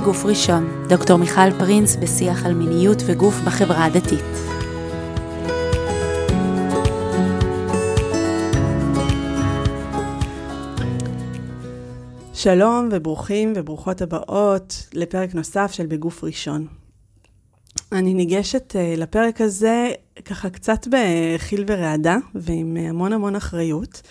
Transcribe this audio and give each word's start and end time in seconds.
בגוף 0.00 0.24
ראשון, 0.24 0.86
דוקטור 0.88 1.16
מיכל 1.16 1.58
פרינס 1.58 1.96
בשיח 1.96 2.46
על 2.46 2.54
מיניות 2.54 2.98
וגוף 3.06 3.34
בחברה 3.46 3.84
הדתית. 3.84 4.24
שלום 12.34 12.88
וברוכים 12.92 13.52
וברוכות 13.56 14.02
הבאות 14.02 14.88
לפרק 14.92 15.34
נוסף 15.34 15.72
של 15.72 15.86
בגוף 15.86 16.24
ראשון. 16.24 16.66
אני 17.92 18.14
ניגשת 18.14 18.72
uh, 18.72 19.00
לפרק 19.00 19.40
הזה 19.40 19.88
ככה 20.24 20.50
קצת 20.50 20.88
בחיל 20.90 21.64
ורעדה 21.66 22.16
ועם 22.34 22.76
המון 22.76 23.12
המון 23.12 23.36
אחריות, 23.36 24.02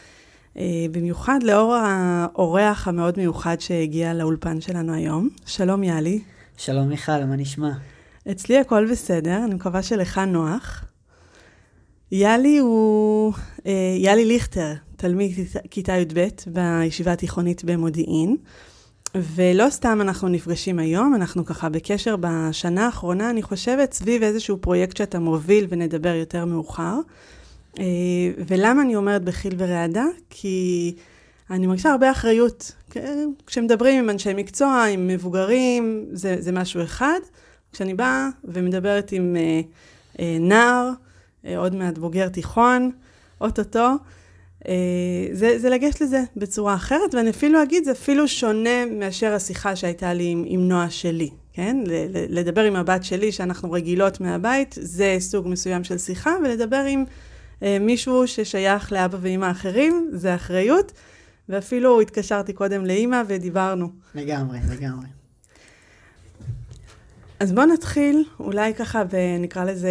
במיוחד 0.92 1.40
לאור 1.44 1.76
האורח 1.76 2.88
המאוד 2.88 3.14
מיוחד 3.18 3.60
שהגיע 3.60 4.14
לאולפן 4.14 4.62
שלנו 4.62 4.94
היום. 4.94 5.30
שלום 5.46 5.84
יאלי. 5.84 6.22
שלום 6.58 6.90
מיכל, 6.90 7.26
מה 7.26 7.36
נשמע? 7.36 7.72
אצלי 8.32 8.58
הכל 8.58 8.88
בסדר, 8.92 9.44
אני 9.44 9.56
מקווה 9.56 9.84
שלך 9.84 10.18
נוח. 10.18 10.86
יאלי 12.12 12.58
הוא 12.58 13.34
uh, 13.34 13.70
יאלי 13.98 14.26
ליכטר, 14.26 14.74
תלמיד 14.96 15.32
כיתה 15.72 15.94
י"ב 15.94 16.28
בישיבה 16.48 17.12
התיכונית 17.14 17.64
במודיעין. 17.64 18.38
ולא 19.16 19.70
סתם 19.70 19.98
אנחנו 20.02 20.28
נפגשים 20.28 20.80
היום, 20.80 21.16
אנחנו 21.16 21.46
ככה 21.46 21.70
בקשר 21.70 22.16
בשנה 22.20 22.86
האחרונה, 22.86 23.30
אני 23.30 23.42
חושבת, 23.42 23.94
סביב 23.94 24.24
איזשהו 24.24 24.58
פרויקט 24.62 24.98
שאתה 24.98 25.20
מוביל 25.20 25.68
ונדבר 25.70 26.16
יותר 26.16 26.46
מאוחר. 26.46 27.00
אה, 27.80 27.86
ולמה 28.48 28.82
אני 28.82 28.96
אומרת 28.96 29.24
בחיל 29.24 29.54
ורעדה? 29.58 30.06
כי 30.30 30.96
אני 31.50 31.68
מרגישה 31.68 31.92
הרבה 31.92 32.12
אחריות. 32.12 32.72
כשמדברים 33.48 34.04
עם 34.04 34.10
אנשי 34.10 34.34
מקצוע, 34.34 34.86
עם 34.86 35.08
מבוגרים, 35.08 36.06
זה, 36.12 36.36
זה 36.40 36.52
משהו 36.52 36.84
אחד. 36.84 37.20
כשאני 37.72 37.94
באה 37.94 38.30
ומדברת 38.44 39.12
עם 39.12 39.36
אה, 39.36 39.62
אה, 40.20 40.38
נער, 40.40 40.90
עוד 41.58 41.76
מעט 41.76 41.98
בוגר 41.98 42.28
תיכון, 42.30 42.92
אוטוטו, 43.42 43.90
אה, 44.68 44.74
זה, 45.32 45.60
זה 45.60 45.70
לגשת 45.70 46.02
לזה 46.02 46.24
בצורה 46.36 46.76
אחרת, 46.76 47.16
ואני 47.16 47.30
אפילו 47.30 47.64
אגיד, 47.64 47.84
זה 47.84 47.92
אפילו 47.92 48.28
שונה 48.28 48.86
מאשר 48.86 49.34
השיחה 49.34 49.76
שהייתה 49.76 50.14
לי 50.14 50.24
עם, 50.24 50.44
עם 50.48 50.68
נועה 50.68 50.90
שלי, 50.90 51.30
כן? 51.54 51.78
לדבר 52.30 52.64
עם 52.64 52.76
הבת 52.76 53.04
שלי, 53.04 53.32
שאנחנו 53.32 53.72
רגילות 53.72 54.22
מהבית, 54.22 54.76
זה 54.82 55.18
סוג 55.20 55.48
מסוים 55.48 55.84
של 55.84 55.98
שיחה, 55.98 56.36
ולדבר 56.44 56.84
עם 56.90 57.00
אה, 57.00 57.06
מישהו 57.62 58.28
ששייך 58.28 58.92
לאבא 58.92 59.18
ואימא 59.22 59.52
אחרים, 59.52 60.10
זה 60.14 60.36
אחריות, 60.36 60.92
ואפילו 61.50 62.02
התקשרתי 62.02 62.54
קודם 62.54 62.86
לאימא 62.86 63.22
ודיברנו. 63.28 63.90
לגמרי, 64.16 64.60
לגמרי. 64.70 65.08
אז 67.40 67.52
בואו 67.52 67.66
נתחיל, 67.66 68.24
אולי 68.40 68.74
ככה, 68.74 69.04
ונקרא 69.10 69.64
לזה 69.64 69.90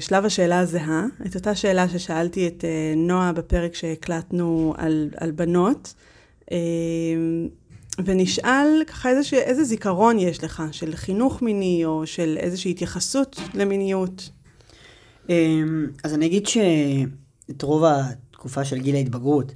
שלב 0.00 0.24
השאלה 0.24 0.58
הזהה, 0.58 1.06
את 1.26 1.34
אותה 1.34 1.54
שאלה 1.54 1.88
ששאלתי 1.88 2.48
את 2.48 2.64
אה, 2.64 2.94
נועה 2.96 3.32
בפרק 3.32 3.74
שהקלטנו 3.74 4.74
על, 4.76 5.10
על 5.16 5.30
בנות, 5.30 5.94
אה, 6.52 6.56
ונשאל 8.04 8.82
ככה 8.86 9.10
איזה, 9.10 9.36
איזה 9.36 9.64
זיכרון 9.64 10.18
יש 10.18 10.44
לך 10.44 10.62
של 10.72 10.96
חינוך 10.96 11.42
מיני, 11.42 11.84
או 11.84 12.06
של 12.06 12.36
איזושהי 12.40 12.70
התייחסות 12.70 13.40
למיניות. 13.54 14.30
אה, 15.30 15.62
אז 16.04 16.14
אני 16.14 16.26
אגיד 16.26 16.46
שאת 16.46 17.62
רוב 17.62 17.84
התקופה 17.84 18.64
של 18.64 18.78
גיל 18.78 18.94
ההתבגרות, 18.94 19.54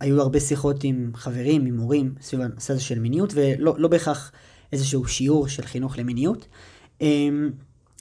היו 0.00 0.20
הרבה 0.20 0.40
שיחות 0.40 0.84
עם 0.84 1.10
חברים, 1.14 1.66
עם 1.66 1.76
מורים, 1.76 2.14
סביב 2.20 2.40
הנושא 2.40 2.72
הזה 2.72 2.82
של 2.82 2.98
מיניות, 2.98 3.32
ולא 3.34 3.74
לא 3.78 3.88
בהכרח... 3.88 4.32
איזשהו 4.72 5.08
שיעור 5.08 5.48
של 5.48 5.62
חינוך 5.62 5.98
למיניות. 5.98 6.48
אמ, 7.00 7.50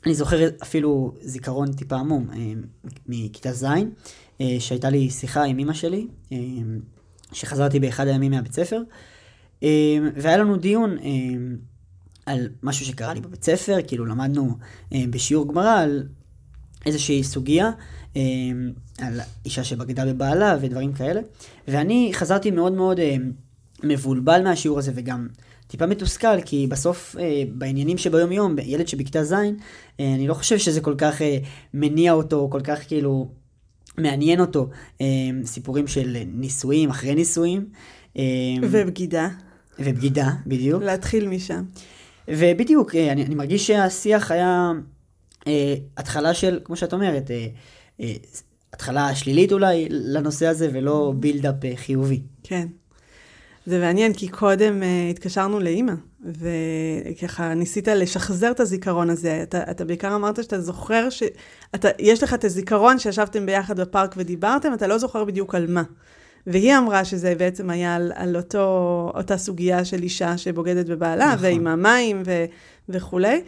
אני 0.06 0.16
זוכר 0.16 0.48
אפילו 0.64 1.14
זיכרון 1.22 1.74
טיפה 1.74 1.96
עמום 1.96 2.28
אמ, 2.36 2.62
מכיתה 3.08 3.54
ז', 3.54 3.66
אה, 4.42 4.56
שהייתה 4.60 4.90
לי 4.90 5.10
שיחה 5.10 5.44
עם 5.44 5.60
אמא 5.60 5.74
שלי, 5.74 6.08
אמ, 6.32 6.80
שחזרתי 7.32 7.80
באחד 7.80 8.08
הימים 8.08 8.32
מהבית 8.32 8.54
ספר, 8.54 8.82
והיה 10.16 10.38
לנו 10.38 10.58
דיון 10.58 10.98
על 12.26 12.50
משהו 12.64 12.86
שקרה 12.86 13.14
לי 13.14 13.22
בבית 13.22 13.44
ספר, 13.44 13.78
כאילו 13.88 14.06
למדנו 14.06 14.58
בשיעור 14.92 15.48
גמרא 15.48 15.80
על 15.80 16.08
איזושהי 16.86 17.24
סוגיה, 17.24 17.72
על 18.98 19.20
אישה 19.46 19.64
שבגדה 19.64 20.06
בבעלה 20.06 20.58
ודברים 20.62 20.94
כאלה, 20.94 21.22
ואני 21.68 22.10
חזרתי 22.14 22.52
מאוד 22.52 22.74
מאוד 22.74 23.00
מבולבל 23.84 24.44
מהשיעור 24.44 24.80
הזה 24.80 24.92
וגם 24.96 25.28
טיפה 25.68 25.86
מתוסכל, 25.86 26.42
כי 26.42 26.68
בסוף 26.68 27.16
אה, 27.20 27.44
בעניינים 27.52 27.98
שביום 27.98 28.32
יום, 28.32 28.56
ילד 28.64 28.88
שבכיתה 28.88 29.24
ז', 29.24 29.34
אה, 29.34 29.50
אני 30.00 30.28
לא 30.28 30.34
חושב 30.34 30.58
שזה 30.58 30.82
כל 30.82 30.96
כך 30.98 31.22
אה, 31.22 31.38
מניע 31.74 32.14
אותו, 32.14 32.48
כל 32.52 32.62
כך 32.62 32.88
כאילו 32.88 33.30
מעניין 33.98 34.40
אותו, 34.40 34.70
אה, 35.02 35.06
סיפורים 35.46 35.88
של 35.88 36.18
נישואים, 36.34 36.90
אחרי 36.90 37.16
נישואים. 37.16 37.66
אה, 38.18 38.24
ובגידה. 38.62 39.30
ובגידה, 39.80 40.30
בדיוק. 40.48 40.84
להתחיל 40.84 41.28
משם. 41.28 41.64
ובדיוק, 42.28 42.96
אה, 42.96 43.12
אני, 43.12 43.26
אני 43.26 43.36
מרגיש 43.36 43.68
שהשיח 43.68 44.32
היה 44.32 44.72
אה, 44.76 44.82
התחלה 45.98 46.34
של, 46.34 46.60
כמו 46.64 46.76
שאת 46.76 46.94
אומרת, 46.94 47.32
אה, 47.32 47.48
אה, 48.02 48.14
התחלה 48.74 49.16
שלילית 49.16 49.52
אולי 49.52 49.88
לנושא 49.90 50.48
הזה, 50.48 50.70
ולא 50.74 51.14
בילדאפ 51.16 51.66
אה, 51.66 51.72
חיובי. 51.76 52.22
כן. 52.44 52.68
זה 53.66 53.80
מעניין, 53.80 54.14
כי 54.14 54.28
קודם 54.28 54.82
uh, 54.82 55.12
התקשרנו 55.12 55.60
לאימא, 55.60 55.94
וככה 56.26 57.54
ניסית 57.54 57.88
לשחזר 57.88 58.52
את 58.52 58.60
הזיכרון 58.60 59.10
הזה. 59.10 59.40
אתה, 59.44 59.72
אתה 59.72 59.86
בעיקר 59.86 60.16
אמרת 60.16 60.44
שאתה 60.44 60.62
זוכר 60.62 61.10
ש... 61.10 61.24
אתה, 61.76 61.90
יש 62.00 62.24
לך 62.24 62.34
את 62.34 62.44
הזיכרון 62.44 63.00
שישבתם 63.00 63.46
ביחד 63.46 63.80
בפארק 63.80 64.16
ודיברתם, 64.18 64.74
אתה 64.74 64.88
לא 64.88 64.98
זוכר 64.98 65.24
בדיוק 65.24 65.56
על 65.56 65.66
מה. 65.68 65.84
והיא 66.48 66.78
אמרה 66.78 67.06
שזה 67.06 67.36
בעצם 67.36 67.70
היה 67.70 67.96
על, 67.96 68.12
על 68.16 68.38
אותו, 68.38 69.12
אותה 69.16 69.38
סוגיה 69.38 69.86
של 69.86 70.04
אישה 70.04 70.38
שבוגדת 70.38 70.86
בבעלה, 70.86 71.26
נכון. 71.26 71.46
ועם 71.46 71.68
המים 71.68 72.24
ו, 72.26 72.46
וכולי. 72.90 73.42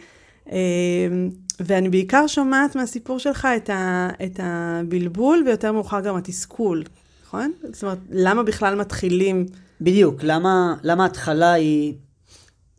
ואני 1.60 1.88
בעיקר 1.88 2.26
שומעת 2.26 2.76
מהסיפור 2.76 3.18
שלך 3.18 3.48
את, 3.56 3.70
ה, 3.70 4.08
את 4.24 4.40
הבלבול, 4.42 5.42
ויותר 5.46 5.72
מאוחר 5.72 6.00
גם 6.00 6.16
התסכול, 6.16 6.84
נכון? 7.26 7.52
זאת 7.72 7.82
אומרת, 7.82 7.98
למה 8.10 8.42
בכלל 8.42 8.74
מתחילים... 8.74 9.46
בדיוק, 9.80 10.20
למה, 10.22 10.74
למה 10.82 11.02
ההתחלה 11.02 11.52
היא 11.52 11.94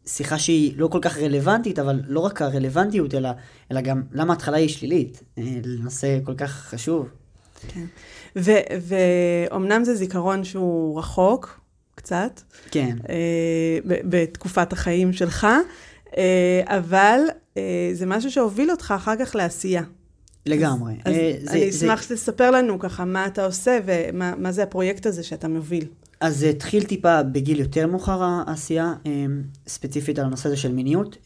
שיחה 0.06 0.40
שהיא 0.40 0.74
לא 0.78 0.88
כל 0.88 1.00
כך 1.02 1.18
רלוונטית, 1.18 1.80
אבל 1.80 2.00
לא 2.08 2.20
רק 2.20 2.42
הרלוונטיות, 2.42 3.14
אלא, 3.14 3.30
אלא 3.72 3.82
גם 3.82 4.04
למה 4.12 4.34
ההתחלה 4.34 4.58
היא 4.58 4.70
שלילית, 4.70 5.24
אה, 5.38 5.44
לנושא 5.64 6.20
כל 6.24 6.36
כך 6.36 6.52
חשוב. 6.52 7.08
כן. 7.68 7.86
ואומנם 8.82 9.84
זה 9.84 9.96
זיכרון 9.96 10.44
שהוא 10.44 11.00
רחוק, 11.00 11.60
קצת. 11.96 12.42
כן. 12.72 12.98
אה, 13.10 13.80
בתקופת 13.86 14.74
החיים 14.74 15.14
שלך, 15.14 15.48
אה, 16.18 16.62
אבל 16.66 17.20
אה, 17.30 17.34
זה 17.94 18.06
משהו 18.06 18.32
שהוביל 18.32 18.72
אותך 18.72 18.94
אחר 18.98 19.16
כך 19.20 19.36
לעשייה. 19.36 19.84
לגמרי. 20.46 20.94
אז, 21.06 21.14
אה, 21.14 21.34
אז 21.38 21.50
זה, 21.50 21.52
אני 21.52 21.70
אשמח 21.70 22.00
זה... 22.02 22.06
שתספר 22.06 22.52
לנו 22.52 22.80
ככה 22.80 23.06
מה 23.06 23.26
אתה 23.26 23.46
עושה 23.46 23.80
ומה 23.86 24.52
זה 24.52 24.64
הפרויקט 24.64 25.06
הזה 25.06 25.24
שאתה 25.24 25.48
מוביל. 25.48 25.86
אז 26.22 26.38
זה 26.38 26.50
התחיל 26.50 26.84
טיפה 26.84 27.24
בגיל 27.24 27.60
יותר 27.60 27.88
מאוחר 27.88 28.24
העשייה, 28.24 28.94
אמ, 29.06 29.42
ספציפית 29.68 30.20
על 30.20 30.26
הנושא 30.26 30.50
הזה 30.50 30.58
של 30.58 30.72
מיניות. 30.72 31.18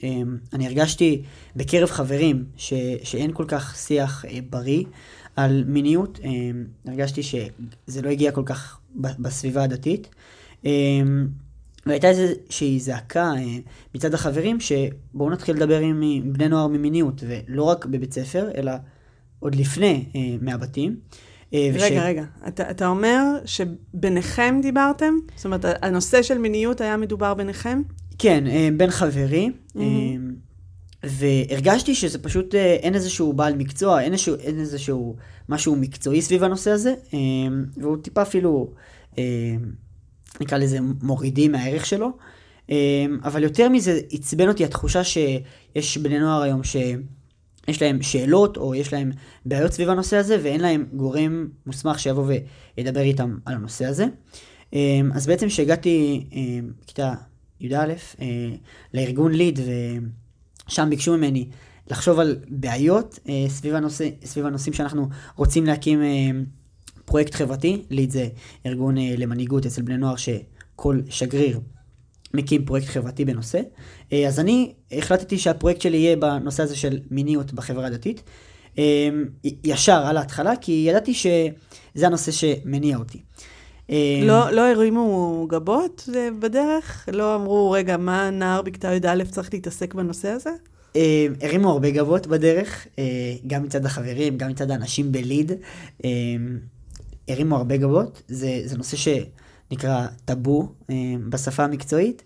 אני 0.54 0.68
הרגשתי 0.68 1.22
בקרב 1.56 1.90
חברים 1.90 2.46
ש, 2.58 2.74
שאין 3.04 3.32
כל 3.34 3.46
כך 3.48 3.76
שיח 3.78 4.26
אה, 4.26 4.40
בריא 4.50 4.84
על 5.36 5.64
מיניות. 5.68 6.20
הרגשתי 6.86 7.24
שזה 7.24 8.02
לא 8.02 8.10
הגיע 8.10 8.32
כל 8.32 8.44
כך 8.46 8.80
בסביבה 8.96 9.64
הדתית. 9.64 10.08
והייתה 11.86 12.10
איזושהי 12.10 12.80
זעקה 12.80 13.32
אה, 13.38 13.58
מצד 13.96 14.14
החברים 14.14 14.58
שבואו 14.60 15.30
נתחיל 15.30 15.56
לדבר 15.56 15.80
עם 15.80 16.22
בני 16.26 16.48
נוער 16.50 16.68
ממיניות, 16.68 17.24
ולא 17.28 17.64
רק 17.64 17.86
בבית 17.86 18.14
ספר, 18.14 18.50
אלא 18.58 18.72
עוד 19.40 19.56
לפני 19.56 20.06
אה, 20.16 20.22
מהבתים. 20.42 20.96
אה, 21.54 21.70
וש... 21.74 21.82
רגע, 21.82 22.04
רגע, 22.04 22.24
אתה, 22.48 22.72
אתה 22.72 22.88
אומר 22.88 23.22
שביניכם 23.46 24.60
דיברתם? 24.62 25.14
זאת 25.36 25.46
אומרת, 25.46 25.66
הנושא 25.82 26.22
של 26.22 26.38
מיניות 26.38 26.82
היה 26.82 26.98
מדובר 26.98 27.34
ביניכם? 27.34 27.82
כן, 28.18 28.44
בין 28.78 28.90
חברים. 28.90 29.54
Mm-hmm. 29.76 29.80
והרגשתי 31.04 31.96
שזה 31.96 32.20
פשוט, 32.20 32.56
אין 32.56 32.96
איזשהו 32.96 33.34
בעל 33.34 33.56
מקצוע, 33.56 34.02
אין 34.02 34.14
איזשהו, 34.14 34.36
אין 34.36 34.60
איזשהו 34.60 35.16
משהו 35.50 35.76
מקצועי 35.76 36.22
סביב 36.22 36.44
הנושא 36.44 36.72
הזה, 36.72 36.94
והוא 37.78 37.98
טיפה 37.98 38.22
אפילו, 38.22 38.74
נקרא 40.42 40.58
לזה, 40.58 40.78
מורידים 41.02 41.52
מהערך 41.52 41.86
שלו. 41.86 42.12
אבל 43.24 43.44
יותר 43.44 43.70
מזה, 43.70 44.00
עצבן 44.12 44.48
אותי 44.48 44.66
התחושה 44.66 45.04
שיש 45.04 45.98
בני 45.98 46.20
נוער 46.20 46.42
היום 46.42 46.64
ש... 46.64 46.76
יש 47.68 47.82
להם 47.82 48.02
שאלות 48.02 48.58
או 48.58 48.76
יש 48.76 48.94
להם 48.94 49.12
בעיות 49.46 49.74
סביב 49.74 49.90
הנושא 49.90 50.18
הזה 50.18 50.38
ואין 50.44 50.62
להם 50.62 50.86
גורם 50.94 51.48
מוסמך 51.66 52.00
שיבוא 52.00 52.32
וידבר 52.78 53.00
איתם 53.02 53.38
על 53.46 53.54
הנושא 53.56 53.86
הזה. 53.86 54.06
אמ, 54.74 55.12
אז 55.14 55.28
בעצם 55.28 55.48
כשהגעתי 55.48 56.26
בכיתה 56.84 57.14
י"א, 57.60 57.94
לארגון 58.94 59.32
ליד, 59.32 59.60
ושם 60.68 60.90
ביקשו 60.90 61.18
ממני 61.18 61.48
לחשוב 61.92 62.20
על 62.20 62.40
בעיות 62.48 63.20
סביב, 63.48 63.76
הנושא, 63.76 64.10
סביב 64.26 64.46
הנושאים 64.46 64.74
שאנחנו 64.74 65.10
רוצים 65.36 65.66
להקים 65.66 66.02
פרויקט 67.06 67.36
חברתי. 67.36 67.84
ליד 67.90 68.12
זה 68.12 68.28
ארגון 68.66 68.96
למנהיגות 68.98 69.66
אצל 69.66 69.82
בני 69.82 69.98
נוער 69.98 70.16
שכל 70.16 71.00
שגריר 71.10 71.60
מקים 72.34 72.66
פרויקט 72.66 72.88
חברתי 72.88 73.26
בנושא. 73.26 73.62
אז 74.28 74.40
אני 74.40 74.74
החלטתי 74.92 75.38
שהפרויקט 75.38 75.82
שלי 75.82 75.98
יהיה 75.98 76.16
בנושא 76.16 76.64
הזה 76.64 76.76
של 76.76 77.00
מיניות 77.12 77.54
בחברה 77.54 77.86
הדתית. 77.86 78.24
ישר 79.64 80.04
על 80.06 80.18
ההתחלה, 80.18 80.56
כי 80.56 80.86
ידעתי 80.90 81.14
שזה 81.14 82.08
הנושא 82.08 82.32
שמניע 82.32 82.98
אותי. 82.98 83.20
לא, 84.24 84.52
לא 84.52 84.72
הרימו 84.72 85.48
גבות 85.50 86.10
בדרך? 86.40 87.10
לא 87.12 87.36
אמרו, 87.36 87.72
רגע, 87.72 87.98
מה 87.98 88.30
נער 88.30 88.62
בכיתה 88.62 88.94
י"א 88.94 89.24
צריך 89.24 89.54
להתעסק 89.54 89.94
בנושא 89.94 90.30
הזה? 90.30 90.50
הרימו 91.42 91.70
הרבה 91.72 91.90
גבות 91.90 92.28
בדרך, 92.28 92.88
גם 93.48 93.64
מצד 93.64 93.86
החברים, 93.86 94.38
גם 94.38 94.50
מצד 94.50 94.72
האנשים 94.72 95.12
בליד. 95.12 95.52
הרימו 97.28 97.56
הרבה 97.56 97.78
גבות. 97.78 98.22
זה, 98.28 98.62
זה 98.66 98.78
נושא 98.78 98.98
שנקרא 98.98 100.08
טאבו 100.26 100.72
בשפה 101.30 101.64
המקצועית. 101.64 102.24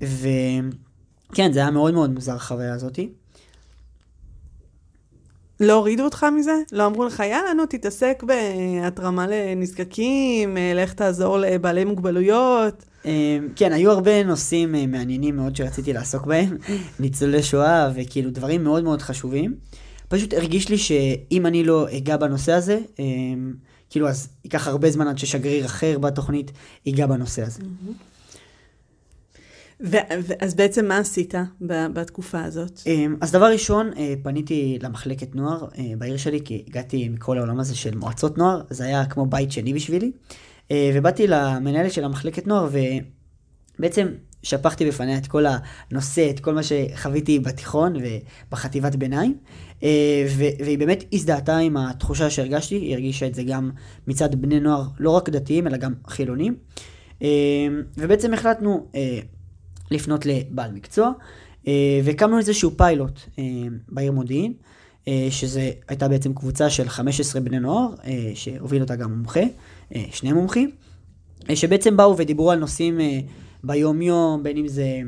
וכן, 0.00 1.52
זה 1.52 1.60
היה 1.60 1.70
מאוד 1.70 1.94
מאוד 1.94 2.10
מוזר 2.10 2.34
החוויה 2.34 2.74
הזאתי. 2.74 3.08
לא 5.62 5.72
הורידו 5.72 6.04
אותך 6.04 6.26
מזה? 6.36 6.54
לא 6.72 6.86
אמרו 6.86 7.04
לך, 7.04 7.20
יאללה, 7.20 7.54
נו, 7.54 7.66
תתעסק 7.66 8.22
בהתרמה 8.22 9.26
לנזקקים, 9.26 10.56
אה, 10.56 10.72
לך 10.74 10.92
תעזור 10.92 11.38
לבעלי 11.38 11.84
מוגבלויות. 11.84 12.84
אה, 13.06 13.38
כן, 13.56 13.72
היו 13.72 13.90
הרבה 13.90 14.24
נושאים 14.24 14.74
אה, 14.74 14.86
מעניינים 14.86 15.36
מאוד 15.36 15.56
שרציתי 15.56 15.92
לעסוק 15.92 16.26
בהם, 16.26 16.56
ניצולי 17.00 17.42
שואה 17.42 17.90
וכאילו 17.94 18.30
דברים 18.30 18.64
מאוד 18.64 18.84
מאוד 18.84 19.02
חשובים. 19.02 19.54
פשוט 20.12 20.34
הרגיש 20.34 20.68
לי 20.68 20.78
שאם 20.78 21.46
אני 21.46 21.64
לא 21.64 21.86
אגע 21.96 22.16
בנושא 22.16 22.52
הזה, 22.52 22.78
כאילו 23.90 24.08
אז 24.08 24.28
ייקח 24.44 24.68
הרבה 24.68 24.90
זמן 24.90 25.08
עד 25.08 25.18
ששגריר 25.18 25.66
אחר 25.66 25.98
בתוכנית 25.98 26.52
ייגע 26.86 27.06
בנושא 27.06 27.42
הזה. 27.42 27.60
Mm-hmm. 27.60 28.12
אז 30.40 30.54
בעצם 30.54 30.86
מה 30.86 30.98
עשית 30.98 31.34
בתקופה 31.60 32.44
הזאת? 32.44 32.80
אמ, 32.86 33.16
אז 33.20 33.32
דבר 33.32 33.52
ראשון, 33.52 33.90
אה, 33.96 34.14
פניתי 34.22 34.78
למחלקת 34.82 35.34
נוער 35.34 35.68
אה, 35.78 35.92
בעיר 35.98 36.16
שלי, 36.16 36.40
כי 36.44 36.64
הגעתי 36.68 37.08
מכל 37.08 37.38
העולם 37.38 37.60
הזה 37.60 37.74
של 37.74 37.96
מועצות 37.96 38.38
נוער, 38.38 38.62
זה 38.70 38.84
היה 38.84 39.04
כמו 39.04 39.26
בית 39.26 39.52
שני 39.52 39.74
בשבילי. 39.74 40.12
אה, 40.70 40.90
ובאתי 40.94 41.26
למנהלת 41.26 41.92
של 41.92 42.04
המחלקת 42.04 42.46
נוער, 42.46 42.68
ובעצם 43.78 44.08
שפכתי 44.42 44.88
בפניה 44.88 45.18
את 45.18 45.26
כל 45.26 45.44
הנושא, 45.90 46.30
את 46.30 46.40
כל 46.40 46.54
מה 46.54 46.60
שחוויתי 46.62 47.38
בתיכון 47.38 47.94
ובחטיבת 47.96 48.94
ביניים, 48.94 49.36
והיא 50.36 50.78
באמת 50.78 51.04
הזדהתה 51.12 51.58
עם 51.58 51.76
התחושה 51.76 52.30
שהרגשתי, 52.30 52.74
היא 52.74 52.92
הרגישה 52.92 53.26
את 53.26 53.34
זה 53.34 53.42
גם 53.42 53.70
מצד 54.06 54.34
בני 54.34 54.60
נוער, 54.60 54.82
לא 54.98 55.10
רק 55.10 55.28
דתיים, 55.28 55.66
אלא 55.66 55.76
גם 55.76 55.92
חילונים. 56.06 56.56
ובעצם 57.96 58.34
החלטנו 58.34 58.86
לפנות 59.90 60.26
לבעל 60.26 60.72
מקצוע, 60.72 61.12
אה, 61.68 62.00
והקמנו 62.04 62.38
איזשהו 62.38 62.70
פיילוט 62.76 63.20
אה, 63.38 63.44
בעיר 63.88 64.12
מודיעין, 64.12 64.52
אה, 65.08 65.26
שזה 65.30 65.70
הייתה 65.88 66.08
בעצם 66.08 66.34
קבוצה 66.34 66.70
של 66.70 66.88
15 66.88 67.40
בני 67.40 67.60
נוער, 67.60 67.88
שהוביל 68.34 68.82
אותה 68.82 68.96
גם 68.96 69.12
מומחה, 69.12 69.40
שני 70.10 70.32
מומחים, 70.32 70.70
שבעצם 71.54 71.96
באו 71.96 72.16
ודיברו 72.18 72.50
על 72.50 72.58
נושאים 72.58 73.00
ביום 73.64 74.02
יום, 74.02 74.42
בין 74.42 74.56
אם 74.56 74.68
זה 74.68 75.00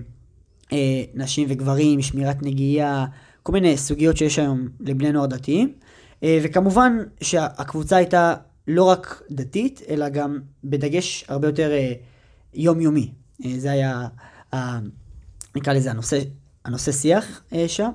נשים 1.15 1.47
וגברים, 1.51 2.03
שמירת 2.03 2.43
נגיעה, 2.43 3.07
כל 3.45 3.53
מיני 3.53 3.77
סוגיות 3.77 4.17
שיש 4.17 4.39
היום 4.39 4.69
לבני 4.81 5.13
נוער 5.13 5.27
דתיים. 5.27 5.73
וכמובן 6.25 6.99
שהקבוצה 7.21 7.97
הייתה 7.97 8.35
לא 8.69 8.85
רק 8.85 9.23
דתית, 9.31 9.83
אלא 9.89 10.09
גם 10.09 10.39
בדגש 10.65 11.25
הרבה 11.29 11.49
יותר 11.49 11.71
יומיומי. 12.55 13.11
זה 13.57 13.71
היה 13.71 14.07
נקרא 15.57 15.73
לזה 15.73 15.91
הנושא, 15.91 16.21
הנושא 16.65 16.93
שיח 16.93 17.43
אה, 17.53 17.69
שם. 17.69 17.91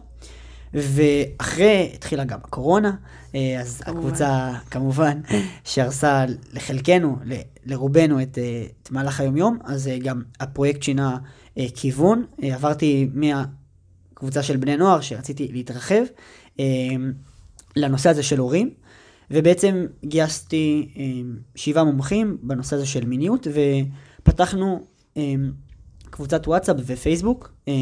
ואחרי 0.73 1.91
התחילה 1.93 2.23
גם 2.23 2.39
הקורונה, 2.43 2.95
אה, 3.35 3.59
אז 3.61 3.81
כמובן. 3.81 3.99
הקבוצה 3.99 4.51
כמובן 4.71 5.21
שהרסה 5.63 6.25
לחלקנו, 6.53 7.17
ל, 7.25 7.33
לרובנו 7.65 8.21
את, 8.21 8.37
אה, 8.37 8.65
את 8.83 8.91
מהלך 8.91 9.19
היומיום, 9.19 9.57
אז 9.63 9.89
גם 10.03 10.21
הפרויקט 10.39 10.83
שינה 10.83 11.17
כיוון. 11.75 12.25
עברתי 12.41 13.09
מהקבוצה 14.19 14.43
של 14.43 14.57
בני 14.57 14.77
נוער 14.77 15.01
שרציתי 15.01 15.47
להתרחב 15.51 16.03
לנושא 17.75 18.09
הזה 18.09 18.23
של 18.23 18.39
הורים, 18.39 18.69
ובעצם 19.31 19.85
גייסתי 20.05 20.93
שבעה 21.55 21.83
מומחים 21.83 22.37
בנושא 22.41 22.75
הזה 22.75 22.85
של 22.85 23.05
מיניות, 23.05 23.47
ופתחנו 24.21 24.85
קבוצת 26.09 26.47
וואטסאפ 26.47 26.77
ופייסבוק 26.85 27.51
אה, 27.67 27.73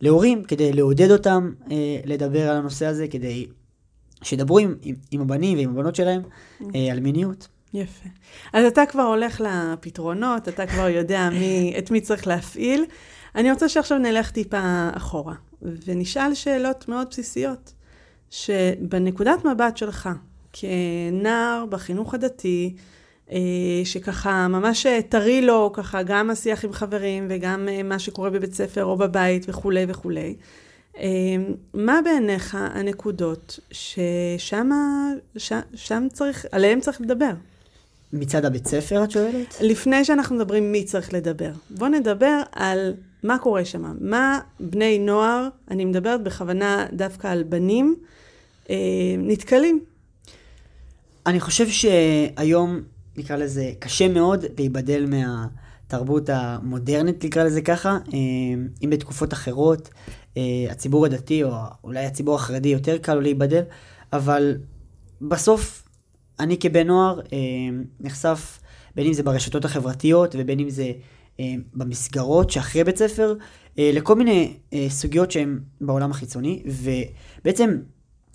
להורים, 0.00 0.44
כדי 0.44 0.72
לעודד 0.72 1.10
אותם 1.10 1.52
אה, 1.70 2.00
לדבר 2.04 2.50
על 2.50 2.56
הנושא 2.56 2.86
הזה, 2.86 3.08
כדי 3.08 3.46
שידברו 4.22 4.58
עם, 4.58 4.74
עם, 4.82 4.94
עם 5.10 5.20
הבנים 5.20 5.58
ועם 5.58 5.70
הבנות 5.70 5.94
שלהם 5.94 6.22
אה, 6.74 6.92
על 6.92 7.00
מיניות. 7.00 7.48
יפה. 7.74 8.08
אז 8.52 8.64
אתה 8.64 8.86
כבר 8.86 9.02
הולך 9.02 9.40
לפתרונות, 9.40 10.48
אתה 10.48 10.66
כבר 10.66 10.88
יודע 10.88 11.30
מי, 11.30 11.74
את 11.78 11.90
מי 11.90 12.00
צריך 12.00 12.26
להפעיל. 12.26 12.84
אני 13.34 13.50
רוצה 13.50 13.68
שעכשיו 13.68 13.98
נלך 13.98 14.30
טיפה 14.30 14.88
אחורה, 14.92 15.34
ונשאל 15.62 16.34
שאלות 16.34 16.88
מאוד 16.88 17.06
בסיסיות, 17.10 17.72
שבנקודת 18.30 19.44
מבט 19.44 19.76
שלך, 19.76 20.08
כנער 20.52 21.64
בחינוך 21.68 22.14
הדתי, 22.14 22.74
אה, 23.32 23.38
שככה 23.84 24.48
ממש 24.48 24.86
טרי 25.08 25.42
לו 25.42 25.70
ככה 25.72 26.02
גם 26.02 26.30
השיח 26.30 26.64
עם 26.64 26.72
חברים 26.72 27.26
וגם 27.30 27.68
אה, 27.68 27.82
מה 27.82 27.98
שקורה 27.98 28.30
בבית 28.30 28.54
ספר 28.54 28.84
או 28.84 28.96
בבית 28.96 29.44
וכולי 29.48 29.84
וכולי. 29.88 30.34
אה, 30.98 31.06
מה 31.74 32.00
בעיניך 32.04 32.56
הנקודות 32.60 33.58
ששם 33.70 34.70
ש, 35.36 35.52
שם 35.74 36.06
צריך, 36.12 36.46
עליהן 36.52 36.80
צריך 36.80 37.00
לדבר? 37.00 37.30
מצד 38.12 38.44
הבית 38.44 38.66
ספר 38.66 39.04
את 39.04 39.10
שואלת? 39.10 39.56
לפני 39.60 40.04
שאנחנו 40.04 40.36
מדברים 40.36 40.72
מי 40.72 40.84
צריך 40.84 41.14
לדבר. 41.14 41.50
בוא 41.70 41.88
נדבר 41.88 42.42
על 42.52 42.94
מה 43.22 43.38
קורה 43.38 43.64
שם. 43.64 43.96
מה 44.00 44.40
בני 44.60 44.98
נוער, 44.98 45.48
אני 45.70 45.84
מדברת 45.84 46.22
בכוונה 46.22 46.86
דווקא 46.92 47.28
על 47.28 47.42
בנים, 47.42 47.96
נתקלים. 49.18 49.80
אני 51.26 51.40
חושב 51.40 51.68
שהיום 51.68 52.80
נקרא 53.16 53.36
לזה, 53.36 53.72
קשה 53.78 54.08
מאוד 54.08 54.44
להיבדל 54.58 55.06
מהתרבות 55.06 56.28
המודרנית, 56.28 57.24
נקרא 57.24 57.44
לזה 57.44 57.62
ככה. 57.62 57.90
אה, 57.90 58.18
אם 58.84 58.90
בתקופות 58.90 59.32
אחרות 59.32 59.90
אה, 60.36 60.42
הציבור 60.70 61.06
הדתי, 61.06 61.44
או 61.44 61.50
אולי 61.84 62.06
הציבור 62.06 62.34
החרדי, 62.34 62.68
יותר 62.68 62.98
קל 62.98 63.14
לו 63.14 63.20
להיבדל, 63.20 63.62
אבל 64.12 64.56
בסוף 65.20 65.88
אני 66.40 66.58
כבן 66.58 66.86
נוער 66.86 67.20
אה, 67.20 67.38
נחשף, 68.00 68.58
בין 68.94 69.06
אם 69.06 69.12
זה 69.12 69.22
ברשתות 69.22 69.64
החברתיות 69.64 70.34
ובין 70.38 70.60
אם 70.60 70.70
זה 70.70 70.92
במסגרות 71.74 72.50
שאחרי 72.50 72.84
בית 72.84 72.96
ספר, 72.96 73.34
לכל 73.78 74.14
מיני 74.14 74.56
סוגיות 74.88 75.30
שהן 75.30 75.60
בעולם 75.80 76.10
החיצוני, 76.10 76.62
ובעצם 76.66 77.76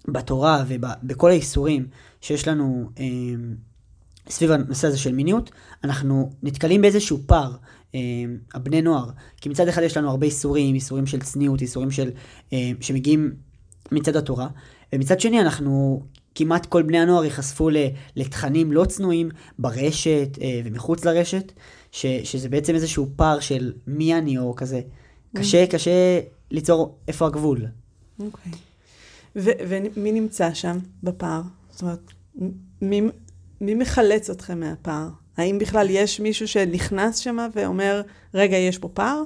בתורה 0.08 0.64
ובכל 0.68 1.30
האיסורים 1.30 1.88
שיש 2.22 2.48
לנו 2.48 2.90
סביב 4.30 4.52
הנושא 4.52 4.88
הזה 4.88 4.98
של 4.98 5.14
מיניות, 5.14 5.52
אנחנו 5.84 6.32
נתקלים 6.44 6.82
באיזשהו 6.82 7.20
פער, 7.26 7.56
אה, 7.96 8.00
הבני 8.54 8.82
נוער. 8.82 9.10
כי 9.42 9.50
מצד 9.50 9.68
אחד 9.68 9.82
יש 9.82 9.98
לנו 9.98 10.10
הרבה 10.10 10.26
איסורים, 10.26 10.76
איסורים 10.76 11.06
של 11.06 11.20
צניעות, 11.20 11.62
איסורים 11.62 11.92
של, 11.92 12.10
אה, 12.54 12.72
שמגיעים 12.82 13.34
מצד 13.92 14.16
התורה, 14.16 14.48
ומצד 14.94 15.20
שני 15.20 15.42
אנחנו, 15.42 16.04
כמעט 16.36 16.66
כל 16.66 16.84
בני 16.84 17.00
הנוער 17.00 17.24
ייחשפו 17.24 17.70
לתכנים 18.16 18.72
לא 18.72 18.86
צנועים 18.86 19.30
ברשת 19.60 20.38
אה, 20.42 20.62
ומחוץ 20.66 21.06
לרשת, 21.06 21.52
ש, 21.98 22.06
שזה 22.06 22.50
בעצם 22.50 22.76
איזשהו 22.76 23.08
פער 23.16 23.40
של 23.40 23.74
מי 23.88 24.16
אני 24.16 24.38
או 24.38 24.56
כזה. 24.56 24.82
קשה, 25.36 25.64
mm. 25.64 25.68
קשה 25.68 26.20
ליצור 26.52 26.98
איפה 27.08 27.26
הגבול. 27.28 27.66
אוקיי. 28.20 28.52
Okay. 28.52 28.56
ומי 29.36 30.12
נמצא 30.12 30.54
שם 30.54 30.78
בפער? 31.04 31.42
זאת 31.72 31.82
אומרת, 31.82 32.00
מי... 32.82 33.02
מי 33.62 33.74
מחלץ 33.76 34.30
אתכם 34.30 34.60
מהפער? 34.60 35.08
האם 35.38 35.60
בכלל 35.60 35.88
יש 35.90 36.20
מישהו 36.20 36.48
שנכנס 36.48 37.18
שם 37.18 37.38
ואומר, 37.56 38.02
רגע, 38.34 38.58
יש 38.58 38.78
פה 38.78 38.90
פער? 38.94 39.24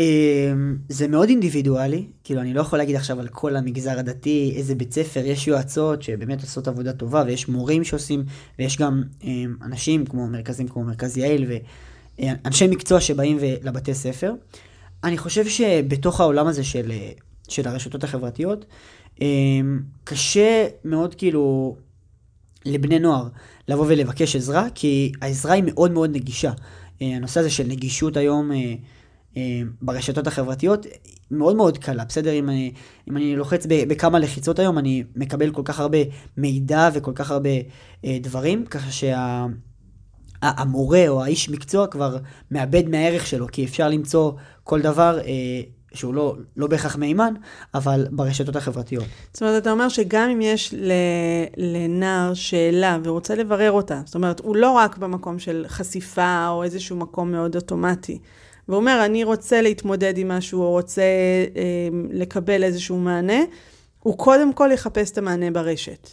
אמ, 0.00 0.76
זה 0.88 1.08
מאוד 1.08 1.28
אינדיבידואלי, 1.28 2.06
כאילו 2.24 2.40
אני 2.40 2.54
לא 2.54 2.60
יכול 2.60 2.78
להגיד 2.78 2.96
עכשיו 2.96 3.20
על 3.20 3.28
כל 3.28 3.56
המגזר 3.56 3.98
הדתי, 3.98 4.52
איזה 4.56 4.74
בית 4.74 4.92
ספר, 4.92 5.20
יש 5.24 5.48
יועצות 5.48 6.02
שבאמת 6.02 6.40
עושות 6.40 6.68
עבודה 6.68 6.92
טובה 6.92 7.22
ויש 7.26 7.48
מורים 7.48 7.84
שעושים, 7.84 8.24
ויש 8.58 8.76
גם 8.76 9.02
אמ, 9.24 9.54
אנשים 9.62 10.06
כמו 10.06 10.26
מרכזים 10.26 10.68
כמו 10.68 10.84
מרכז 10.84 11.16
יעל 11.16 11.44
אה, 12.20 12.32
אנשי 12.44 12.66
מקצוע 12.66 13.00
שבאים 13.00 13.38
לבתי 13.62 13.94
ספר. 13.94 14.32
אני 15.04 15.18
חושב 15.18 15.48
שבתוך 15.48 16.20
העולם 16.20 16.46
הזה 16.46 16.64
של, 16.64 16.90
אה, 16.90 17.10
של 17.48 17.68
הרשתות 17.68 18.04
החברתיות, 18.04 18.64
אה, 19.22 19.26
קשה 20.04 20.66
מאוד 20.84 21.14
כאילו 21.14 21.76
לבני 22.64 22.98
נוער 22.98 23.28
לבוא 23.68 23.84
ולבקש 23.88 24.36
עזרה, 24.36 24.66
כי 24.74 25.12
העזרה 25.22 25.52
היא 25.52 25.62
מאוד 25.66 25.90
מאוד 25.90 26.10
נגישה. 26.10 26.52
הנושא 27.00 27.40
הזה 27.40 27.50
של 27.50 27.66
נגישות 27.66 28.16
היום 28.16 28.50
ברשתות 29.82 30.26
החברתיות 30.26 30.86
מאוד 31.30 31.56
מאוד 31.56 31.78
קלה, 31.78 32.04
בסדר? 32.04 32.32
אם 32.32 32.48
אני, 32.48 32.72
אם 33.10 33.16
אני 33.16 33.36
לוחץ 33.36 33.66
בכמה 33.68 34.18
לחיצות 34.18 34.58
היום, 34.58 34.78
אני 34.78 35.04
מקבל 35.16 35.50
כל 35.50 35.62
כך 35.64 35.80
הרבה 35.80 35.98
מידע 36.36 36.88
וכל 36.94 37.12
כך 37.14 37.30
הרבה 37.30 37.50
דברים, 38.20 38.66
ככה 38.66 38.90
שה... 38.90 39.46
המורה 40.42 41.08
או 41.08 41.24
האיש 41.24 41.48
מקצוע 41.48 41.86
כבר 41.86 42.16
מאבד 42.50 42.88
מהערך 42.88 43.26
שלו, 43.26 43.46
כי 43.52 43.64
אפשר 43.64 43.88
למצוא 43.88 44.32
כל 44.64 44.80
דבר 44.80 45.18
אה, 45.18 45.60
שהוא 45.94 46.14
לא, 46.14 46.36
לא 46.56 46.66
בהכרח 46.66 46.96
מהימן, 46.96 47.34
אבל 47.74 48.06
ברשתות 48.10 48.56
החברתיות. 48.56 49.04
זאת 49.32 49.42
אומרת, 49.42 49.62
אתה 49.62 49.70
אומר 49.70 49.88
שגם 49.88 50.30
אם 50.30 50.40
יש 50.40 50.74
לנער 51.56 52.34
שאלה 52.34 52.98
ורוצה 53.04 53.34
לברר 53.34 53.72
אותה, 53.72 54.02
זאת 54.04 54.14
אומרת, 54.14 54.40
הוא 54.40 54.56
לא 54.56 54.70
רק 54.70 54.96
במקום 54.98 55.38
של 55.38 55.64
חשיפה 55.68 56.48
או 56.48 56.62
איזשהו 56.62 56.96
מקום 56.96 57.32
מאוד 57.32 57.56
אוטומטי. 57.56 58.18
והוא 58.68 58.80
אומר, 58.80 59.02
אני 59.04 59.24
רוצה 59.24 59.62
להתמודד 59.62 60.18
עם 60.18 60.28
משהו, 60.28 60.62
או 60.62 60.70
רוצה 60.70 61.02
אה, 61.02 61.88
לקבל 62.10 62.64
איזשהו 62.64 62.98
מענה, 62.98 63.40
הוא 64.02 64.18
קודם 64.18 64.52
כל 64.52 64.70
יחפש 64.72 65.10
את 65.10 65.18
המענה 65.18 65.50
ברשת. 65.50 66.08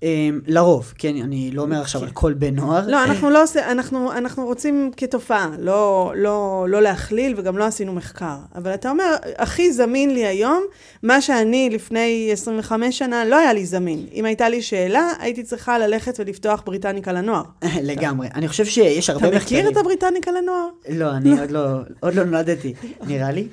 Um, 0.00 0.04
לרוב, 0.46 0.92
כן, 0.98 1.16
אני 1.22 1.50
לא 1.50 1.62
אומר 1.62 1.80
עכשיו 1.80 2.02
על 2.02 2.10
כל 2.10 2.32
בן 2.32 2.54
נוער. 2.54 2.88
לא, 2.88 3.04
אנחנו 3.04 3.30
לא 3.30 3.42
עושים, 3.42 3.62
אנחנו, 3.68 4.12
אנחנו 4.12 4.44
רוצים 4.44 4.90
כתופעה, 4.96 5.50
לא, 5.58 6.12
לא, 6.16 6.66
לא 6.68 6.82
להכליל 6.82 7.34
וגם 7.36 7.58
לא 7.58 7.64
עשינו 7.64 7.92
מחקר. 7.92 8.36
אבל 8.54 8.74
אתה 8.74 8.90
אומר, 8.90 9.16
הכי 9.38 9.72
זמין 9.72 10.14
לי 10.14 10.26
היום, 10.26 10.64
מה 11.02 11.20
שאני 11.20 11.70
לפני 11.72 12.28
25 12.32 12.98
שנה 12.98 13.24
לא 13.24 13.38
היה 13.38 13.52
לי 13.52 13.66
זמין. 13.66 14.06
אם 14.12 14.24
הייתה 14.24 14.48
לי 14.48 14.62
שאלה, 14.62 15.12
הייתי 15.20 15.42
צריכה 15.42 15.78
ללכת 15.78 16.20
ולפתוח 16.20 16.62
בריטניקה 16.66 17.12
לנוער. 17.12 17.44
לגמרי. 17.82 18.28
אני 18.34 18.48
חושב 18.48 18.64
שיש 18.64 19.10
הרבה 19.10 19.30
מחקרים. 19.30 19.60
אתה 19.60 19.68
מכיר 19.68 19.70
את 19.70 19.76
הבריטניקה 19.76 20.30
לנוער? 20.30 20.68
לא, 20.88 21.10
אני 21.10 21.40
עוד 21.40 21.50
לא, 21.50 21.68
עוד 22.00 22.14
לא 22.14 22.24
נולדתי, 22.24 22.74
נראה 23.08 23.30
לי. 23.30 23.46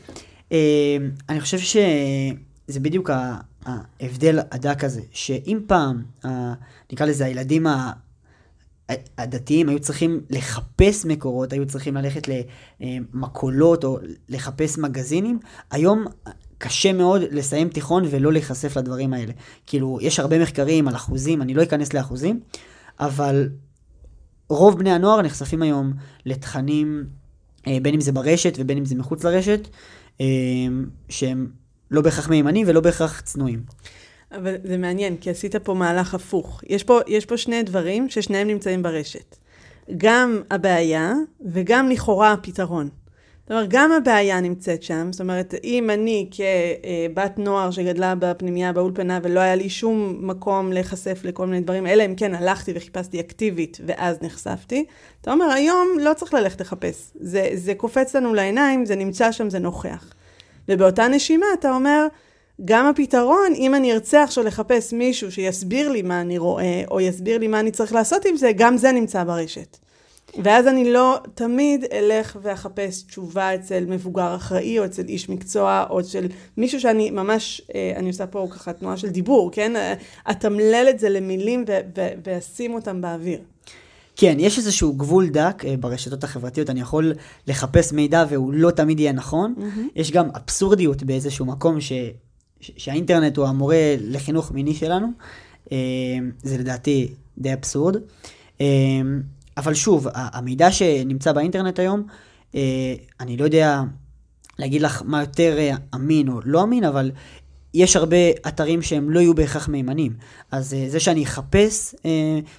Uh, 0.50 0.54
אני 1.30 1.42
חושב 1.42 1.58
שזה 1.58 2.80
בדיוק 2.80 3.10
ה... 3.10 3.36
ההבדל 3.66 4.40
הדק 4.52 4.84
הזה, 4.84 5.02
שאם 5.12 5.60
פעם, 5.68 6.04
ה, 6.26 6.54
נקרא 6.92 7.06
לזה 7.06 7.26
הילדים 7.26 7.68
הדתיים 9.18 9.70
היו 9.70 9.80
צריכים 9.80 10.22
לחפש 10.30 11.06
מקורות, 11.06 11.54
היו 11.54 11.68
צריכים 11.68 11.96
ללכת 11.96 12.28
למקולות 12.80 13.84
או 13.84 14.00
לחפש 14.30 14.78
מגזינים, 14.78 15.40
היום 15.72 16.06
קשה 16.58 16.94
מאוד 16.94 17.22
לסיים 17.32 17.70
תיכון 17.70 18.04
ולא 18.10 18.34
להיחשף 18.34 18.78
לדברים 18.78 19.14
האלה. 19.14 19.34
כאילו, 19.66 20.00
יש 20.02 20.20
הרבה 20.20 20.40
מחקרים 20.40 20.88
על 20.88 20.96
אחוזים, 20.96 21.42
אני 21.42 21.54
לא 21.54 21.64
אכנס 21.64 21.94
לאחוזים, 21.94 22.40
אבל 23.00 23.50
רוב 24.50 24.80
בני 24.80 24.92
הנוער 24.92 25.22
נחשפים 25.22 25.62
היום 25.62 25.94
לתכנים, 26.26 27.06
אה, 27.68 27.78
בין 27.82 27.94
אם 27.94 28.02
זה 28.02 28.12
ברשת 28.12 28.54
ובין 28.60 28.78
אם 28.78 28.86
זה 28.86 28.96
מחוץ 28.96 29.24
לרשת, 29.24 29.68
אה, 30.22 30.26
שהם 31.10 31.48
לא 31.92 32.02
בהכרח 32.02 32.30
מהימנים 32.30 32.68
ולא 32.70 32.82
בהכרח 32.82 33.22
צנועים. 33.22 33.62
אבל 34.32 34.56
זה 34.64 34.78
מעניין, 34.78 35.18
כי 35.18 35.30
עשית 35.30 35.56
פה 35.56 35.74
מהלך 35.74 36.14
הפוך. 36.14 36.62
יש 36.68 36.84
פה, 36.84 37.00
יש 37.08 37.26
פה 37.26 37.38
שני 37.38 37.64
דברים 37.64 38.10
ששניהם 38.10 38.48
נמצאים 38.48 38.84
ברשת. 38.84 39.36
גם 39.98 40.42
הבעיה 40.52 41.14
וגם 41.46 41.90
לכאורה 41.90 42.32
הפתרון. 42.32 42.90
זאת 43.46 43.52
אומרת, 43.52 43.70
גם 43.70 43.92
הבעיה 43.92 44.40
נמצאת 44.42 44.84
שם, 44.84 45.12
זאת 45.12 45.22
אומרת, 45.22 45.54
אם 45.64 45.90
אני 45.90 46.30
כבת 46.32 47.40
נוער 47.40 47.72
שגדלה 47.72 48.16
בפנימייה 48.20 48.74
באולפנה 48.74 49.20
ולא 49.24 49.40
היה 49.40 49.56
לי 49.56 49.70
שום 49.70 50.18
מקום 50.22 50.72
להיחשף 50.72 51.22
לכל 51.24 51.48
מיני 51.48 51.62
דברים, 51.62 51.88
אלא 51.88 52.06
אם 52.06 52.16
כן 52.16 52.36
הלכתי 52.36 52.72
וחיפשתי 52.76 53.20
אקטיבית 53.20 53.78
ואז 53.86 54.18
נחשפתי, 54.22 54.86
אתה 55.22 55.32
אומר, 55.32 55.46
היום 55.46 55.88
לא 56.02 56.14
צריך 56.14 56.34
ללכת 56.34 56.62
לחפש. 56.62 57.12
זה, 57.20 57.50
זה 57.54 57.76
קופץ 57.76 58.16
לנו 58.16 58.34
לעיניים, 58.34 58.86
זה 58.86 58.96
נמצא 58.96 59.32
שם, 59.32 59.50
זה 59.50 59.60
נוכח. 59.60 60.14
ובאותה 60.70 61.08
נשימה 61.08 61.46
אתה 61.60 61.76
אומר, 61.76 62.08
גם 62.66 62.86
הפתרון, 62.86 63.54
אם 63.56 63.76
אני 63.76 63.94
ארצה 63.94 64.24
עכשיו 64.24 64.44
לחפש 64.44 64.94
מישהו 64.94 65.32
שיסביר 65.32 65.90
לי 65.90 66.02
מה 66.02 66.22
אני 66.22 66.38
רואה, 66.38 66.84
או 66.92 67.02
יסביר 67.02 67.38
לי 67.38 67.48
מה 67.48 67.60
אני 67.60 67.72
צריך 67.72 67.94
לעשות 67.94 68.26
עם 68.26 68.38
זה, 68.38 68.52
גם 68.56 68.78
זה 68.78 68.92
נמצא 68.92 69.24
ברשת. 69.24 69.78
ואז 70.44 70.68
אני 70.68 70.92
לא 70.92 71.18
תמיד 71.36 71.86
אלך 71.92 72.38
ואחפש 72.42 73.02
תשובה 73.02 73.56
אצל 73.56 73.86
מבוגר 73.88 74.36
אחראי, 74.36 74.80
או 74.80 74.86
אצל 74.86 75.06
איש 75.08 75.30
מקצוע, 75.30 75.86
או 75.90 76.00
אצל 76.00 76.26
מישהו 76.58 76.80
שאני 76.80 77.12
ממש, 77.12 77.62
אה, 77.76 77.94
אני 77.96 78.08
עושה 78.08 78.28
פה 78.28 78.48
ככה 78.52 78.74
תנועה 78.74 78.98
של 78.98 79.10
דיבור, 79.10 79.52
כן? 79.52 79.96
אתמלל 80.32 80.88
את 80.90 81.00
זה 81.00 81.10
למילים 81.10 81.66
ואשים 82.24 82.74
אותם 82.74 83.02
באוויר. 83.02 83.40
כן, 84.16 84.36
יש 84.40 84.58
איזשהו 84.58 84.94
גבול 84.94 85.30
דק 85.30 85.64
אה, 85.68 85.78
ברשתות 85.78 86.24
החברתיות, 86.24 86.70
אני 86.70 86.82
יכול 86.82 87.14
לחפש 87.48 87.94
מידע 87.94 88.26
והוא 88.30 88.54
לא 88.54 88.72
תמיד 88.72 89.00
יהיה 89.00 89.12
נכון. 89.12 89.56
Mm-hmm. 89.58 89.80
יש 89.96 90.12
גם 90.12 90.30
אבסורדיות 90.36 91.04
באיזשהו 91.04 91.46
מקום 91.46 91.82
ש, 91.82 91.92
שהאינטרנט 92.60 93.38
הוא 93.38 93.48
המורה 93.48 93.96
לחינוך 94.00 94.52
מיני 94.52 94.74
שלנו. 94.74 95.08
אה, 95.72 95.78
זה 96.44 96.58
לדעתי 96.58 97.08
די 97.38 97.54
אבסורד. 97.54 97.96
אה, 98.62 98.66
אבל 99.58 99.74
שוב, 99.74 100.08
המידע 100.14 100.72
שנמצא 100.72 101.32
באינטרנט 101.32 101.80
היום, 101.80 102.04
אני 103.20 103.38
לא 103.38 103.44
יודע 103.44 103.82
להגיד 104.60 104.82
לך 104.82 105.02
מה 105.06 105.20
יותר 105.20 105.58
אמין 105.96 106.30
או 106.30 106.40
לא 106.46 106.64
אמין, 106.64 106.84
אבל 106.84 107.12
יש 107.76 107.96
הרבה 107.96 108.18
אתרים 108.48 108.82
שהם 108.82 109.10
לא 109.10 109.20
יהיו 109.20 109.34
בהכרח 109.36 109.70
מהימנים. 109.70 110.14
אז 110.52 110.74
uh, 110.74 110.92
זה 110.92 111.00
שאני 111.00 111.24
אחפש 111.24 111.96
uh, 111.96 111.98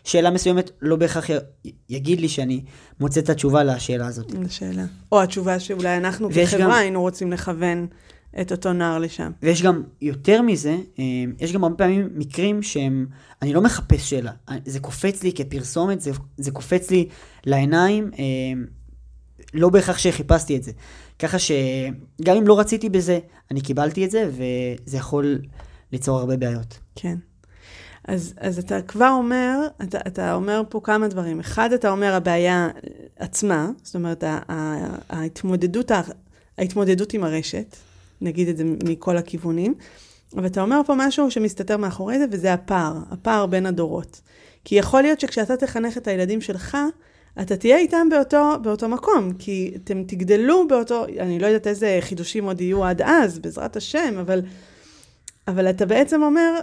שאלה 0.04 0.30
מסוימת, 0.30 0.70
לא 0.82 0.96
בהכרח 0.96 1.26
יגיד 1.88 2.20
לי 2.20 2.28
שאני 2.28 2.64
מוצא 3.00 3.20
את 3.20 3.30
התשובה 3.30 3.64
לשאלה 3.64 4.06
הזאת. 4.06 4.32
לשאלה. 4.32 4.84
או 5.12 5.22
התשובה 5.22 5.60
שאולי 5.60 5.96
אנחנו 5.96 6.28
כחברה 6.30 6.60
גם... 6.60 6.70
היינו 6.70 7.00
רוצים 7.00 7.32
לכוון 7.32 7.86
את 8.40 8.52
אותו 8.52 8.72
נער 8.72 8.98
לשם. 8.98 9.30
ויש 9.42 9.62
גם, 9.62 9.82
יותר 10.02 10.42
מזה, 10.42 10.76
uh, 10.96 11.00
יש 11.40 11.52
גם 11.52 11.64
הרבה 11.64 11.76
פעמים 11.76 12.08
מקרים 12.14 12.62
שהם, 12.62 13.06
אני 13.42 13.52
לא 13.52 13.62
מחפש 13.62 14.10
שאלה. 14.10 14.32
זה 14.64 14.80
קופץ 14.80 15.22
לי 15.22 15.32
כפרסומת, 15.32 16.00
זה, 16.00 16.10
זה 16.36 16.50
קופץ 16.50 16.90
לי 16.90 17.08
לעיניים, 17.46 18.10
לא 19.54 19.68
בהכרח 19.68 19.98
שחיפשתי 19.98 20.56
את 20.56 20.62
זה. 20.62 20.72
ככה 21.18 21.38
שגם 21.38 22.36
אם 22.36 22.46
לא 22.46 22.58
רציתי 22.58 22.88
בזה, 22.88 23.18
אני 23.50 23.60
קיבלתי 23.60 24.04
את 24.04 24.10
זה, 24.10 24.30
וזה 24.30 24.96
יכול 24.96 25.38
ליצור 25.92 26.18
הרבה 26.18 26.36
בעיות. 26.36 26.78
כן. 26.94 27.16
אז, 28.08 28.34
אז 28.36 28.58
אתה 28.58 28.82
כבר 28.82 29.08
אומר, 29.08 29.58
אתה, 29.82 29.98
אתה 30.06 30.34
אומר 30.34 30.62
פה 30.68 30.80
כמה 30.84 31.08
דברים. 31.08 31.40
אחד, 31.40 31.72
אתה 31.72 31.90
אומר 31.90 32.14
הבעיה 32.14 32.68
עצמה, 33.18 33.70
זאת 33.82 33.94
אומרת, 33.94 34.24
ההתמודדות, 35.08 35.90
ההתמודדות 36.58 37.12
עם 37.12 37.24
הרשת, 37.24 37.76
נגיד 38.20 38.48
את 38.48 38.56
זה 38.56 38.64
מכל 38.64 39.16
הכיוונים, 39.16 39.74
אבל 40.36 40.46
אתה 40.46 40.62
אומר 40.62 40.80
פה 40.86 40.94
משהו 40.96 41.30
שמסתתר 41.30 41.76
מאחורי 41.76 42.18
זה, 42.18 42.24
וזה 42.30 42.52
הפער, 42.52 42.98
הפער 43.10 43.46
בין 43.46 43.66
הדורות. 43.66 44.20
כי 44.64 44.74
יכול 44.74 45.02
להיות 45.02 45.20
שכשאתה 45.20 45.56
תחנך 45.56 45.96
את 45.96 46.08
הילדים 46.08 46.40
שלך, 46.40 46.76
אתה 47.40 47.56
תהיה 47.56 47.78
איתם 47.78 48.08
באותו, 48.10 48.52
באותו 48.62 48.88
מקום, 48.88 49.32
כי 49.38 49.72
אתם 49.76 50.02
תגדלו 50.04 50.68
באותו, 50.68 51.04
אני 51.04 51.38
לא 51.38 51.46
יודעת 51.46 51.66
איזה 51.66 51.98
חידושים 52.00 52.44
עוד 52.44 52.60
יהיו 52.60 52.84
עד 52.84 53.02
אז, 53.02 53.38
בעזרת 53.38 53.76
השם, 53.76 54.18
אבל, 54.20 54.42
אבל 55.48 55.70
אתה 55.70 55.86
בעצם 55.86 56.22
אומר, 56.22 56.60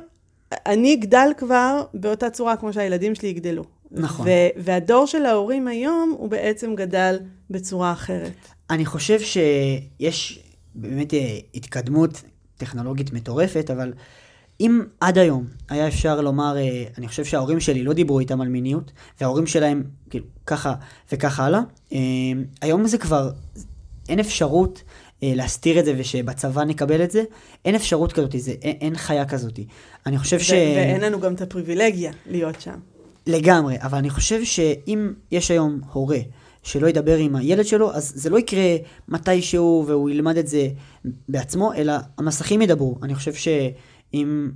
אני 0.65 0.93
אגדל 0.93 1.29
כבר 1.37 1.83
באותה 1.93 2.29
צורה 2.29 2.55
כמו 2.55 2.73
שהילדים 2.73 3.15
שלי 3.15 3.29
יגדלו. 3.29 3.63
נכון. 3.91 4.27
והדור 4.57 5.05
של 5.05 5.25
ההורים 5.25 5.67
היום, 5.67 6.15
הוא 6.17 6.29
בעצם 6.29 6.75
גדל 6.75 7.19
בצורה 7.49 7.91
אחרת. 7.91 8.33
אני 8.69 8.85
חושב 8.85 9.19
שיש 9.19 10.43
באמת 10.75 11.13
אה, 11.13 11.37
התקדמות 11.55 12.21
טכנולוגית 12.57 13.13
מטורפת, 13.13 13.69
אבל 13.71 13.93
אם 14.59 14.81
עד 14.99 15.17
היום 15.17 15.45
היה 15.69 15.87
אפשר 15.87 16.21
לומר, 16.21 16.57
אה, 16.57 16.83
אני 16.97 17.07
חושב 17.07 17.25
שההורים 17.25 17.59
שלי 17.59 17.83
לא 17.83 17.93
דיברו 17.93 18.19
איתם 18.19 18.41
על 18.41 18.47
מיניות, 18.47 18.91
וההורים 19.21 19.47
שלהם, 19.47 19.83
כאילו, 20.09 20.25
ככה 20.45 20.73
וככה 21.11 21.45
הלאה, 21.45 21.59
אה, 21.93 21.99
היום 22.61 22.87
זה 22.87 22.97
כבר, 22.97 23.31
אין 24.09 24.19
אפשרות 24.19 24.83
אה, 25.23 25.31
להסתיר 25.35 25.79
את 25.79 25.85
זה 25.85 25.93
ושבצבא 25.97 26.63
נקבל 26.63 27.03
את 27.03 27.11
זה, 27.11 27.23
אין 27.65 27.75
אפשרות 27.75 28.13
כזאת, 28.13 28.35
זה, 28.37 28.51
אין, 28.61 28.75
אין 28.81 28.95
חיה 28.95 29.25
כזאת. 29.25 29.59
אני 30.05 30.17
חושב 30.17 30.39
ש... 30.39 30.51
ואין 30.51 31.01
לנו 31.01 31.19
גם 31.19 31.33
את 31.33 31.41
הפריבילגיה 31.41 32.11
להיות 32.29 32.61
שם. 32.61 32.79
לגמרי, 33.27 33.75
אבל 33.81 33.97
אני 33.97 34.09
חושב 34.09 34.43
שאם 34.43 35.13
יש 35.31 35.51
היום 35.51 35.81
הורה 35.91 36.19
שלא 36.63 36.87
ידבר 36.87 37.17
עם 37.17 37.35
הילד 37.35 37.65
שלו, 37.65 37.93
אז 37.93 38.13
זה 38.15 38.29
לא 38.29 38.39
יקרה 38.39 38.75
מתישהו 39.07 39.85
והוא 39.87 40.09
ילמד 40.09 40.37
את 40.37 40.47
זה 40.47 40.67
בעצמו, 41.29 41.73
אלא 41.73 41.93
המסכים 42.17 42.61
ידברו. 42.61 42.95
אני 43.03 43.15
חושב 43.15 43.33
ש... 43.33 43.47
אם 44.13 44.51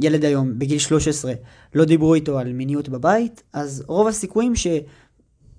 ילד 0.00 0.24
היום 0.24 0.58
בגיל 0.58 0.78
13 0.78 1.32
לא 1.74 1.84
דיברו 1.84 2.14
איתו 2.14 2.38
על 2.38 2.52
מיניות 2.52 2.88
בבית, 2.88 3.42
אז 3.52 3.84
רוב 3.86 4.08
הסיכויים 4.08 4.52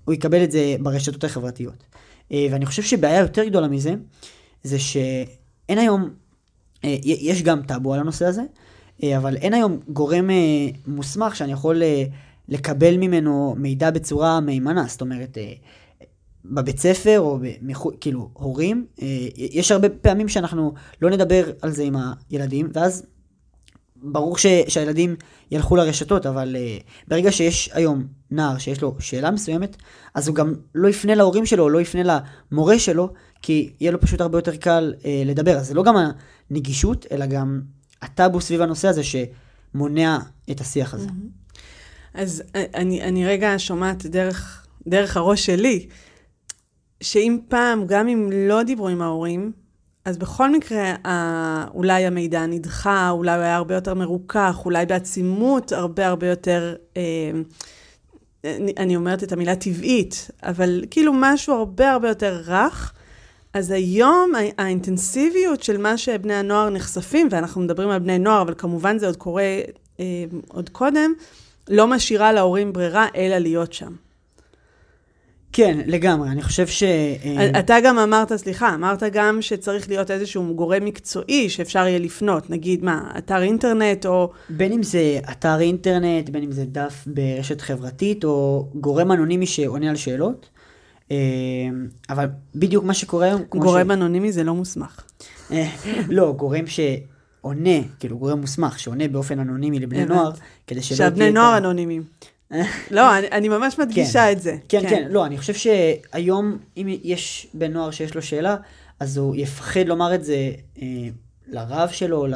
הוא 0.04 0.14
יקבל 0.14 0.44
את 0.44 0.52
זה 0.52 0.76
ברשתות 0.80 1.24
החברתיות. 1.24 1.84
אה, 2.32 2.46
ואני 2.50 2.66
חושב 2.66 2.82
שבעיה 2.82 3.20
יותר 3.20 3.44
גדולה 3.44 3.68
מזה, 3.68 3.94
זה 4.62 4.78
שאין 4.78 5.78
היום, 5.78 6.10
אה, 6.84 6.96
יש 7.02 7.42
גם 7.42 7.62
טאבו 7.62 7.94
על 7.94 8.00
הנושא 8.00 8.26
הזה, 8.26 8.42
אה, 9.02 9.18
אבל 9.18 9.36
אין 9.36 9.54
היום 9.54 9.80
גורם 9.88 10.30
מוסמך 10.86 11.36
שאני 11.36 11.52
יכול 11.52 11.82
לקבל 12.48 12.96
ממנו 12.96 13.54
מידע 13.58 13.90
בצורה 13.90 14.40
מהימנה. 14.40 14.84
זאת 14.88 15.00
אומרת, 15.00 15.38
בבית 16.44 16.78
ספר, 16.78 17.20
או 17.20 17.38
במחו, 17.40 17.90
כאילו, 18.00 18.30
הורים, 18.32 18.86
יש 19.36 19.72
הרבה 19.72 19.88
פעמים 19.88 20.28
שאנחנו 20.28 20.74
לא 21.02 21.10
נדבר 21.10 21.44
על 21.62 21.70
זה 21.70 21.82
עם 21.82 21.96
הילדים, 22.30 22.70
ואז 22.72 23.06
ברור 24.02 24.38
ש, 24.38 24.46
שהילדים 24.68 25.16
ילכו 25.50 25.76
לרשתות, 25.76 26.26
אבל 26.26 26.56
uh, 26.56 26.82
ברגע 27.08 27.32
שיש 27.32 27.70
היום 27.72 28.06
נער 28.30 28.58
שיש 28.58 28.82
לו 28.82 28.94
שאלה 28.98 29.30
מסוימת, 29.30 29.76
אז 30.14 30.28
הוא 30.28 30.36
גם 30.36 30.54
לא 30.74 30.88
יפנה 30.88 31.14
להורים 31.14 31.46
שלו, 31.46 31.68
לא 31.68 31.80
יפנה 31.80 32.20
למורה 32.52 32.78
שלו, 32.78 33.08
כי 33.42 33.72
יהיה 33.80 33.92
לו 33.92 34.00
פשוט 34.00 34.20
הרבה 34.20 34.38
יותר 34.38 34.56
קל 34.56 34.94
uh, 34.98 35.04
לדבר. 35.26 35.56
אז 35.56 35.66
זה 35.66 35.74
לא 35.74 35.82
גם 35.82 35.94
הנגישות, 36.50 37.06
אלא 37.12 37.26
גם 37.26 37.60
הטאבו 38.02 38.40
סביב 38.40 38.62
הנושא 38.62 38.88
הזה 38.88 39.02
שמונע 39.04 40.18
את 40.50 40.60
השיח 40.60 40.94
הזה. 40.94 41.08
Mm-hmm. 41.08 41.42
אז 42.14 42.42
אה, 42.54 42.64
אני, 42.74 43.02
אני 43.02 43.26
רגע 43.26 43.54
שומעת 43.58 44.06
דרך, 44.06 44.66
דרך 44.86 45.16
הראש 45.16 45.46
שלי, 45.46 45.86
שאם 47.00 47.38
פעם, 47.48 47.86
גם 47.86 48.08
אם 48.08 48.30
לא 48.32 48.62
דיברו 48.62 48.88
עם 48.88 49.02
ההורים, 49.02 49.52
אז 50.04 50.18
בכל 50.18 50.50
מקרה, 50.50 50.94
אולי 51.74 52.06
המידע 52.06 52.46
נדחה, 52.46 53.10
אולי 53.10 53.34
הוא 53.34 53.42
היה 53.42 53.56
הרבה 53.56 53.74
יותר 53.74 53.94
מרוכך, 53.94 54.62
אולי 54.64 54.86
בעצימות 54.86 55.72
הרבה 55.72 56.06
הרבה 56.06 56.26
יותר, 56.26 56.74
אה, 56.96 57.02
אני 58.76 58.96
אומרת 58.96 59.22
את 59.22 59.32
המילה 59.32 59.56
טבעית, 59.56 60.30
אבל 60.42 60.84
כאילו 60.90 61.12
משהו 61.14 61.54
הרבה 61.54 61.90
הרבה 61.92 62.08
יותר 62.08 62.42
רך. 62.46 62.92
אז 63.54 63.70
היום 63.70 64.32
האינטנסיביות 64.58 65.62
של 65.62 65.78
מה 65.78 65.98
שבני 65.98 66.34
הנוער 66.34 66.70
נחשפים, 66.70 67.28
ואנחנו 67.30 67.60
מדברים 67.60 67.88
על 67.88 67.98
בני 67.98 68.18
נוער, 68.18 68.42
אבל 68.42 68.54
כמובן 68.58 68.98
זה 68.98 69.06
עוד 69.06 69.16
קורה 69.16 69.60
אה, 70.00 70.24
עוד 70.48 70.68
קודם, 70.68 71.12
לא 71.68 71.86
משאירה 71.86 72.32
להורים 72.32 72.72
ברירה 72.72 73.06
אלא 73.16 73.38
להיות 73.38 73.72
שם. 73.72 73.92
כן, 75.52 75.80
לגמרי, 75.86 76.28
אני 76.28 76.42
חושב 76.42 76.66
ש... 76.66 76.82
אה, 76.82 77.58
אתה 77.58 77.76
גם 77.84 77.98
אמרת, 77.98 78.32
סליחה, 78.36 78.74
אמרת 78.74 79.02
גם 79.02 79.42
שצריך 79.42 79.88
להיות 79.88 80.10
איזשהו 80.10 80.54
גורם 80.54 80.84
מקצועי 80.84 81.50
שאפשר 81.50 81.86
יהיה 81.86 81.98
לפנות, 81.98 82.50
נגיד 82.50 82.84
מה, 82.84 83.10
אתר 83.18 83.42
אינטרנט 83.42 84.06
או... 84.06 84.30
בין 84.48 84.72
אם 84.72 84.82
זה 84.82 85.20
אתר 85.30 85.60
אינטרנט, 85.60 86.28
בין 86.28 86.42
אם 86.42 86.52
זה 86.52 86.64
דף 86.64 87.04
ברשת 87.06 87.60
חברתית, 87.60 88.24
או 88.24 88.68
גורם 88.74 89.12
אנונימי 89.12 89.46
שעונה 89.46 89.90
על 89.90 89.96
שאלות. 89.96 90.48
אה, 91.10 91.16
אבל 92.10 92.28
בדיוק 92.54 92.84
מה 92.84 92.94
שקורה 92.94 93.26
היום... 93.26 93.42
גורם 93.48 93.88
ש... 93.88 93.90
אנונימי 93.90 94.32
זה 94.32 94.44
לא 94.44 94.54
מוסמך. 94.54 95.00
אה, 95.52 95.68
לא, 96.08 96.34
גורם 96.36 96.64
שעונה, 96.66 97.78
כאילו 98.00 98.18
גורם 98.18 98.40
מוסמך, 98.40 98.78
שעונה 98.78 99.08
באופן 99.08 99.38
אנונימי 99.38 99.80
לבני 99.80 100.04
נוער, 100.04 100.30
כדי 100.66 100.82
שלא... 100.82 100.96
שהבני 100.96 101.30
נוער 101.30 101.58
אנונימיים. 101.58 102.02
לא, 102.90 103.18
אני, 103.18 103.26
אני 103.28 103.48
ממש 103.48 103.78
מדגישה 103.78 104.26
כן. 104.26 104.32
את 104.32 104.42
זה. 104.42 104.56
כן, 104.68 104.80
כן, 104.82 104.88
כן, 104.90 105.08
לא, 105.10 105.26
אני 105.26 105.38
חושב 105.38 105.54
שהיום, 105.54 106.58
אם 106.76 106.98
יש 107.04 107.46
בן 107.54 107.72
נוער 107.72 107.90
שיש 107.90 108.14
לו 108.14 108.22
שאלה, 108.22 108.56
אז 109.00 109.16
הוא 109.16 109.36
יפחד 109.36 109.86
לומר 109.86 110.14
את 110.14 110.24
זה 110.24 110.52
אה, 110.82 110.86
לרב 111.46 111.88
שלו, 111.88 112.26
ל, 112.26 112.34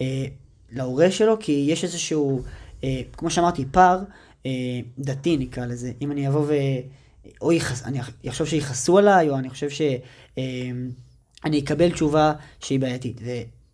אה, 0.00 0.24
להורה 0.72 1.10
שלו, 1.10 1.36
כי 1.40 1.66
יש 1.68 1.84
איזשהו, 1.84 2.42
אה, 2.84 3.00
כמו 3.16 3.30
שאמרתי, 3.30 3.64
פער 3.70 3.98
אה, 4.46 4.50
דתי 4.98 5.36
נקרא 5.36 5.66
לזה. 5.66 5.92
אם 6.02 6.12
אני 6.12 6.28
אבוא 6.28 6.44
ו... 6.46 6.54
או 7.42 7.52
יחס, 7.52 7.84
אני 7.84 7.98
אחשוב 8.28 8.46
שיכעסו 8.46 8.98
עליי, 8.98 9.30
או 9.30 9.38
אני 9.38 9.50
חושב 9.50 9.70
שאני 9.70 9.98
אה, 11.58 11.58
אקבל 11.58 11.90
תשובה 11.90 12.32
שהיא 12.60 12.80
בעייתית. 12.80 13.20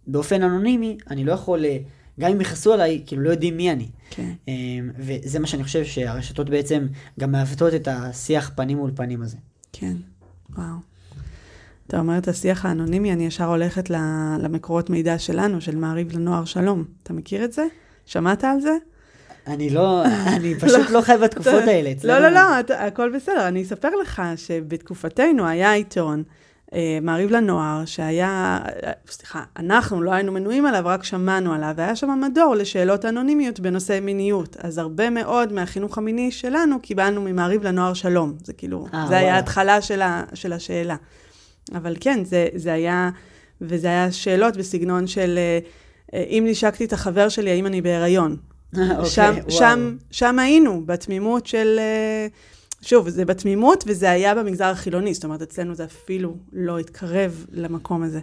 ובאופן 0.07 0.43
אנונימי, 0.43 0.99
אני 1.11 1.25
לא 1.25 1.33
יכול... 1.33 1.65
אה, 1.65 1.79
גם 2.21 2.31
אם 2.31 2.41
יכעסו 2.41 2.73
עליי, 2.73 3.03
כאילו 3.07 3.23
לא 3.23 3.31
יודעים 3.31 3.57
מי 3.57 3.73
אני. 3.73 3.89
כן. 4.11 4.33
אמ, 4.49 4.91
וזה 4.99 5.39
מה 5.39 5.47
שאני 5.47 5.65
חושב 5.65 5.85
שהרשתות 5.85 6.51
בעצם 6.51 6.87
גם 7.21 7.33
מעוותות 7.33 7.75
את 7.75 7.89
השיח 7.91 8.51
פנים 8.57 8.79
מול 8.79 8.91
פנים 8.95 9.23
הזה. 9.23 9.37
כן, 9.73 9.97
וואו. 10.57 10.77
אתה 11.87 11.99
אומר 11.99 12.19
את 12.19 12.29
השיח 12.29 12.67
האנונימי, 12.67 13.13
אני 13.13 13.27
ישר 13.27 13.45
הולכת 13.45 13.91
למקורות 14.41 14.91
מידע 14.91 15.19
שלנו, 15.19 15.61
של 15.61 15.77
מעריב 15.77 16.13
לנוער 16.13 16.45
שלום. 16.45 16.85
אתה 17.03 17.13
מכיר 17.13 17.45
את 17.45 17.53
זה? 17.53 17.67
שמעת 18.07 18.45
על 18.45 18.61
זה? 18.61 18.77
אני 19.47 19.71
לא, 19.71 20.05
אני 20.37 20.55
פשוט 20.55 20.91
לא 20.91 21.01
חי 21.01 21.15
בתקופות 21.23 21.63
האלה. 21.67 21.93
לא, 22.05 22.19
לא, 22.19 22.29
לא, 22.29 22.75
הכל 22.75 23.13
בסדר. 23.17 23.49
אני 23.49 23.63
אספר 23.63 23.89
לך 24.03 24.23
שבתקופתנו 24.37 25.47
היה 25.47 25.73
עיתון 25.73 26.23
מעריב 27.03 27.31
לנוער, 27.31 27.85
שהיה, 27.85 28.59
סליחה, 29.11 29.43
אנחנו 29.57 30.03
לא 30.03 30.11
היינו 30.11 30.33
מנויים 30.33 30.67
עליו, 30.67 30.83
רק 30.85 31.05
שמענו 31.05 31.53
עליו, 31.53 31.73
והיה 31.77 31.97
שם 31.97 32.21
מדור 32.31 32.55
לשאלות 32.55 33.05
אנונימיות 33.05 33.61
בנושא 33.61 33.99
מיניות. 34.03 34.57
אז 34.61 34.79
הרבה 34.79 35.11
מאוד 35.11 35.53
מהחינוך 35.53 35.99
המיני 35.99 36.31
שלנו 36.31 36.81
קיבלנו 36.81 37.21
ממעריב 37.21 37.63
לנוער 37.63 37.95
שלום. 37.95 38.35
זה 38.43 38.53
כאילו, 38.53 38.87
아, 38.93 38.95
אה, 38.95 39.07
זה 39.09 39.19
היה 39.19 39.35
ההתחלה 39.35 39.83
של, 39.83 40.01
של 40.35 40.53
השאלה. 40.53 40.97
אבל 41.75 41.97
כן, 42.01 42.25
זה, 42.25 42.49
זה 42.55 42.73
היה, 42.73 43.11
וזה 43.61 43.87
היה 43.87 44.13
שאלות 44.13 44.57
בסגנון 44.57 45.07
של, 45.07 45.39
אה, 46.15 46.25
אם 46.29 46.45
נשקתי 46.49 46.85
את 46.85 46.93
החבר 46.93 47.29
שלי, 47.29 47.51
האם 47.51 47.67
אני 47.67 47.83
בהיריון? 47.83 48.37
אוקיי, 48.79 49.05
שם, 49.05 49.35
שם, 49.49 49.97
שם 50.11 50.39
היינו, 50.39 50.83
בתמימות 50.87 51.47
של... 51.47 51.81
שוב, 52.83 53.09
זה 53.09 53.25
בתמימות, 53.25 53.85
וזה 53.87 54.11
היה 54.11 54.35
במגזר 54.35 54.65
החילוני, 54.65 55.15
זאת 55.15 55.25
אומרת, 55.25 55.43
אצלנו 55.43 55.75
זה 55.75 55.85
אפילו 55.85 56.37
לא 56.53 56.79
התקרב 56.79 57.47
למקום 57.53 58.03
הזה. 58.03 58.21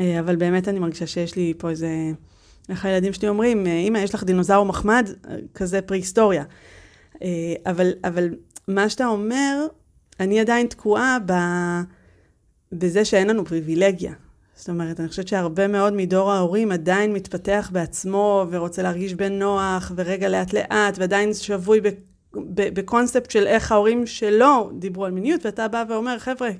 אה, 0.00 0.20
אבל 0.20 0.36
באמת 0.36 0.68
אני 0.68 0.78
מרגישה 0.78 1.06
שיש 1.06 1.36
לי 1.36 1.54
פה 1.58 1.70
איזה... 1.70 1.88
איך 2.68 2.84
הילדים 2.84 3.12
שלי 3.12 3.28
אומרים, 3.28 3.66
אמא, 3.66 3.98
יש 3.98 4.14
לך 4.14 4.24
דינוזאור 4.24 4.64
מחמד, 4.66 5.10
כזה 5.54 5.82
פרה-היסטוריה. 5.82 6.44
אה, 7.22 7.54
אבל, 7.66 7.92
אבל 8.04 8.34
מה 8.68 8.88
שאתה 8.88 9.06
אומר, 9.06 9.66
אני 10.20 10.40
עדיין 10.40 10.66
תקועה 10.66 11.18
ב... 11.26 11.32
בזה 12.72 13.04
שאין 13.04 13.26
לנו 13.26 13.44
פריבילגיה. 13.44 14.12
זאת 14.56 14.68
אומרת, 14.68 15.00
אני 15.00 15.08
חושבת 15.08 15.28
שהרבה 15.28 15.68
מאוד 15.68 15.92
מדור 15.92 16.32
ההורים 16.32 16.72
עדיין 16.72 17.12
מתפתח 17.12 17.70
בעצמו 17.72 18.46
ורוצה 18.50 18.82
להרגיש 18.82 19.14
בנוח, 19.14 19.92
ורגע 19.96 20.28
לאט 20.28 20.52
לאט, 20.52 20.98
ועדיין 20.98 21.34
שבוי 21.34 21.80
בקונספט 22.54 23.30
של 23.30 23.46
איך 23.46 23.72
ההורים 23.72 24.06
שלו 24.06 24.70
דיברו 24.78 25.04
על 25.04 25.12
מיניות, 25.12 25.46
ואתה 25.46 25.68
בא 25.68 25.84
ואומר, 25.88 26.18
חבר'ה, 26.18 26.50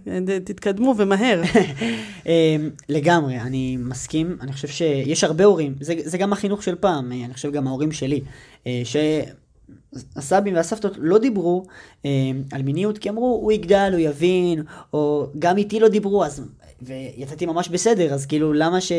תתקדמו 0.44 0.94
ומהר. 0.96 1.42
אמ, 2.26 2.70
לגמרי, 2.88 3.40
אני 3.40 3.76
מסכים. 3.76 4.36
אני 4.40 4.52
חושב 4.52 4.68
שיש 4.68 5.24
הרבה 5.24 5.44
הורים, 5.44 5.74
זה, 5.80 5.94
זה 6.04 6.18
גם 6.18 6.32
החינוך 6.32 6.62
של 6.62 6.74
פעם, 6.74 7.12
אני 7.12 7.34
חושב 7.34 7.52
גם 7.52 7.66
ההורים 7.66 7.92
שלי, 7.92 8.20
אה, 8.66 8.82
שהסבים 8.84 10.54
והסבתות 10.54 10.92
לא 10.98 11.18
דיברו 11.18 11.64
אמ, 12.04 12.42
על 12.52 12.62
מיניות, 12.62 12.98
כי 12.98 13.08
אמרו, 13.10 13.38
הוא 13.42 13.52
יגדל, 13.52 13.90
הוא 13.92 14.00
יבין, 14.00 14.62
או 14.92 15.26
גם 15.38 15.58
איתי 15.58 15.80
לא 15.80 15.88
דיברו, 15.88 16.24
אז... 16.24 16.42
ויצאתי 16.82 17.46
ממש 17.46 17.68
בסדר, 17.68 18.14
אז 18.14 18.26
כאילו, 18.26 18.52
למה, 18.52 18.80
ש... 18.80 18.92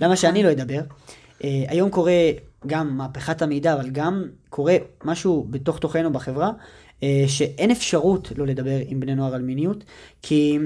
למה 0.00 0.16
שאני 0.16 0.42
לא 0.42 0.52
אדבר? 0.52 0.80
אה, 1.44 1.64
היום 1.68 1.90
קורה 1.90 2.12
גם 2.66 2.96
מהפכת 2.96 3.42
המידע, 3.42 3.74
אבל 3.74 3.90
גם 3.90 4.24
קורה 4.48 4.76
משהו 5.04 5.46
בתוך 5.50 5.78
תוכנו 5.78 6.12
בחברה, 6.12 6.50
אה, 7.02 7.24
שאין 7.26 7.70
אפשרות 7.70 8.32
לא 8.36 8.46
לדבר 8.46 8.78
עם 8.86 9.00
בני 9.00 9.14
נוער 9.14 9.34
על 9.34 9.42
מיניות, 9.42 9.84
כי 10.22 10.58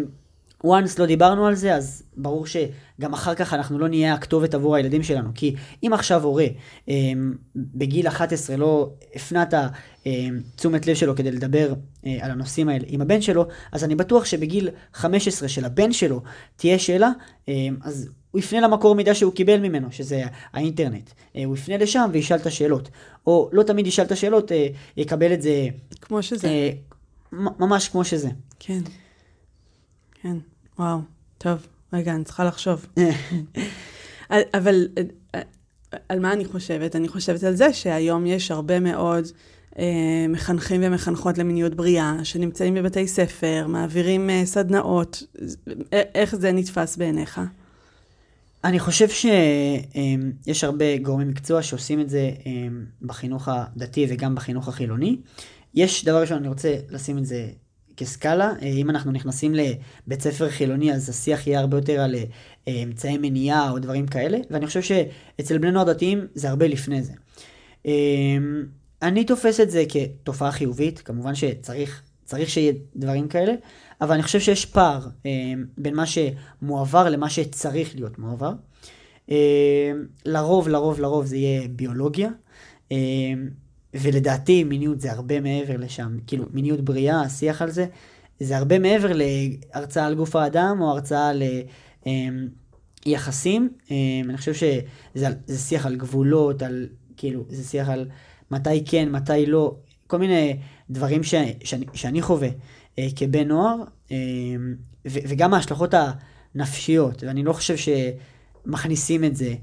once 0.64 0.98
לא 0.98 1.06
דיברנו 1.06 1.46
על 1.46 1.54
זה, 1.54 1.74
אז 1.74 2.02
ברור 2.16 2.46
שגם 2.46 3.12
אחר 3.12 3.34
כך 3.34 3.54
אנחנו 3.54 3.78
לא 3.78 3.88
נהיה 3.88 4.14
הכתובת 4.14 4.54
עבור 4.54 4.76
הילדים 4.76 5.02
שלנו. 5.02 5.30
כי 5.34 5.54
אם 5.82 5.92
עכשיו 5.92 6.24
הורה 6.24 6.46
אה, 6.88 6.94
בגיל 7.56 8.08
11 8.08 8.56
לא 8.56 8.90
הפנה 9.14 9.42
את 9.42 9.54
התשומת 9.54 10.86
לב 10.86 10.94
שלו 10.94 11.16
כדי 11.16 11.30
לדבר 11.30 11.72
אה, 12.06 12.18
על 12.20 12.30
הנושאים 12.30 12.68
האלה 12.68 12.84
עם 12.88 13.00
הבן 13.00 13.20
שלו, 13.20 13.46
אז 13.72 13.84
אני 13.84 13.94
בטוח 13.94 14.24
שבגיל 14.24 14.68
15 14.92 15.48
של 15.48 15.64
הבן 15.64 15.92
שלו 15.92 16.22
תהיה 16.56 16.78
שאלה, 16.78 17.10
אז 17.82 18.08
הוא 18.36 18.40
יפנה 18.40 18.60
למקור 18.60 18.94
מידע 18.94 19.14
שהוא 19.14 19.32
קיבל 19.32 19.60
ממנו, 19.60 19.88
שזה 19.90 20.22
האינטרנט. 20.52 21.10
הוא 21.34 21.56
יפנה 21.56 21.76
לשם 21.76 22.10
וישאל 22.12 22.36
את 22.36 22.46
השאלות. 22.46 22.88
או 23.26 23.50
לא 23.52 23.62
תמיד 23.62 23.86
ישאל 23.86 24.04
את 24.04 24.12
השאלות, 24.12 24.52
יקבל 24.96 25.32
את 25.32 25.42
זה... 25.42 25.66
כמו 26.00 26.22
שזה. 26.22 26.70
ממש 27.32 27.88
כמו 27.88 28.04
שזה. 28.04 28.28
כן. 28.58 28.80
כן, 30.22 30.36
וואו, 30.78 30.98
טוב, 31.38 31.66
רגע, 31.92 32.14
אני 32.14 32.24
צריכה 32.24 32.44
לחשוב. 32.44 32.86
אבל 34.30 34.88
על 36.08 36.20
מה 36.20 36.32
אני 36.32 36.44
חושבת? 36.44 36.96
אני 36.96 37.08
חושבת 37.08 37.42
על 37.42 37.54
זה 37.54 37.72
שהיום 37.72 38.26
יש 38.26 38.50
הרבה 38.50 38.80
מאוד 38.80 39.24
אה, 39.78 40.26
מחנכים 40.28 40.80
ומחנכות 40.84 41.38
למיניות 41.38 41.74
בריאה, 41.74 42.16
שנמצאים 42.22 42.74
בבתי 42.74 43.08
ספר, 43.08 43.66
מעבירים 43.68 44.30
אה, 44.30 44.42
סדנאות. 44.44 45.22
איך 45.92 46.36
זה 46.36 46.52
נתפס 46.52 46.96
בעיניך? 46.96 47.40
אני 48.66 48.78
חושב 48.78 49.08
שיש 49.08 50.64
אה, 50.64 50.68
הרבה 50.68 50.98
גורמי 50.98 51.24
מקצוע 51.24 51.62
שעושים 51.62 52.00
את 52.00 52.08
זה 52.08 52.30
אה, 52.46 52.52
בחינוך 53.02 53.48
הדתי 53.48 54.06
וגם 54.08 54.34
בחינוך 54.34 54.68
החילוני. 54.68 55.16
יש 55.74 56.04
דבר 56.04 56.20
ראשון, 56.20 56.38
אני 56.38 56.48
רוצה 56.48 56.76
לשים 56.90 57.18
את 57.18 57.26
זה 57.26 57.48
כסקאלה, 57.96 58.52
אה, 58.62 58.66
אם 58.66 58.90
אנחנו 58.90 59.12
נכנסים 59.12 59.54
לבית 59.54 60.22
ספר 60.22 60.50
חילוני, 60.50 60.92
אז 60.92 61.08
השיח 61.08 61.46
יהיה 61.46 61.60
הרבה 61.60 61.76
יותר 61.76 62.00
על 62.00 62.14
אה, 62.68 62.82
אמצעי 62.82 63.18
מניעה 63.18 63.70
או 63.70 63.78
דברים 63.78 64.06
כאלה, 64.06 64.38
ואני 64.50 64.66
חושב 64.66 64.82
שאצל 64.82 65.58
בני 65.58 65.70
נוער 65.70 65.84
דתיים 65.92 66.26
זה 66.34 66.50
הרבה 66.50 66.66
לפני 66.66 67.02
זה. 67.02 67.12
אני 69.02 69.24
תופס 69.24 69.60
את 69.60 69.70
זה 69.70 69.84
כתופעה 69.88 70.52
חיובית, 70.52 70.98
כמובן 70.98 71.34
שצריך 71.34 72.02
צריך 72.26 72.50
שיהיה 72.50 72.72
דברים 72.96 73.28
כאלה, 73.28 73.52
אבל 74.00 74.14
אני 74.14 74.22
חושב 74.22 74.40
שיש 74.40 74.66
פער 74.66 75.00
בין 75.78 75.94
מה 75.94 76.04
שמועבר 76.06 77.08
למה 77.08 77.30
שצריך 77.30 77.94
להיות 77.94 78.18
מועבר. 78.18 78.52
לרוב, 80.26 80.68
לרוב, 80.68 81.00
לרוב 81.00 81.24
זה 81.24 81.36
יהיה 81.36 81.68
ביולוגיה. 81.68 82.28
ולדעתי 83.94 84.64
מיניות 84.64 85.00
זה 85.00 85.12
הרבה 85.12 85.40
מעבר 85.40 85.76
לשם, 85.76 86.16
כאילו 86.26 86.44
מיניות 86.52 86.80
בריאה, 86.80 87.22
השיח 87.22 87.62
על 87.62 87.70
זה, 87.70 87.86
זה 88.40 88.56
הרבה 88.56 88.78
מעבר 88.78 89.12
להרצאה 89.14 90.06
על 90.06 90.14
גוף 90.14 90.36
האדם 90.36 90.78
או 90.80 90.90
הרצאה 90.90 91.28
על 91.28 91.42
אמ, 92.06 92.48
יחסים. 93.06 93.68
אמ, 93.90 93.96
אני 94.28 94.36
חושב 94.36 94.54
שזה 94.54 95.58
שיח 95.58 95.86
על 95.86 95.96
גבולות, 95.96 96.62
על 96.62 96.86
כאילו, 97.16 97.44
זה 97.48 97.64
שיח 97.64 97.88
על 97.88 98.08
מתי 98.50 98.84
כן, 98.84 99.08
מתי 99.12 99.46
לא, 99.46 99.76
כל 100.06 100.16
מיני 100.16 100.56
דברים 100.90 101.22
ש, 101.22 101.34
שאני, 101.64 101.86
שאני 101.94 102.22
חווה 102.22 102.48
אה, 102.98 103.08
כבן 103.16 103.48
נוער, 103.48 103.76
אמ, 104.10 104.16
ו, 105.08 105.18
וגם 105.28 105.54
ההשלכות 105.54 105.94
הנפשיות, 106.54 107.22
ואני 107.22 107.42
לא 107.42 107.52
חושב 107.52 107.74
שמכניסים 107.76 109.24
את 109.24 109.36
זה. 109.36 109.54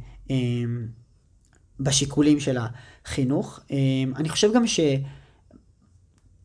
בשיקולים 1.79 2.39
של 2.39 2.57
החינוך. 3.05 3.59
אמ, 3.71 4.13
אני 4.15 4.29
חושב 4.29 4.53
גם 4.53 4.63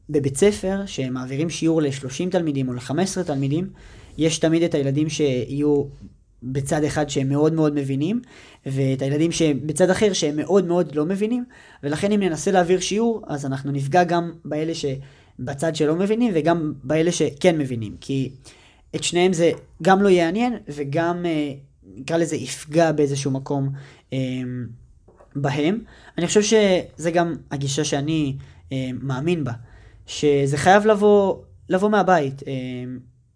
שבבית 0.08 0.36
ספר, 0.36 0.86
שמעבירים 0.86 1.50
שיעור 1.50 1.82
ל-30 1.82 2.30
תלמידים 2.30 2.68
או 2.68 2.74
ל-15 2.74 3.22
תלמידים, 3.26 3.70
יש 4.18 4.38
תמיד 4.38 4.62
את 4.62 4.74
הילדים 4.74 5.08
שיהיו 5.08 5.84
בצד 6.42 6.85
אחד 6.85 7.09
שהם 7.11 7.29
מאוד 7.29 7.53
מאוד 7.53 7.74
מבינים, 7.74 8.20
ואת 8.66 9.03
הילדים 9.03 9.33
שבצד 9.33 9.90
אחר 9.90 10.12
שהם 10.12 10.37
מאוד 10.37 10.66
מאוד 10.66 10.94
לא 10.94 11.07
מבינים, 11.07 11.44
ולכן 11.83 12.12
אם 12.12 12.20
ננסה 12.20 12.51
להעביר 12.51 12.81
שיעור, 12.81 13.22
אז 13.27 13.46
אנחנו 13.46 13.72
נפגע 13.72 14.05
גם 14.05 14.33
באלה 14.44 14.72
שבצד 14.74 15.77
שלא 15.77 15.96
מבינים, 15.96 16.33
וגם 16.35 16.72
באלה 16.85 17.12
שכן 17.12 17.59
מבינים, 17.59 17.96
כי 18.01 18.31
את 18.94 19.05
שניהם 19.05 19.33
זה 19.33 19.51
גם 19.83 20.03
לא 20.03 20.09
יעניין, 20.09 20.57
וגם, 20.68 21.27
אה, 21.27 21.53
נקרא 21.96 22.16
לזה, 22.16 22.37
יפגע 22.37 22.92
באיזשהו 22.92 23.31
מקום. 23.31 23.68
אמ, 24.12 24.66
בהם. 25.37 25.79
אני 26.18 26.27
חושב 26.27 26.42
שזה 26.42 27.11
גם 27.11 27.35
הגישה 27.51 27.85
שאני 27.85 28.37
אה, 28.72 28.90
מאמין 29.03 29.44
בה, 29.44 29.53
שזה 30.07 30.57
חייב 30.57 30.87
לבוא, 30.87 31.37
לבוא 31.68 31.88
מהבית. 31.88 32.42
אה, 32.48 32.53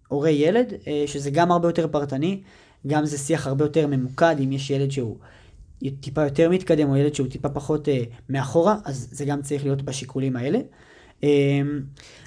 הורה 0.08 0.30
ילד, 0.30 0.72
אה, 0.86 1.04
שזה 1.06 1.30
גם 1.30 1.52
הרבה 1.52 1.68
יותר 1.68 1.88
פרטני, 1.88 2.40
גם 2.86 3.06
זה 3.06 3.18
שיח 3.18 3.46
הרבה 3.46 3.64
יותר 3.64 3.86
ממוקד, 3.86 4.36
אם 4.44 4.52
יש 4.52 4.70
ילד 4.70 4.90
שהוא 4.90 5.16
טיפה 6.00 6.24
יותר 6.24 6.50
מתקדם, 6.50 6.90
או 6.90 6.96
ילד 6.96 7.14
שהוא 7.14 7.28
טיפה 7.28 7.48
פחות 7.48 7.88
אה, 7.88 8.02
מאחורה, 8.28 8.76
אז 8.84 9.08
זה 9.12 9.24
גם 9.24 9.42
צריך 9.42 9.64
להיות 9.64 9.82
בשיקולים 9.82 10.36
האלה. 10.36 10.58
אה, 11.24 11.28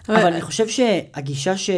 אבל... 0.10 0.16
אבל 0.16 0.34
אני 0.34 0.42
חושב 0.42 0.68
שהגישה 0.68 1.58
ש... 1.58 1.70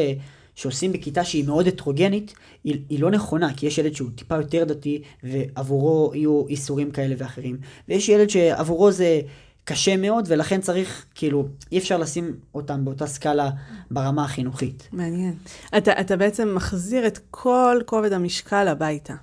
שעושים 0.57 0.91
בכיתה 0.91 1.23
שהיא 1.23 1.45
מאוד 1.45 1.67
הטרוגנית, 1.67 2.33
היא, 2.63 2.81
היא 2.89 2.99
לא 2.99 3.11
נכונה, 3.11 3.53
כי 3.53 3.67
יש 3.67 3.77
ילד 3.77 3.93
שהוא 3.93 4.09
טיפה 4.15 4.35
יותר 4.35 4.63
דתי, 4.63 5.01
ועבורו 5.23 6.11
יהיו 6.15 6.47
איסורים 6.47 6.91
כאלה 6.91 7.15
ואחרים, 7.17 7.57
ויש 7.89 8.09
ילד 8.09 8.29
שעבורו 8.29 8.91
זה 8.91 9.21
קשה 9.67 9.97
מאוד, 9.97 10.25
ולכן 10.27 10.61
צריך, 10.61 11.05
כאילו, 11.15 11.47
אי 11.71 11.77
אפשר 11.77 11.97
לשים 11.97 12.35
אותם 12.55 12.85
באותה 12.85 13.07
סקאלה 13.07 13.49
ברמה 13.91 14.23
החינוכית. 14.23 14.89
מעניין. 14.91 15.33
אתה, 15.77 16.01
אתה 16.01 16.17
בעצם 16.17 16.55
מחזיר 16.55 17.07
את 17.07 17.19
כל 17.31 17.81
כובד 17.85 18.13
המשקל 18.13 18.67
הביתה. 18.67 19.13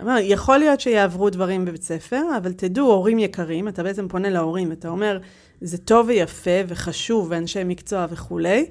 אומר, 0.00 0.16
יכול 0.22 0.58
להיות 0.58 0.80
שיעברו 0.80 1.30
דברים 1.30 1.64
בבית 1.64 1.82
ספר, 1.82 2.22
אבל 2.36 2.52
תדעו, 2.52 2.86
הורים 2.86 3.18
יקרים, 3.18 3.68
אתה 3.68 3.82
בעצם 3.82 4.08
פונה 4.08 4.30
להורים, 4.30 4.72
אתה 4.72 4.88
אומר, 4.88 5.18
זה 5.60 5.78
טוב 5.78 6.06
ויפה 6.08 6.60
וחשוב 6.68 7.26
ואנשי 7.30 7.64
מקצוע 7.64 8.06
וכולי, 8.10 8.66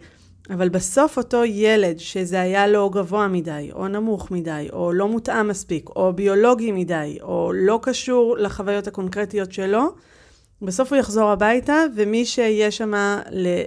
אבל 0.50 0.70
בסוף 0.70 1.18
אותו 1.18 1.46
ילד 1.46 2.00
שזה 2.00 2.42
היה 2.42 2.68
לו 2.68 2.90
גבוה 2.90 3.28
מדי, 3.28 3.70
או 3.74 3.88
נמוך 3.88 4.32
מדי, 4.32 4.68
או 4.74 4.94
לא 4.94 5.08
מותאם 5.08 5.48
מספיק, 5.48 5.90
או 5.90 6.14
ביולוגי 6.14 6.72
מדי, 6.72 7.18
או 7.22 7.52
לא 7.56 7.80
קשור 7.82 8.38
לחוויות 8.38 8.88
הקונקרטיות 8.88 9.52
שלו, 9.52 9.90
בסוף 10.62 10.94
הוא 10.94 11.00
יחזור 11.00 11.30
הביתה, 11.30 11.76
ומי 11.96 12.26
שיהיה 12.26 12.72
שם 12.72 12.92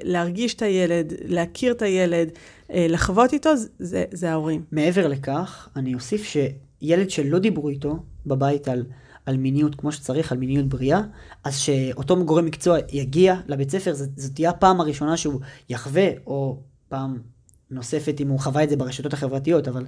להרגיש 0.02 0.54
את 0.54 0.62
הילד, 0.62 1.12
להכיר 1.24 1.72
את 1.72 1.82
הילד, 1.82 2.28
אה, 2.72 2.86
לחוות 2.88 3.32
איתו, 3.32 3.50
זה, 3.78 4.04
זה 4.12 4.30
ההורים. 4.30 4.64
מעבר 4.72 5.08
לכך, 5.08 5.68
אני 5.76 5.94
אוסיף 5.94 6.24
שילד 6.24 7.10
שלא 7.10 7.38
דיברו 7.38 7.68
איתו 7.68 7.98
בבית 8.26 8.68
על, 8.68 8.84
על 9.26 9.36
מיניות 9.36 9.74
כמו 9.74 9.92
שצריך, 9.92 10.32
על 10.32 10.38
מיניות 10.38 10.68
בריאה, 10.68 11.00
אז 11.44 11.56
שאותו 11.56 12.24
גורם 12.24 12.44
מקצוע 12.44 12.78
יגיע 12.92 13.34
לבית 13.46 13.70
ספר, 13.70 13.94
זאת 13.94 14.34
תהיה 14.34 14.50
הפעם 14.50 14.80
הראשונה 14.80 15.16
שהוא 15.16 15.40
יחווה, 15.68 16.08
או 16.26 16.60
פעם 16.88 17.18
נוספת 17.70 18.20
אם 18.20 18.28
הוא 18.28 18.40
חווה 18.40 18.62
את 18.62 18.70
זה 18.70 18.76
ברשתות 18.76 19.12
החברתיות, 19.12 19.68
אבל 19.68 19.86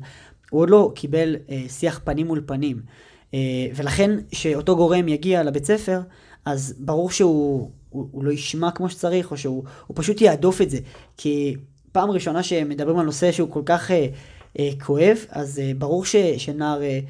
הוא 0.50 0.60
עוד 0.60 0.70
לא 0.70 0.92
קיבל 0.94 1.36
אה, 1.50 1.64
שיח 1.68 2.00
פנים 2.04 2.26
מול 2.26 2.42
פנים. 2.46 2.82
אה, 3.34 3.38
ולכן 3.74 4.10
שאותו 4.32 4.76
גורם 4.76 5.08
יגיע 5.08 5.42
לבית 5.42 5.64
ספר, 5.64 6.00
אז 6.44 6.74
ברור 6.78 7.10
שהוא 7.10 7.70
הוא, 7.90 8.08
הוא 8.12 8.24
לא 8.24 8.32
ישמע 8.32 8.70
כמו 8.70 8.90
שצריך, 8.90 9.30
או 9.30 9.36
שהוא 9.36 9.64
פשוט 9.94 10.20
יעדוף 10.20 10.60
את 10.60 10.70
זה. 10.70 10.78
כי 11.16 11.56
פעם 11.92 12.10
ראשונה 12.10 12.42
שמדברים 12.42 12.98
על 12.98 13.06
נושא 13.06 13.32
שהוא 13.32 13.50
כל 13.50 13.62
כך 13.66 13.90
אה, 13.90 14.06
אה, 14.58 14.70
כואב, 14.84 15.16
אז 15.28 15.58
אה, 15.58 15.72
ברור 15.78 16.04
ש, 16.04 16.16
שנער... 16.16 16.82
אה, 16.82 17.00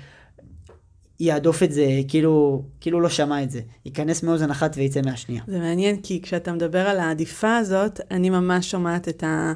יעדוף 1.21 1.63
את 1.63 1.73
זה 1.73 1.87
כאילו, 2.09 2.63
כאילו 2.81 3.01
לא 3.01 3.09
שמע 3.09 3.43
את 3.43 3.51
זה. 3.51 3.61
ייכנס 3.85 4.23
מאוזן 4.23 4.51
אחת 4.51 4.73
ויצא 4.77 5.01
מהשנייה. 5.05 5.43
זה 5.47 5.59
מעניין, 5.59 6.01
כי 6.03 6.23
כשאתה 6.23 6.53
מדבר 6.53 6.89
על 6.89 7.01
העדיפה 7.01 7.57
הזאת, 7.57 8.01
אני 8.11 8.31
ממש 8.31 8.71
שומעת 8.71 9.09
את 9.09 9.25
ה... 9.25 9.53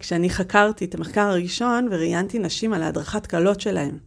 כשאני 0.00 0.30
חקרתי 0.30 0.84
את 0.84 0.94
המחקר 0.94 1.20
הראשון 1.20 1.88
וראיינתי 1.90 2.38
נשים 2.38 2.72
על 2.72 2.82
ההדרכת 2.82 3.26
קלות 3.26 3.60
שלהם. 3.60 3.98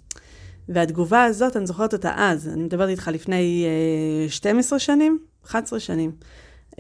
והתגובה 0.70 1.24
הזאת, 1.24 1.58
אני 1.58 1.66
זוכרת 1.68 1.94
אותה 1.94 2.14
אז, 2.16 2.48
אני 2.48 2.64
מדברת 2.64 2.90
איתך 2.90 3.10
לפני 3.14 3.66
uh, 4.28 4.32
12 4.32 4.80
שנים, 4.80 5.20
11 5.46 5.80
שנים. 5.80 6.12
Uh, 6.72 6.76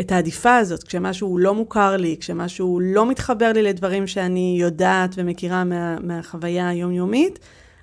את 0.00 0.12
העדיפה 0.12 0.56
הזאת, 0.56 0.82
כשמשהו 0.82 1.38
לא 1.38 1.54
מוכר 1.54 1.96
לי, 1.96 2.16
כשמשהו 2.20 2.80
לא 2.80 3.06
מתחבר 3.06 3.52
לי 3.52 3.62
לדברים 3.62 4.06
שאני 4.06 4.56
יודעת 4.60 5.10
ומכירה 5.16 5.64
מה, 5.64 5.96
מהחוויה 6.00 6.68
היומיומית, 6.68 7.38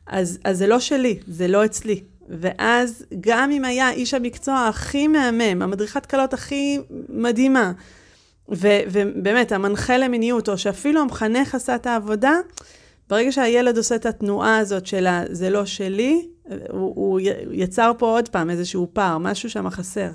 אז, 0.08 0.40
אז 0.44 0.58
זה 0.58 0.68
לא 0.68 0.80
שלי, 0.80 1.20
זה 1.28 1.48
לא 1.48 1.66
אצלי. 1.66 2.04
ואז 2.30 3.06
גם 3.20 3.52
אם 3.52 3.66
היה 3.66 3.92
איש 3.92 4.14
המקצוע 4.14 4.68
הכי 4.68 5.08
מהמם, 5.08 5.62
המדריכת 5.62 6.06
קלות 6.06 6.34
הכי 6.34 6.80
מדהימה, 7.10 7.72
ו- 8.56 8.80
ובאמת, 8.92 9.52
המנחה 9.52 9.98
למיניות, 9.98 10.50
או 10.50 10.58
שאפילו 10.58 11.02
המחנך 11.02 11.56
עשה 11.56 11.76
את 11.76 11.88
העבודה, 11.88 12.34
ברגע 13.10 13.32
שהילד 13.32 13.78
עושה 13.78 13.96
את 13.96 14.06
התנועה 14.06 14.58
הזאת 14.58 14.86
של 14.86 15.08
זה 15.30 15.50
לא 15.50 15.66
שלי, 15.66 16.28
הוא, 16.70 16.94
הוא 16.96 17.20
יצר 17.52 17.92
פה 17.98 18.06
עוד 18.06 18.30
פעם 18.30 18.50
איזשהו 18.50 18.88
פער, 18.94 19.18
משהו 19.18 19.50
שם 19.50 19.70
חסר. 19.70 20.10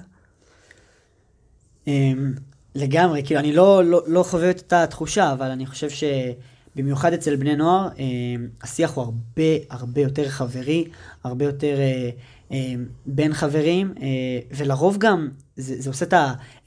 אמ, 1.87 2.33
לגמרי, 2.75 3.23
כאילו, 3.25 3.41
אני 3.41 3.53
לא, 3.53 3.85
לא, 3.85 4.03
לא 4.07 4.23
חווה 4.23 4.51
את 4.51 4.59
אותה 4.59 4.87
תחושה, 4.87 5.33
אבל 5.33 5.51
אני 5.51 5.67
חושב 5.67 5.89
שבמיוחד 5.91 7.13
אצל 7.13 7.37
בני 7.37 7.57
נוער, 7.57 7.89
אמ, 7.99 8.49
השיח 8.63 8.95
הוא 8.95 9.05
הרבה 9.05 9.65
הרבה 9.71 10.01
יותר 10.01 10.29
חברי, 10.29 10.85
הרבה 11.25 11.45
יותר 11.45 11.77
אה, 11.79 12.11
אמ, 12.51 12.87
בין 13.07 13.35
חברים, 13.35 13.95
אה, 14.03 14.07
ולרוב 14.51 14.97
גם 14.99 15.29
זה, 15.57 15.81
זה 15.81 15.91
עושה 15.91 16.07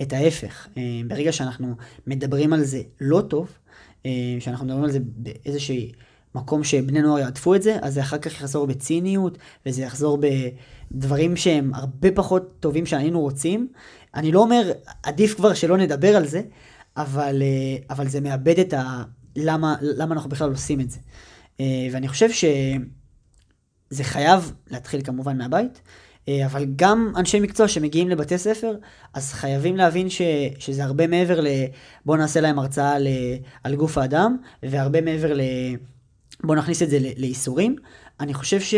את 0.02 0.14
ההפך. 0.14 0.68
ברגע 1.08 1.32
שאנחנו 1.32 1.76
מדברים 2.08 2.54
על 2.54 2.64
זה 2.64 2.82
לא 3.02 3.22
טוב, 3.22 3.50
שאנחנו 4.40 4.66
מדברים 4.66 4.84
על 4.84 4.92
זה 4.92 5.00
באיזשהו 5.02 5.76
מקום 6.36 6.64
שבני 6.64 7.02
נוער 7.02 7.20
יעטפו 7.20 7.56
את 7.56 7.62
זה, 7.64 7.78
אז 7.82 7.94
זה 7.94 8.02
אחר 8.02 8.18
כך 8.18 8.32
יחזור 8.32 8.68
בציניות, 8.68 9.38
וזה 9.66 9.82
יחזור 9.82 10.20
בדברים 10.92 11.36
שהם 11.36 11.74
הרבה 11.74 12.12
פחות 12.12 12.52
טובים 12.60 12.86
שהיינו 12.86 13.22
רוצים. 13.22 13.68
אני 14.16 14.32
לא 14.32 14.40
אומר, 14.40 14.72
עדיף 15.04 15.36
כבר 15.36 15.54
שלא 15.54 15.78
נדבר 15.78 16.16
על 16.16 16.28
זה, 16.28 16.42
אבל, 16.98 17.42
אה, 17.42 17.96
אבל 17.96 18.08
זה 18.08 18.22
מאבד 18.22 18.60
את 18.60 18.74
ה... 18.74 19.04
למה, 19.36 19.76
למה 19.82 20.16
אנחנו 20.16 20.30
בכלל 20.30 20.50
עושים 20.50 20.80
את 20.82 20.92
זה. 20.92 21.00
ואני 21.92 22.08
חושב 22.08 22.30
שזה 22.32 24.04
חייב 24.04 24.54
להתחיל 24.72 25.02
כמובן 25.04 25.38
מהבית. 25.38 25.82
אה, 26.30 26.46
אבל 26.46 26.66
גם 26.76 27.14
אנשי 27.16 27.40
מקצוע 27.40 27.68
שמגיעים 27.68 28.10
לבתי 28.10 28.38
ספר, 28.38 28.76
אז 29.14 29.34
חייבים 29.34 29.78
להבין 29.78 30.10
ש, 30.10 30.22
שזה 30.60 30.84
הרבה 30.84 31.08
מעבר 31.08 31.42
ל... 31.42 31.48
בואו 32.06 32.18
נעשה 32.18 32.42
להם 32.42 32.60
הרצאה 32.60 33.00
ל, 33.00 33.08
על 33.64 33.76
גוף 33.76 33.98
האדם, 33.98 34.38
והרבה 34.64 35.02
מעבר 35.02 35.34
ל... 35.34 35.42
בואו 36.44 36.58
נכניס 36.58 36.82
את 36.82 36.90
זה 36.90 37.00
לאיסורים. 37.18 37.76
אני 38.20 38.34
חושב 38.34 38.60
ש, 38.60 38.76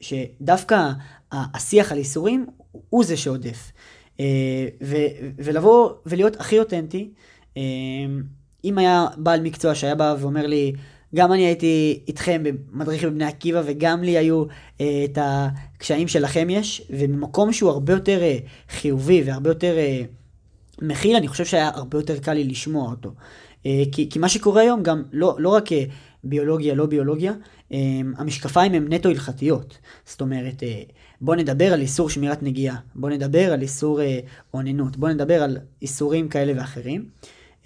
שדווקא 0.00 0.90
השיח 1.32 1.92
על 1.92 1.98
איסורים 1.98 2.46
הוא 2.90 3.04
זה 3.04 3.16
שעודף. 3.16 3.72
אה, 4.20 4.68
ו, 4.82 4.96
ולבוא 5.38 5.90
ולהיות 6.06 6.40
הכי 6.40 6.58
אותנטי. 6.58 7.10
אה, 7.56 7.62
אם 8.64 8.78
היה 8.78 9.06
בעל 9.16 9.40
מקצוע 9.40 9.74
שהיה 9.74 9.94
בא 9.94 10.16
ואומר 10.20 10.46
לי, 10.46 10.72
גם 11.14 11.32
אני 11.32 11.46
הייתי 11.46 12.00
איתכם 12.08 12.42
במדריך 12.44 13.04
בבני 13.04 13.24
עקיבא, 13.24 13.62
וגם 13.66 14.02
לי 14.02 14.18
היו 14.18 14.44
אה, 14.80 15.04
את 15.04 15.18
הקשיים 15.20 16.08
שלכם 16.08 16.50
יש, 16.50 16.82
ובמקום 16.90 17.52
שהוא 17.52 17.70
הרבה 17.70 17.92
יותר 17.92 18.22
אה, 18.22 18.38
חיובי 18.68 19.22
והרבה 19.22 19.50
יותר 19.50 19.78
אה, 19.78 20.02
מכיל, 20.82 21.16
אני 21.16 21.28
חושב 21.28 21.44
שהיה 21.44 21.68
הרבה 21.74 21.98
יותר 21.98 22.18
קל 22.18 22.32
לי 22.32 22.44
לשמוע 22.44 22.90
אותו. 22.90 23.10
אה, 23.66 23.82
כי, 23.92 24.10
כי 24.10 24.18
מה 24.18 24.28
שקורה 24.28 24.62
היום 24.62 24.82
גם, 24.82 25.02
לא, 25.12 25.36
לא 25.38 25.48
רק 25.48 25.72
אה, 25.72 25.84
ביולוגיה, 26.28 26.74
לא 26.74 26.86
ביולוגיה, 26.86 27.32
אה, 27.72 27.78
המשקפיים 28.16 28.74
הם 28.74 28.92
נטו 28.92 29.08
הלכתיות. 29.08 29.78
זאת 30.06 30.20
אומרת, 30.20 30.62
אה, 30.62 30.82
בוא 31.20 31.36
נדבר 31.36 31.72
על 31.72 31.80
איסור 31.80 32.10
שמירת 32.10 32.42
נגיעה, 32.42 32.76
בוא 32.94 33.10
נדבר 33.10 33.52
על 33.52 33.62
איסור 33.62 34.00
אה, 34.00 34.18
אוננות, 34.54 34.96
בוא 34.96 35.08
נדבר 35.08 35.42
על 35.42 35.58
איסורים 35.82 36.28
כאלה 36.28 36.52
ואחרים. 36.56 37.04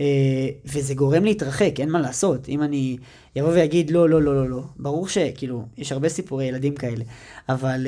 אה, 0.00 0.48
וזה 0.64 0.94
גורם 0.94 1.24
להתרחק, 1.24 1.80
אין 1.80 1.90
מה 1.90 2.00
לעשות. 2.00 2.48
אם 2.48 2.62
אני 2.62 2.96
אבוא 3.40 3.50
ואגיד 3.50 3.90
לא, 3.90 4.08
לא, 4.08 4.22
לא, 4.22 4.34
לא, 4.34 4.50
לא, 4.50 4.62
ברור 4.76 5.08
שכאילו, 5.08 5.66
יש 5.78 5.92
הרבה 5.92 6.08
סיפורי 6.08 6.44
ילדים 6.44 6.74
כאלה, 6.74 7.04
אבל 7.48 7.86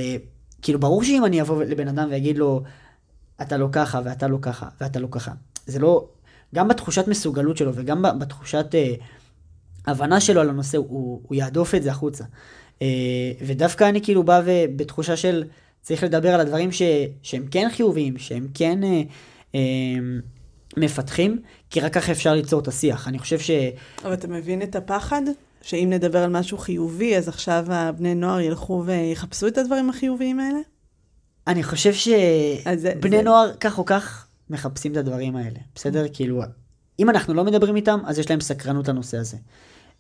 כאילו, 0.63 0.81
ברור 0.81 1.05
שאם 1.05 1.25
אני 1.25 1.41
אבוא 1.41 1.65
לבן 1.65 1.89
אדם 1.89 2.09
ואגיד 2.11 2.39
לו, 2.39 2.63
אתה 3.43 3.57
לא 3.57 3.69
ככה, 3.73 4.01
ואתה 4.05 4.29
לא 4.29 4.39
ככה, 4.43 4.69
ואתה 4.81 5.01
לא 5.01 5.09
ככה, 5.11 5.33
זה 5.67 5.79
לא, 5.79 6.09
גם 6.55 6.69
בתחושת 6.69 7.09
מסוגלות 7.09 7.57
שלו 7.57 7.75
וגם 7.75 8.03
בתחושת 8.19 8.67
אה, 8.75 8.95
הבנה 9.87 10.21
שלו 10.21 10.41
על 10.41 10.49
הנושא, 10.49 10.79
הוא, 10.79 11.21
הוא 11.23 11.35
יהדוף 11.35 11.75
את 11.75 11.83
זה 11.83 11.91
החוצה. 11.91 12.25
אה, 12.83 12.87
ודווקא 13.47 13.89
אני 13.89 14.03
כאילו 14.03 14.23
בא 14.23 14.43
בתחושה 14.77 15.17
של 15.17 15.45
צריך 15.83 16.03
לדבר 16.03 16.35
על 16.35 16.41
הדברים 16.41 16.73
ש, 16.73 16.83
שהם 17.23 17.47
כן 17.51 17.69
חיוביים, 17.73 18.19
שהם 18.19 18.49
כן 18.55 18.85
אה, 18.85 19.03
אה, 19.55 19.61
מפתחים, 20.77 21.41
כי 21.71 21.81
רק 21.81 21.95
ככה 21.95 22.13
אפשר 22.13 22.35
ליצור 22.35 22.61
את 22.61 22.69
השיח. 22.69 23.09
אני 23.09 23.19
חושב 23.19 23.39
ש... 23.39 23.51
אבל 24.05 24.13
אתה 24.13 24.29
מבין 24.29 24.63
את 24.63 24.77
הפחד? 24.77 25.23
שאם 25.63 25.89
נדבר 25.91 26.19
על 26.19 26.31
משהו 26.31 26.59
חיובי, 26.59 27.17
אז 27.17 27.29
עכשיו 27.29 27.65
הבני 27.69 28.15
נוער 28.15 28.41
ילכו 28.41 28.83
ויחפשו 28.87 29.47
את 29.47 29.59
הדברים 29.59 29.91
החיוביים 29.91 30.41
האלה? 30.41 30.59
אני 31.47 31.63
חושב 31.63 31.93
שבני 31.93 32.77
זה... 33.17 33.23
נוער 33.23 33.53
כך 33.61 33.79
או 33.79 33.85
כך 33.85 34.27
מחפשים 34.51 34.93
את 34.93 34.97
הדברים 34.97 35.37
האלה, 35.37 35.59
בסדר? 35.75 36.07
כאילו, 36.13 36.43
אם 36.99 37.11
אנחנו 37.11 37.35
לא 37.35 37.45
מדברים 37.45 37.77
איתם, 37.77 38.01
אז 38.07 38.19
יש 38.19 38.31
להם 38.31 38.41
סקרנות 38.41 38.89
לנושא 38.89 39.19
הזה. 39.19 39.37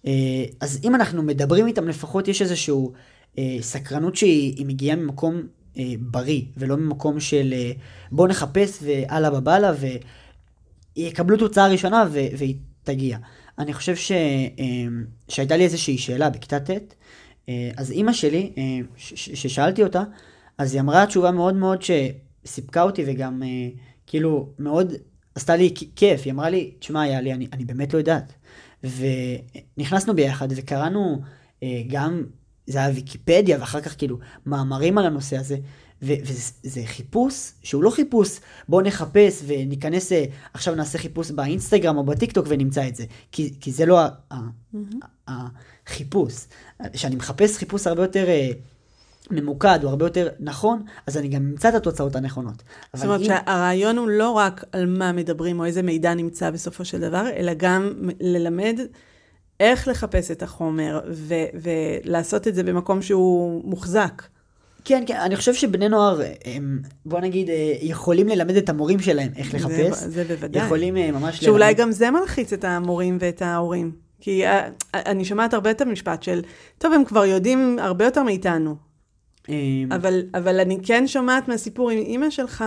אה, 0.07 0.45
אז 0.61 0.81
אם 0.85 0.95
אנחנו 0.95 1.23
מדברים 1.23 1.67
איתם, 1.67 1.89
לפחות 1.89 2.29
יש 2.29 2.43
איזושהי 2.43 2.75
אה, 3.39 3.57
סקרנות 3.61 4.17
שהיא 4.17 4.67
מגיעה 4.67 4.97
ממקום 4.97 5.43
אה, 5.79 5.93
בריא, 6.01 6.43
ולא 6.57 6.77
ממקום 6.77 7.21
של 7.21 7.55
בוא 8.13 8.29
נחפש 8.29 8.79
ואללה 8.83 9.31
בבאללה, 9.31 9.73
ויקבלו 10.97 11.37
תוצאה 11.37 11.69
ראשונה 11.69 12.05
ו- 12.11 12.27
והיא 12.39 12.57
תגיע. 12.85 13.19
אני 13.59 13.73
חושב 13.73 13.97
ש- 13.97 14.13
שהייתה 15.29 15.57
לי 15.57 15.65
איזושהי 15.65 15.99
שאלה 15.99 16.31
בכיתה 16.31 16.61
ט', 16.61 16.95
אז 17.77 17.91
אימא 17.91 18.13
שלי, 18.13 18.53
ששאלתי 18.97 19.83
אותה, 19.83 20.03
אז 20.59 20.73
היא 20.75 20.81
אמרה 20.81 21.07
תשובה 21.07 21.31
מאוד 21.31 21.55
מאוד 21.55 21.83
שסיפקה 21.83 22.83
אותי 22.83 23.05
וגם 23.07 23.43
כאילו 24.07 24.49
מאוד 24.59 24.93
עשתה 25.35 25.57
לי 25.57 25.75
כיף, 25.97 26.21
היא 26.25 26.33
אמרה 26.33 26.51
לי, 26.51 26.71
תשמע, 26.79 27.07
יאלי, 27.09 27.33
אני, 27.33 27.47
אני 27.53 27.65
באמת 27.65 27.95
לא 27.95 27.99
יודעת. 27.99 28.33
ונכנסנו 28.85 30.15
ביחד 30.15 30.49
וקראנו 30.57 31.21
אה, 31.63 31.83
גם, 31.87 32.25
זה 32.67 32.79
היה 32.79 32.95
ויקיפדיה, 32.95 33.59
ואחר 33.61 33.81
כך 33.81 33.99
כאילו 33.99 34.19
מאמרים 34.47 34.99
על 34.99 35.07
הנושא 35.07 35.37
הזה, 35.37 35.57
ו- 36.03 36.13
וזה 36.25 36.83
חיפוש 36.85 37.53
שהוא 37.63 37.83
לא 37.83 37.91
חיפוש, 37.91 38.41
בואו 38.69 38.83
נחפש 38.87 39.43
וניכנס, 39.47 40.13
אה, 40.13 40.25
עכשיו 40.55 40.75
נעשה 40.75 40.99
חיפוש 40.99 41.31
באינסטגרם 41.31 41.99
או 41.99 42.05
בטיקטוק 42.05 42.47
ונמצא 42.49 42.89
את 42.89 42.97
זה, 42.97 43.05
כי, 43.33 43.55
כי 43.61 43.73
זה 43.73 43.87
לא 43.87 44.01
החיפוש. 45.29 46.47
כשאני 46.93 47.17
מחפש 47.17 47.57
חיפוש 47.57 47.87
הרבה 47.87 48.03
יותר... 48.03 48.27
ממוקד, 49.31 49.79
הוא 49.83 49.91
הרבה 49.91 50.07
יותר 50.07 50.29
נכון, 50.41 50.83
אז 51.07 51.17
אני 51.17 51.29
גם 51.29 51.43
אמצא 51.43 51.69
את 51.69 51.75
התוצאות 51.75 52.17
הנכונות. 52.17 52.63
זאת 52.93 53.05
אומרת 53.05 53.21
אם... 53.21 53.27
שהרעיון 53.27 53.99
הוא 53.99 54.09
לא 54.09 54.31
רק 54.31 54.65
על 54.73 54.87
מה 54.87 55.13
מדברים 55.13 55.61
או 55.61 55.65
איזה 55.65 55.83
מידע 55.83 56.15
נמצא 56.15 56.51
בסופו 56.51 56.85
של 56.85 57.01
דבר, 57.01 57.29
אלא 57.37 57.53
גם 57.57 57.93
ללמד 58.21 58.81
איך 59.61 59.89
לחפש 59.89 60.31
את 60.31 60.43
החומר 60.43 61.01
ו- 61.11 61.35
ולעשות 61.55 62.49
את 62.49 62.55
זה 62.55 62.63
במקום 62.63 63.03
שהוא 63.03 63.63
מוחזק. 63.65 64.23
כן, 64.85 65.05
כן, 65.07 65.17
אני 65.17 65.37
חושב 65.37 65.55
שבני 65.55 65.89
נוער, 65.89 66.21
הם, 66.45 66.81
בוא 67.07 67.21
נגיד, 67.21 67.51
אה, 67.51 67.75
יכולים 67.81 68.29
ללמד 68.29 68.57
את 68.57 68.69
המורים 68.69 69.01
שלהם 69.01 69.31
איך 69.37 69.55
לחפש. 69.55 69.99
זה, 69.99 70.11
זה 70.11 70.25
בוודאי. 70.25 70.65
יכולים 70.65 70.97
אה, 70.97 71.13
ממש 71.13 71.45
שאולי 71.45 71.65
ללמד. 71.65 71.81
גם 71.81 71.93
זה 71.93 72.11
מלחיץ 72.11 72.53
את 72.53 72.65
המורים 72.65 73.19
ואת 73.21 73.43
ההורים. 73.43 73.93
כי 74.21 74.47
אה, 74.47 74.69
אני 74.95 75.25
שומעת 75.25 75.55
הרבה 75.55 75.71
את 75.71 75.81
המשפט 75.81 76.23
של, 76.23 76.43
טוב, 76.79 76.93
הם 76.93 77.05
כבר 77.05 77.25
יודעים 77.25 77.79
הרבה 77.79 78.05
יותר 78.05 78.23
מאיתנו. 78.23 78.92
אמ, 79.49 79.89
אבל, 79.93 80.23
אבל 80.35 80.61
אני 80.61 80.79
כן 80.83 81.07
שומעת 81.07 81.49
מהסיפור 81.49 81.91
עם 81.91 81.99
אימא 81.99 82.31
שלך 82.31 82.65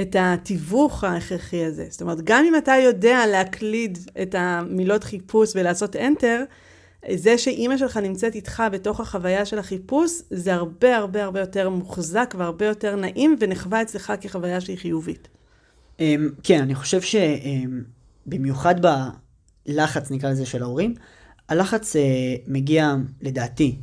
את 0.00 0.16
התיווך 0.18 1.04
ההכרחי 1.04 1.64
הזה. 1.64 1.86
זאת 1.90 2.02
אומרת, 2.02 2.20
גם 2.24 2.44
אם 2.48 2.56
אתה 2.56 2.72
יודע 2.84 3.26
להקליד 3.26 3.98
את 4.22 4.34
המילות 4.38 5.04
חיפוש 5.04 5.52
ולעשות 5.54 5.96
enter, 5.96 6.44
זה 7.14 7.38
שאימא 7.38 7.76
שלך 7.76 7.96
נמצאת 7.96 8.34
איתך 8.34 8.62
בתוך 8.72 9.00
החוויה 9.00 9.44
של 9.44 9.58
החיפוש, 9.58 10.10
זה 10.30 10.54
הרבה 10.54 10.96
הרבה 10.96 11.24
הרבה 11.24 11.40
יותר 11.40 11.68
מוחזק 11.68 12.34
והרבה 12.38 12.66
יותר 12.66 12.96
נעים 12.96 13.36
ונחווה 13.40 13.82
אצלך 13.82 14.12
כחוויה 14.20 14.60
שהיא 14.60 14.78
חיובית. 14.78 15.28
אמ, 16.00 16.28
כן, 16.42 16.62
אני 16.62 16.74
חושב 16.74 17.00
שבמיוחד 18.26 18.74
בלחץ, 19.66 20.10
נקרא 20.10 20.30
לזה, 20.30 20.46
של 20.46 20.62
ההורים, 20.62 20.94
הלחץ 21.48 21.96
אה, 21.96 22.02
מגיע, 22.46 22.94
לדעתי, 23.20 23.76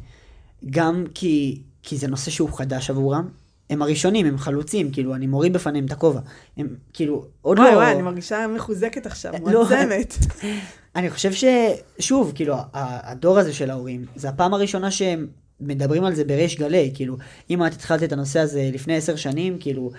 גם 0.69 1.03
כי 1.13 1.61
כי 1.83 1.97
זה 1.97 2.07
נושא 2.07 2.31
שהוא 2.31 2.57
חדש 2.57 2.89
עבורם. 2.89 3.29
הם 3.69 3.81
הראשונים, 3.81 4.25
הם 4.25 4.37
חלוצים, 4.37 4.91
כאילו, 4.91 5.15
אני 5.15 5.27
מוריד 5.27 5.53
בפניהם 5.53 5.85
את 5.85 5.91
הכובע. 5.91 6.19
הם, 6.57 6.67
כאילו, 6.93 7.25
עוד 7.41 7.59
וואי, 7.59 7.71
לא... 7.71 7.75
וואי, 7.75 7.85
וואי, 7.85 7.95
אני 7.95 8.01
מרגישה 8.01 8.47
מחוזקת 8.55 9.05
עכשיו, 9.05 9.33
לא, 9.45 9.63
מועצמת. 9.63 10.17
אני 10.95 11.09
חושב 11.09 11.31
ששוב, 11.33 12.31
כאילו, 12.35 12.55
הדור 12.73 13.39
הזה 13.39 13.53
של 13.53 13.69
ההורים, 13.69 14.05
זה 14.15 14.29
הפעם 14.29 14.53
הראשונה 14.53 14.91
שהם 14.91 15.27
מדברים 15.61 16.03
על 16.03 16.15
זה 16.15 16.23
בריש 16.23 16.59
גלי, 16.59 16.91
כאילו, 16.93 17.17
אם 17.49 17.65
את 17.65 17.73
התחלת 17.73 18.03
את 18.03 18.13
הנושא 18.13 18.39
הזה 18.39 18.69
לפני 18.73 18.95
עשר 18.95 19.15
שנים, 19.15 19.57
כאילו, 19.59 19.91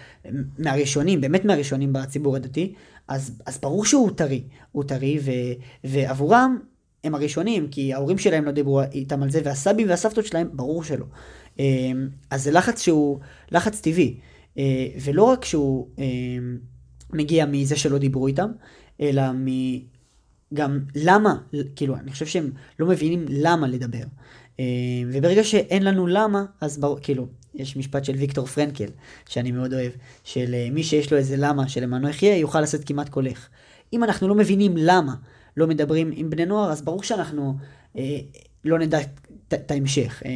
מהראשונים, 0.58 1.20
באמת 1.20 1.44
מהראשונים 1.44 1.92
בציבור 1.92 2.36
הדתי, 2.36 2.74
אז, 3.08 3.32
אז 3.46 3.58
ברור 3.58 3.84
שהוא 3.84 4.10
טרי, 4.10 4.42
הוא 4.72 4.84
טרי, 4.84 5.20
ו, 5.24 5.30
ועבורם 5.84 6.58
הם 7.04 7.14
הראשונים, 7.14 7.68
כי 7.68 7.94
ההורים 7.94 8.18
שלהם 8.18 8.44
לא 8.44 8.50
דיברו 8.50 8.82
איתם 8.82 9.22
על 9.22 9.30
זה, 9.30 9.40
והסבים 9.44 9.88
והסבתות 9.88 10.26
שלהם, 10.26 10.48
ברור 10.52 10.84
שלא. 10.84 11.04
אמ, 11.58 12.08
אז 12.30 12.44
זה 12.44 12.50
לחץ 12.50 12.82
שהוא 12.82 13.18
לחץ 13.50 13.80
טבעי, 13.80 14.16
אה, 14.58 14.86
ולא 15.02 15.22
רק 15.22 15.44
שהוא 15.44 15.88
אמ, 15.98 16.58
מגיע 17.12 17.46
מזה 17.46 17.76
שלא 17.76 17.98
דיברו 17.98 18.26
איתם, 18.26 18.50
אלא 19.00 19.22
גם 20.54 20.78
למה, 20.94 21.34
כאילו, 21.76 21.96
אני 21.96 22.10
חושב 22.10 22.26
שהם 22.26 22.50
לא 22.78 22.86
מבינים 22.86 23.24
למה 23.28 23.68
לדבר. 23.68 24.04
אמ, 24.58 24.64
וברגע 25.12 25.44
שאין 25.44 25.82
לנו 25.82 26.06
למה, 26.06 26.44
אז 26.60 26.78
ברור, 26.78 26.98
כאילו, 27.02 27.26
יש 27.54 27.76
משפט 27.76 28.04
של 28.04 28.14
ויקטור 28.14 28.46
פרנקל, 28.46 28.88
שאני 29.28 29.52
מאוד 29.52 29.74
אוהב, 29.74 29.92
של 30.24 30.54
אה, 30.54 30.68
מי 30.72 30.82
שיש 30.82 31.12
לו 31.12 31.18
איזה 31.18 31.36
למה 31.38 31.68
שלמענו 31.68 32.08
יחיה, 32.08 32.36
יוכל 32.36 32.60
לעשות 32.60 32.80
כמעט 32.86 33.10
איך. 33.26 33.48
אם 33.92 34.04
אנחנו 34.04 34.28
לא 34.28 34.34
מבינים 34.34 34.76
למה 34.76 35.14
לא 35.56 35.66
מדברים 35.66 36.10
עם 36.14 36.30
בני 36.30 36.46
נוער, 36.46 36.72
אז 36.72 36.82
ברור 36.82 37.02
שאנחנו 37.02 37.54
אה, 37.96 38.18
לא 38.64 38.78
נדע 38.78 38.98
את 39.54 39.70
ההמשך. 39.70 40.22
אה, 40.26 40.30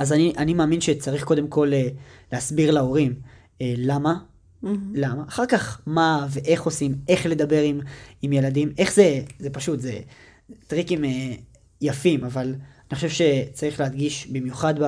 אז 0.00 0.12
אני, 0.12 0.32
אני 0.38 0.54
מאמין 0.54 0.80
שצריך 0.80 1.24
קודם 1.24 1.48
כל 1.48 1.72
אה, 1.72 1.88
להסביר 2.32 2.70
להורים 2.70 3.14
אה, 3.60 3.74
למה, 3.76 4.14
mm-hmm. 4.64 4.66
למה, 4.94 5.24
אחר 5.28 5.46
כך 5.46 5.80
מה 5.86 6.26
ואיך 6.30 6.62
עושים, 6.62 6.94
איך 7.08 7.26
לדבר 7.26 7.62
עם, 7.62 7.80
עם 8.22 8.32
ילדים, 8.32 8.72
איך 8.78 8.94
זה, 8.94 9.22
זה 9.38 9.50
פשוט, 9.50 9.80
זה 9.80 10.00
טריקים 10.66 11.04
אה, 11.04 11.34
יפים, 11.80 12.24
אבל 12.24 12.54
אני 12.90 12.96
חושב 12.96 13.08
שצריך 13.08 13.80
להדגיש 13.80 14.26
במיוחד 14.26 14.82
ב, 14.82 14.86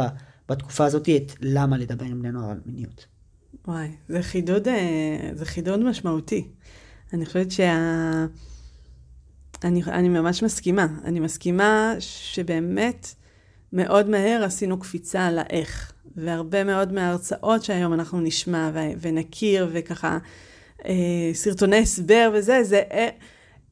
בתקופה 0.49 0.85
הזאת 0.85 1.09
את 1.09 1.33
למה 1.41 1.79
לדבר 1.79 2.05
עם 2.05 2.19
בני 2.19 2.33
נוער 2.33 2.51
על 2.51 2.61
מיניות. 2.67 3.07
וואי, 3.69 3.89
זה 4.09 4.23
חידוד, 4.23 4.69
זה 5.35 5.45
חידוד 5.45 5.81
משמעותי. 5.81 6.49
אני 7.13 7.27
חושבת 7.27 7.51
שה... 7.51 8.27
אני, 9.65 9.83
אני 9.85 10.09
ממש 10.09 10.43
מסכימה. 10.43 10.87
אני 11.05 11.21
מסכימה 11.21 11.95
שבאמת 11.99 13.15
מאוד 13.73 14.09
מהר 14.09 14.45
עשינו 14.45 14.79
קפיצה 14.79 15.31
לאיך. 15.31 15.93
והרבה 16.17 16.65
מאוד 16.65 16.93
מההרצאות 16.93 17.65
שהיום 17.65 17.93
אנחנו 17.93 18.21
נשמע 18.21 18.71
ו- 18.75 18.91
ונכיר, 19.01 19.69
וככה 19.73 20.19
אה, 20.87 20.95
סרטוני 21.35 21.79
הסבר 21.79 22.31
וזה, 22.35 22.63
זה 22.63 22.83
אה, 22.93 23.09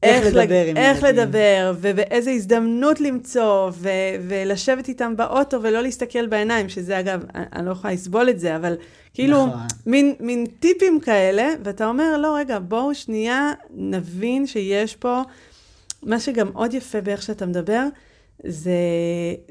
איך, 0.03 0.25
איך 0.25 0.35
לדבר 0.35 0.65
עם 0.65 0.77
איך 0.77 0.97
ילדים. 0.97 1.15
לדבר, 1.15 1.73
ובאיזה 1.81 2.31
הזדמנות 2.31 3.01
למצוא, 3.01 3.69
ו- 3.73 3.89
ולשבת 4.27 4.87
איתם 4.87 5.15
באוטו 5.17 5.63
ולא 5.63 5.81
להסתכל 5.81 6.27
בעיניים, 6.27 6.69
שזה 6.69 6.99
אגב, 6.99 7.23
אני 7.33 7.65
לא 7.65 7.71
יכולה 7.71 7.93
לסבול 7.93 8.29
את 8.29 8.39
זה, 8.39 8.55
אבל 8.55 8.75
כאילו, 9.13 9.47
נכון. 9.47 9.59
מין, 9.85 10.15
מין 10.19 10.45
טיפים 10.59 10.99
כאלה, 10.99 11.53
ואתה 11.63 11.87
אומר, 11.87 12.17
לא, 12.17 12.35
רגע, 12.37 12.59
בואו 12.59 12.95
שנייה 12.95 13.51
נבין 13.69 14.47
שיש 14.47 14.95
פה 14.95 15.21
מה 16.03 16.19
שגם 16.19 16.47
עוד 16.53 16.73
יפה 16.73 17.01
באיך 17.01 17.21
שאתה 17.21 17.45
מדבר, 17.45 17.87
זה, 18.47 18.71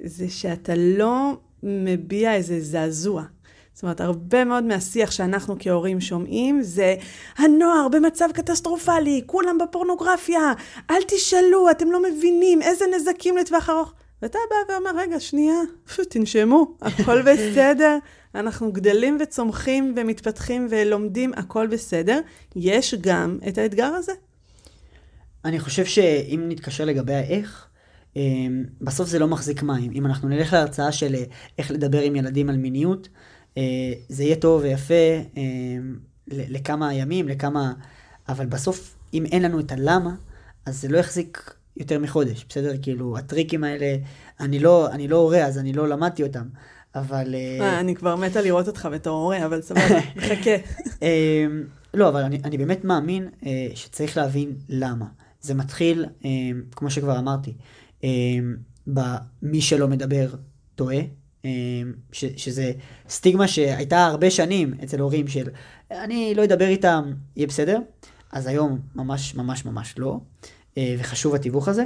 זה 0.05 0.29
שאתה 0.29 0.72
לא 0.76 1.37
מביע 1.62 2.35
איזה 2.35 2.61
זעזוע. 2.61 3.24
זאת 3.72 3.83
אומרת, 3.83 4.00
הרבה 4.00 4.44
מאוד 4.44 4.64
מהשיח 4.64 5.11
שאנחנו 5.11 5.57
כהורים 5.59 6.00
שומעים 6.00 6.62
זה 6.62 6.96
הנוער 7.37 7.88
במצב 7.88 8.29
קטסטרופלי, 8.35 9.22
כולם 9.26 9.59
בפורנוגרפיה, 9.59 10.53
אל 10.90 11.03
תשאלו, 11.09 11.70
אתם 11.70 11.92
לא 11.92 12.03
מבינים 12.03 12.62
איזה 12.62 12.85
נזקים 12.96 13.37
לטווח 13.37 13.70
ארוך. 13.70 13.94
ואתה 14.22 14.38
בא 14.50 14.72
ואומר, 14.72 14.90
רגע, 15.00 15.20
שנייה, 15.20 15.55
תנשמו, 16.11 16.74
הכל 16.83 17.22
בסדר, 17.33 17.98
אנחנו 18.35 18.72
גדלים 18.72 19.18
וצומחים 19.20 19.94
ומתפתחים 19.96 20.66
ולומדים, 20.70 21.33
הכל 21.37 21.66
בסדר. 21.66 22.20
יש 22.57 22.94
גם 23.00 23.38
את 23.48 23.59
האתגר 23.59 23.92
הזה. 23.94 24.12
אני 25.44 25.61
חושב 25.61 25.85
שאם 25.85 26.44
נתקשר 26.48 26.85
לגבי 26.85 27.14
האיך, 27.14 27.66
בסוף 28.81 29.09
זה 29.09 29.18
לא 29.18 29.29
מחזיק 29.29 29.62
מים. 29.62 29.92
אם 29.94 30.07
אנחנו 30.07 30.29
נלך 30.29 30.53
להרצאה 30.53 30.92
של 30.92 31.14
אה, 31.14 31.25
איך 31.59 31.70
לדבר 31.70 32.01
עם 32.01 32.16
ילדים 32.16 32.51
על 32.51 32.57
מיניות, 32.57 33.09
אה, 33.59 33.62
זה 34.09 34.25
יהיה 34.25 34.37
טוב 34.37 34.62
ויפה 34.62 34.94
אמ, 35.37 35.96
לכמה 36.29 36.94
ימים, 36.94 37.29
לכמה... 37.29 37.73
אבל 38.29 38.46
בסוף, 38.46 38.96
אם 39.14 39.27
אין 39.27 39.42
לנו 39.42 39.61
את 39.61 39.73
הלמה, 39.73 40.14
אז 40.66 40.81
זה 40.81 40.88
לא 40.88 40.99
יחזיק 40.99 41.55
יותר 41.77 41.99
מחודש, 41.99 42.46
בסדר? 42.49 42.73
כאילו, 42.83 43.18
הטריקים 43.18 43.64
האלה, 43.64 43.96
אני 44.40 44.59
לא, 44.59 44.90
אני 44.90 45.09
לא 45.09 45.16
הורה, 45.16 45.44
אז 45.44 45.59
אני 45.59 45.73
לא 45.73 45.88
למדתי 45.88 46.23
אותם, 46.23 46.49
אבל... 46.94 47.35
אה, 47.35 47.81
אני 47.81 47.94
כבר 47.94 48.16
מתה 48.16 48.40
לראות 48.40 48.68
אותך 48.68 48.88
בתור 48.92 49.23
הורה, 49.23 49.46
אבל 49.46 49.62
סבבה, 49.62 50.01
מחכה. 50.16 50.57
אמ, 51.03 51.64
לא, 51.94 52.09
אבל 52.09 52.23
אני, 52.23 52.40
אני 52.44 52.59
באמת 52.59 52.85
מאמין 52.85 53.29
שצריך 53.75 54.16
להבין 54.16 54.55
למה. 54.68 55.07
זה 55.40 55.55
מתחיל, 55.55 56.07
כמו 56.77 56.90
שכבר 56.90 57.18
אמרתי, 57.18 57.51
אמ, 57.51 57.57
במי 58.87 59.61
שלא 59.61 59.89
מדבר 59.89 60.35
טועה, 60.75 61.01
אמ, 61.45 61.93
ש, 62.13 62.25
שזה 62.37 62.73
סטיגמה 63.09 63.49
שהייתה 63.49 64.07
הרבה 64.07 64.31
שנים 64.31 64.75
אצל 64.85 65.01
הורים 65.01 65.29
של 65.29 65.49
אני 65.91 66.35
לא 66.37 66.45
אדבר 66.45 66.67
איתם, 66.67 67.13
יהיה 67.37 67.47
בסדר, 67.47 67.79
אז 68.33 68.47
היום 68.47 68.81
ממש 68.95 69.35
ממש 69.35 69.65
ממש 69.65 69.95
לא, 69.99 70.21
אה, 70.79 70.97
וחשוב 70.99 71.35
התיווך 71.35 71.69
הזה. 71.69 71.85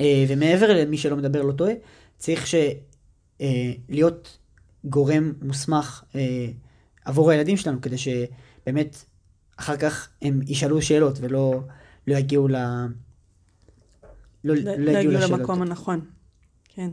אה, 0.00 0.24
ומעבר 0.28 0.72
למי 0.72 0.98
שלא 0.98 1.16
מדבר 1.16 1.42
לא 1.42 1.52
טועה, 1.52 1.72
צריך 2.18 2.46
ש... 2.46 2.54
אה, 3.40 3.72
להיות 3.88 4.38
גורם 4.84 5.32
מוסמך 5.42 6.04
עבור 7.04 7.30
הילדים 7.30 7.56
שלנו, 7.56 7.80
כדי 7.80 7.96
שבאמת 7.98 9.04
אחר 9.56 9.76
כך 9.76 10.08
הם 10.22 10.40
ישאלו 10.46 10.82
שאלות 10.82 11.18
ולא 11.20 11.60
לא 12.06 12.16
יגיעו 12.16 12.48
ל... 12.48 12.56
לא, 14.44 14.54
לא, 14.54 14.74
לא 14.74 14.90
הגיעו 14.90 15.12
למקום 15.12 15.62
הנכון. 15.62 16.00
כן. 16.64 16.90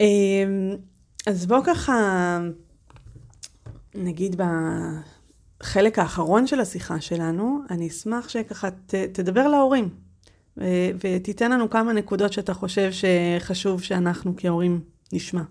אמ, 0.00 0.76
אז 1.26 1.46
בוא 1.46 1.60
ככה, 1.64 2.38
נגיד 3.94 4.42
בחלק 5.60 5.98
האחרון 5.98 6.46
של 6.46 6.60
השיחה 6.60 7.00
שלנו, 7.00 7.60
אני 7.70 7.88
אשמח 7.88 8.28
שככה 8.28 8.70
ת, 8.70 8.94
תדבר 8.94 9.48
להורים, 9.48 9.88
ותיתן 11.00 11.50
לנו 11.50 11.70
כמה 11.70 11.92
נקודות 11.92 12.32
שאתה 12.32 12.54
חושב 12.54 12.90
שחשוב 12.92 13.82
שאנחנו 13.82 14.34
כהורים 14.36 14.80
נשמע. 15.12 15.42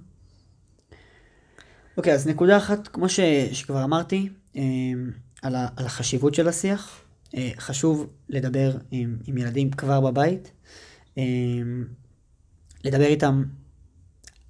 אוקיי, 1.98 2.14
okay, 2.14 2.16
אז 2.16 2.28
נקודה 2.28 2.58
אחת, 2.58 2.88
כמו 2.88 3.10
ש, 3.10 3.20
שכבר 3.52 3.84
אמרתי, 3.84 4.30
אמ, 4.56 5.12
על, 5.42 5.56
ה, 5.56 5.68
על 5.76 5.86
החשיבות 5.86 6.34
של 6.34 6.48
השיח. 6.48 7.02
אה, 7.36 7.52
חשוב 7.58 8.08
לדבר 8.30 8.78
עם, 8.92 9.18
עם 9.28 9.38
ילדים 9.38 9.72
כבר 9.72 10.02
בבית, 10.02 10.52
אה, 11.18 11.24
לדבר 12.84 13.06
איתם 13.06 13.44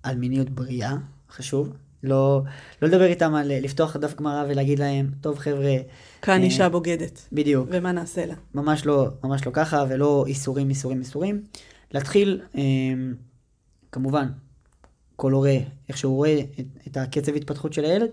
על 0.03 0.17
מיניות 0.17 0.49
בריאה, 0.49 0.95
חשוב. 1.29 1.73
לא, 2.03 2.41
לא 2.81 2.87
לדבר 2.87 3.05
איתם 3.05 3.35
על 3.35 3.51
לפתוח 3.61 3.95
דף 3.95 4.15
גמרא 4.15 4.45
ולהגיד 4.49 4.79
להם, 4.79 5.11
טוב 5.21 5.37
חבר'ה... 5.37 5.75
כאן 6.21 6.39
אה, 6.39 6.45
אישה 6.45 6.69
בוגדת. 6.69 7.27
בדיוק. 7.31 7.67
ומה 7.71 7.91
נעשה 7.91 8.25
לה? 8.25 8.33
ממש 8.53 8.85
לא, 8.85 9.07
ממש 9.23 9.45
לא 9.45 9.51
ככה, 9.51 9.85
ולא 9.89 10.23
איסורים, 10.27 10.69
איסורים, 10.69 10.99
איסורים. 10.99 11.43
להתחיל, 11.91 12.41
אה, 12.55 12.61
כמובן, 13.91 14.27
כל 15.15 15.31
הורה, 15.31 15.57
איך 15.89 15.97
שהוא 15.97 16.15
רואה 16.15 16.39
את, 16.59 16.65
את 16.87 16.97
הקצב 16.97 17.35
התפתחות 17.35 17.73
של 17.73 17.85
הילד, 17.85 18.09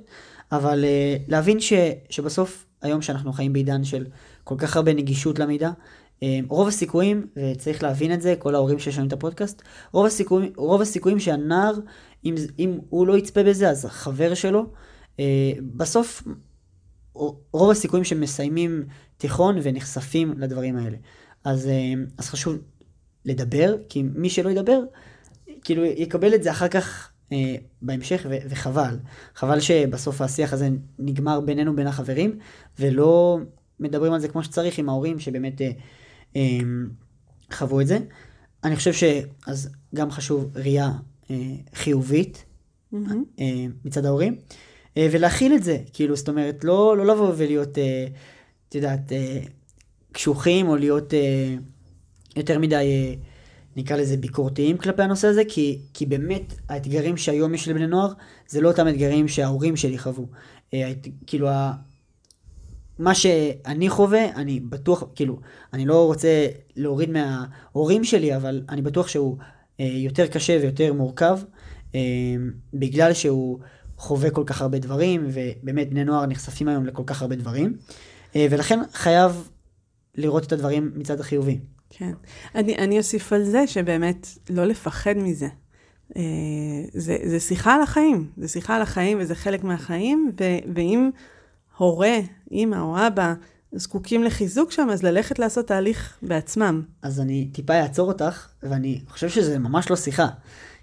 אבל 0.52 0.84
אה, 0.84 1.16
להבין 1.28 1.60
ש, 1.60 1.72
שבסוף, 2.10 2.66
היום 2.82 3.02
שאנחנו 3.02 3.32
חיים 3.32 3.52
בעידן 3.52 3.84
של 3.84 4.06
כל 4.46 4.54
כך 4.58 4.76
הרבה 4.76 4.94
נגישות 4.94 5.38
למידע. 5.38 5.70
אה, 6.22 6.38
רוב 6.48 6.68
הסיכויים, 6.68 7.26
וצריך 7.36 7.82
להבין 7.82 8.12
את 8.12 8.22
זה, 8.22 8.34
כל 8.38 8.54
ההורים 8.54 8.78
ששומעים 8.78 9.08
את 9.08 9.12
הפודקאסט, 9.12 9.62
רוב 9.92 10.06
הסיכויים, 10.06 10.52
רוב 10.56 10.80
הסיכויים 10.80 11.20
שהנער, 11.20 11.74
אם, 12.24 12.34
אם 12.58 12.78
הוא 12.88 13.06
לא 13.06 13.16
יצפה 13.18 13.42
בזה, 13.42 13.70
אז 13.70 13.84
החבר 13.84 14.34
שלו, 14.34 14.66
אה, 15.20 15.52
בסוף, 15.76 16.22
רוב 17.52 17.70
הסיכויים 17.70 18.04
שמסיימים 18.04 18.84
תיכון 19.16 19.58
ונחשפים 19.62 20.34
לדברים 20.38 20.76
האלה. 20.76 20.96
אז, 21.44 21.66
אה, 21.66 21.92
אז 22.18 22.28
חשוב 22.28 22.58
לדבר, 23.24 23.76
כי 23.88 24.02
מי 24.02 24.30
שלא 24.30 24.50
ידבר, 24.50 24.80
כאילו 25.64 25.84
יקבל 25.84 26.34
את 26.34 26.42
זה 26.42 26.50
אחר 26.50 26.68
כך 26.68 27.10
אה, 27.32 27.54
בהמשך, 27.82 28.26
ו- 28.30 28.36
וחבל. 28.48 28.98
חבל 29.34 29.60
שבסוף 29.60 30.20
השיח 30.20 30.52
הזה 30.52 30.68
נגמר 30.98 31.40
בינינו, 31.40 31.76
בין 31.76 31.86
החברים, 31.86 32.38
ולא 32.78 33.38
מדברים 33.80 34.12
על 34.12 34.20
זה 34.20 34.28
כמו 34.28 34.44
שצריך 34.44 34.78
עם 34.78 34.88
ההורים 34.88 35.18
שבאמת 35.18 35.60
אה, 35.60 35.70
אה, 36.36 36.58
חוו 37.52 37.80
את 37.80 37.86
זה. 37.86 37.98
אני 38.64 38.76
חושב 38.76 38.92
שאז 38.92 39.70
גם 39.94 40.10
חשוב 40.10 40.50
ראייה 40.54 40.90
אה, 41.30 41.36
חיובית 41.74 42.44
mm-hmm. 42.94 42.96
אה, 43.40 43.66
מצד 43.84 44.04
ההורים, 44.04 44.36
אה, 44.96 45.08
ולהכיל 45.12 45.54
את 45.54 45.62
זה, 45.62 45.78
כאילו, 45.92 46.16
זאת 46.16 46.28
אומרת, 46.28 46.64
לא, 46.64 46.96
לא 46.96 47.06
לבוא 47.06 47.32
ולהיות, 47.36 47.78
אה, 47.78 48.06
את 48.68 48.74
יודעת, 48.74 49.12
אה, 49.12 49.40
קשוחים 50.12 50.68
או 50.68 50.76
להיות 50.76 51.14
אה, 51.14 51.54
יותר 52.36 52.58
מדי, 52.58 52.74
אה, 52.74 53.14
נקרא 53.76 53.96
לזה 53.96 54.16
ביקורתיים 54.16 54.78
כלפי 54.78 55.02
הנושא 55.02 55.28
הזה, 55.28 55.42
כי, 55.48 55.78
כי 55.94 56.06
באמת 56.06 56.54
האתגרים 56.68 57.16
שהיום 57.16 57.54
יש 57.54 57.68
לבני 57.68 57.86
נוער, 57.86 58.12
זה 58.48 58.60
לא 58.60 58.68
אותם 58.68 58.88
אתגרים 58.88 59.28
שההורים 59.28 59.76
שלי 59.76 59.98
חוו. 59.98 60.26
אה, 60.74 60.92
כאילו, 61.26 61.48
מה 62.98 63.14
שאני 63.14 63.88
חווה, 63.88 64.24
אני 64.34 64.60
בטוח, 64.60 65.04
כאילו, 65.14 65.40
אני 65.72 65.86
לא 65.86 66.06
רוצה 66.06 66.46
להוריד 66.76 67.10
מההורים 67.10 68.04
שלי, 68.04 68.36
אבל 68.36 68.62
אני 68.68 68.82
בטוח 68.82 69.08
שהוא 69.08 69.36
אה, 69.80 69.84
יותר 69.84 70.26
קשה 70.26 70.58
ויותר 70.62 70.92
מורכב, 70.92 71.38
אה, 71.94 72.00
בגלל 72.74 73.12
שהוא 73.12 73.58
חווה 73.98 74.30
כל 74.30 74.42
כך 74.46 74.62
הרבה 74.62 74.78
דברים, 74.78 75.26
ובאמת 75.32 75.90
בני 75.90 76.04
נוער 76.04 76.26
נחשפים 76.26 76.68
היום 76.68 76.86
לכל 76.86 77.02
כך 77.06 77.22
הרבה 77.22 77.36
דברים, 77.36 77.76
אה, 78.36 78.46
ולכן 78.50 78.80
חייב 78.92 79.48
לראות 80.14 80.44
את 80.44 80.52
הדברים 80.52 80.92
מצד 80.94 81.20
החיובי. 81.20 81.58
כן. 81.90 82.12
אני, 82.54 82.76
אני 82.76 82.98
אוסיף 82.98 83.32
על 83.32 83.44
זה 83.44 83.66
שבאמת 83.66 84.28
לא 84.50 84.64
לפחד 84.64 85.14
מזה. 85.16 85.48
אה, 86.16 86.22
זה, 86.92 87.16
זה 87.24 87.40
שיחה 87.40 87.74
על 87.74 87.82
החיים, 87.82 88.30
זה 88.36 88.48
שיחה 88.48 88.76
על 88.76 88.82
החיים 88.82 89.18
וזה 89.20 89.34
חלק 89.34 89.64
מהחיים, 89.64 90.32
ו, 90.40 90.44
ואם... 90.74 91.10
הורה, 91.76 92.18
אימא 92.50 92.76
או 92.76 93.06
אבא, 93.06 93.34
זקוקים 93.72 94.24
לחיזוק 94.24 94.72
שם, 94.72 94.88
אז 94.92 95.02
ללכת 95.02 95.38
לעשות 95.38 95.66
תהליך 95.66 96.18
בעצמם. 96.22 96.82
אז 97.02 97.20
אני 97.20 97.48
טיפה 97.52 97.74
אעצור 97.80 98.08
אותך, 98.08 98.48
ואני 98.62 99.00
חושב 99.08 99.28
שזה 99.28 99.58
ממש 99.58 99.90
לא 99.90 99.96
שיחה. 99.96 100.26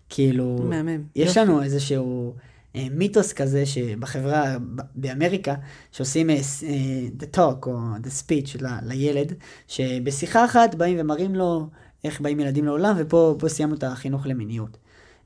כאילו, 0.09 0.59
מהמם. 0.69 1.03
יש 1.15 1.27
יופי. 1.27 1.39
לנו 1.39 1.63
איזשהו 1.63 2.33
אה, 2.75 2.87
מיתוס 2.91 3.33
כזה 3.33 3.65
שבחברה, 3.65 4.57
באמריקה, 4.95 5.55
שעושים 5.91 6.29
אה, 6.29 6.35
אה, 6.35 7.07
the 7.19 7.37
talk 7.37 7.67
או 7.67 7.79
the 8.03 8.21
speech 8.21 8.63
ל, 8.63 8.67
לילד, 8.81 9.33
שבשיחה 9.67 10.45
אחת 10.45 10.75
באים 10.75 10.97
ומראים 10.99 11.35
לו 11.35 11.67
איך 12.03 12.21
באים 12.21 12.39
ילדים 12.39 12.65
לעולם, 12.65 12.95
ופה 12.97 13.35
סיימנו 13.47 13.75
את 13.75 13.83
החינוך 13.83 14.27
למיניות. 14.27 14.77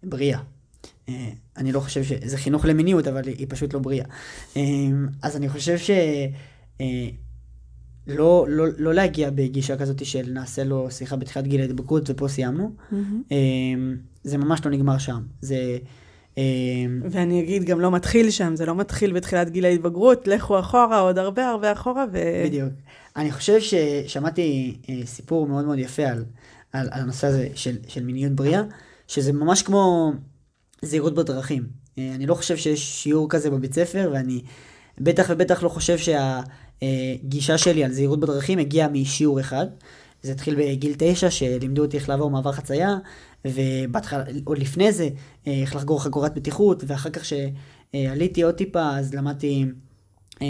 בריאה. 0.03 0.39
אה, 1.10 1.30
אני 1.58 1.72
לא 1.72 1.80
חושב 1.80 2.03
שזה 2.03 2.38
חינוך 2.38 2.66
למיניות, 2.66 3.08
אבל 3.08 3.28
היא 3.28 3.47
פשוט 3.49 3.74
לא 3.74 3.80
בריאה. 3.80 4.05
אה, 4.58 4.62
אז 5.22 5.36
אני 5.36 5.49
חושב 5.49 5.78
ש... 5.78 5.89
אה, 6.82 7.10
לא, 8.08 8.45
לא, 8.49 8.66
לא 8.78 8.93
להגיע 8.93 9.30
בגישה 9.30 9.78
כזאת 9.78 10.05
של 10.05 10.30
נעשה 10.32 10.64
לו 10.64 10.91
שיחה 10.91 11.16
בתחילת 11.16 11.47
גיל 11.47 11.62
ההתבגרות 11.62 12.10
ופה 12.10 12.28
סיימנו. 12.28 12.72
Mm-hmm. 12.91 13.34
זה 14.24 14.38
ממש 14.38 14.66
לא 14.66 14.72
נגמר 14.72 14.97
שם. 14.97 15.22
זה... 15.41 15.78
ואני 17.12 17.41
אגיד, 17.41 17.64
גם 17.64 17.80
לא 17.80 17.91
מתחיל 17.91 18.30
שם, 18.30 18.55
זה 18.55 18.66
לא 18.66 18.76
מתחיל 18.76 19.14
בתחילת 19.14 19.49
גיל 19.49 19.66
ההתבגרות, 19.66 20.28
לכו 20.28 20.60
אחורה, 20.60 20.99
עוד 20.99 21.18
הרבה 21.18 21.49
הרבה 21.49 21.72
אחורה. 21.72 22.05
ו... 22.12 22.43
בדיוק. 22.45 22.70
אני 23.16 23.32
חושב 23.32 23.60
ששמעתי 23.60 24.78
סיפור 25.05 25.47
מאוד 25.47 25.66
מאוד 25.66 25.80
יפה 25.80 26.03
על, 26.03 26.26
על, 26.72 26.88
על 26.91 27.01
הנושא 27.01 27.28
הזה 27.28 27.47
של, 27.55 27.78
של 27.88 28.03
מיניות 28.03 28.32
בריאה, 28.32 28.62
שזה 29.08 29.34
ממש 29.34 29.62
כמו 29.62 30.14
זהירות 30.82 31.15
בדרכים. 31.15 31.67
אה, 31.97 32.11
אני 32.15 32.25
לא 32.25 32.36
חושב 32.36 32.57
שיש 32.57 33.03
שיעור 33.03 33.30
כזה 33.30 33.49
בבית 33.49 33.73
ספר, 33.73 34.09
ואני 34.13 34.41
בטח 34.97 35.25
ובטח 35.30 35.63
לא 35.63 35.69
חושב 35.69 35.97
שהגישה 35.97 37.57
שלי 37.57 37.84
על 37.84 37.91
זהירות 37.91 38.19
בדרכים 38.19 38.59
הגיעה 38.59 38.89
משיעור 38.89 39.39
אחד. 39.39 39.65
זה 40.23 40.32
התחיל 40.32 40.55
בגיל 40.55 40.93
תשע, 40.97 41.32
שלימדו 41.32 41.82
אותי 41.86 41.97
איך 41.97 42.09
לעבור 42.09 42.30
מעבר 42.30 42.51
חצייה, 42.51 42.95
ובהתחלה, 43.45 44.23
עוד 44.43 44.57
לפני 44.57 44.91
זה, 44.91 45.09
אה, 45.47 45.61
איך 45.61 45.75
לחגור 45.75 46.03
חגורת 46.03 46.36
בטיחות, 46.36 46.84
ואחר 46.88 47.09
כך 47.09 47.25
שעליתי 47.25 48.41
עוד 48.41 48.55
טיפה, 48.55 48.97
אז 48.97 49.13
למדתי 49.13 49.65
אה, 50.41 50.47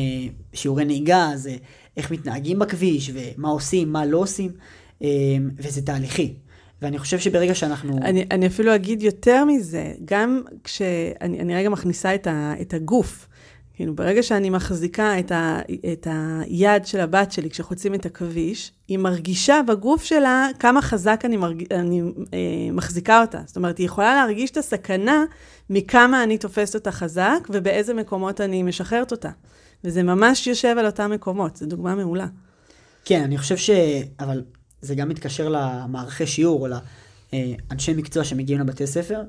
שיעורי 0.54 0.86
נהיגה, 0.86 1.30
אז 1.34 1.50
איך 1.98 2.12
מתנהגים 2.12 2.60
בכביש, 2.60 3.12
ומה 3.14 3.50
עושים, 3.50 3.94
מה 3.94 4.06
לא 4.06 4.18
עושים, 4.18 4.52
וזה 5.58 5.82
תהליכי. 5.82 6.34
ואני 6.82 6.98
חושב 6.98 7.20
שברגע 7.20 7.56
שאנחנו... 7.56 7.98
אני, 7.98 8.26
אני 8.32 8.48
אפילו 8.48 8.76
אגיד 8.76 9.04
יותר 9.04 9.46
מזה, 9.46 9.94
גם 10.06 10.42
כשאני 10.64 11.56
רגע 11.56 11.70
מכניסה 11.70 12.16
את, 12.16 12.28
ה, 12.28 12.54
את 12.62 12.74
הגוף, 12.74 13.28
כאילו, 13.78 13.96
ברגע 13.96 14.24
שאני 14.24 14.50
מחזיקה 14.50 15.20
את, 15.20 15.32
ה, 15.32 15.60
את 15.94 16.08
היד 16.12 16.86
של 16.86 17.00
הבת 17.00 17.32
שלי 17.32 17.50
כשחוצים 17.50 17.94
את 17.94 18.06
הכביש, 18.06 18.72
היא 18.88 18.98
מרגישה 18.98 19.62
בגוף 19.68 20.04
שלה 20.04 20.48
כמה 20.60 20.82
חזק 20.82 21.22
אני, 21.26 21.38
מרג... 21.38 21.74
אני 21.74 22.02
אה, 22.34 22.72
מחזיקה 22.72 23.22
אותה. 23.22 23.42
זאת 23.46 23.56
אומרת, 23.56 23.78
היא 23.78 23.86
יכולה 23.86 24.16
להרגיש 24.16 24.52
את 24.52 24.58
הסכנה 24.58 25.24
מכמה 25.70 26.24
אני 26.24 26.38
תופסת 26.38 26.76
אותה 26.76 26.92
חזק 26.92 27.48
ובאיזה 27.50 27.94
מקומות 27.94 28.42
אני 28.42 28.64
משחררת 28.64 29.12
אותה. 29.12 29.30
וזה 29.84 30.04
ממש 30.04 30.48
יושב 30.48 30.76
על 30.80 30.86
אותם 30.86 31.12
מקומות, 31.12 31.56
זו 31.56 31.66
דוגמה 31.66 31.96
מעולה. 31.96 32.28
כן, 33.06 33.24
אני 33.24 33.38
חושב 33.38 33.58
ש... 33.58 33.70
אבל 34.20 34.44
זה 34.88 34.96
גם 34.96 35.10
מתקשר 35.10 35.50
למערכי 35.50 36.28
שיעור 36.28 36.68
או 36.68 36.74
לאנשי 37.34 37.94
מקצוע 37.94 38.24
שמגיעים 38.24 38.60
לבתי 38.60 38.88
ספר, 38.88 39.22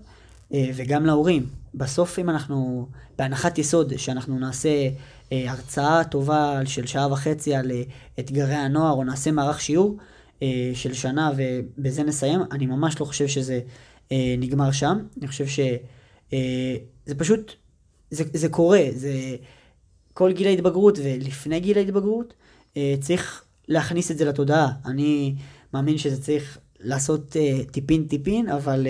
אה, 0.54 0.70
וגם 0.74 1.06
להורים. 1.06 1.46
בסוף 1.74 2.18
אם 2.18 2.30
אנחנו, 2.30 2.88
בהנחת 3.18 3.58
יסוד 3.58 3.96
שאנחנו 3.96 4.38
נעשה 4.38 4.88
אה, 5.32 5.50
הרצאה 5.50 6.04
טובה 6.04 6.60
של 6.64 6.86
שעה 6.86 7.12
וחצי 7.12 7.54
על 7.54 7.70
אה, 7.70 7.82
אתגרי 8.18 8.54
הנוער, 8.54 8.92
או 8.92 9.04
נעשה 9.04 9.30
מערך 9.30 9.60
שיעור 9.60 9.96
של 10.74 10.94
שנה 10.94 11.32
ובזה 11.36 12.02
נסיים, 12.02 12.40
אני 12.52 12.66
ממש 12.66 13.00
לא 13.00 13.04
חושב 13.04 13.26
שזה 13.26 13.60
נגמר 14.38 14.72
שם. 14.72 14.98
אני 15.18 15.28
חושב 15.28 15.46
שזה 15.46 17.14
פשוט, 17.18 17.52
זה, 18.10 18.24
זה 18.32 18.48
קורה, 18.48 18.82
זה 18.94 19.12
כל 20.14 20.32
גיל 20.32 20.46
ההתבגרות 20.46 20.98
ולפני 21.02 21.60
גיל 21.60 21.78
ההתבגרות, 21.78 22.34
צריך 23.00 23.44
להכניס 23.68 24.10
את 24.10 24.18
זה 24.18 24.24
לתודעה. 24.24 24.72
אני 24.86 25.34
מאמין 25.74 25.98
שזה 25.98 26.22
צריך 26.22 26.58
לעשות 26.80 27.36
טיפין 27.70 28.06
טיפין, 28.08 28.48
אבל... 28.48 28.86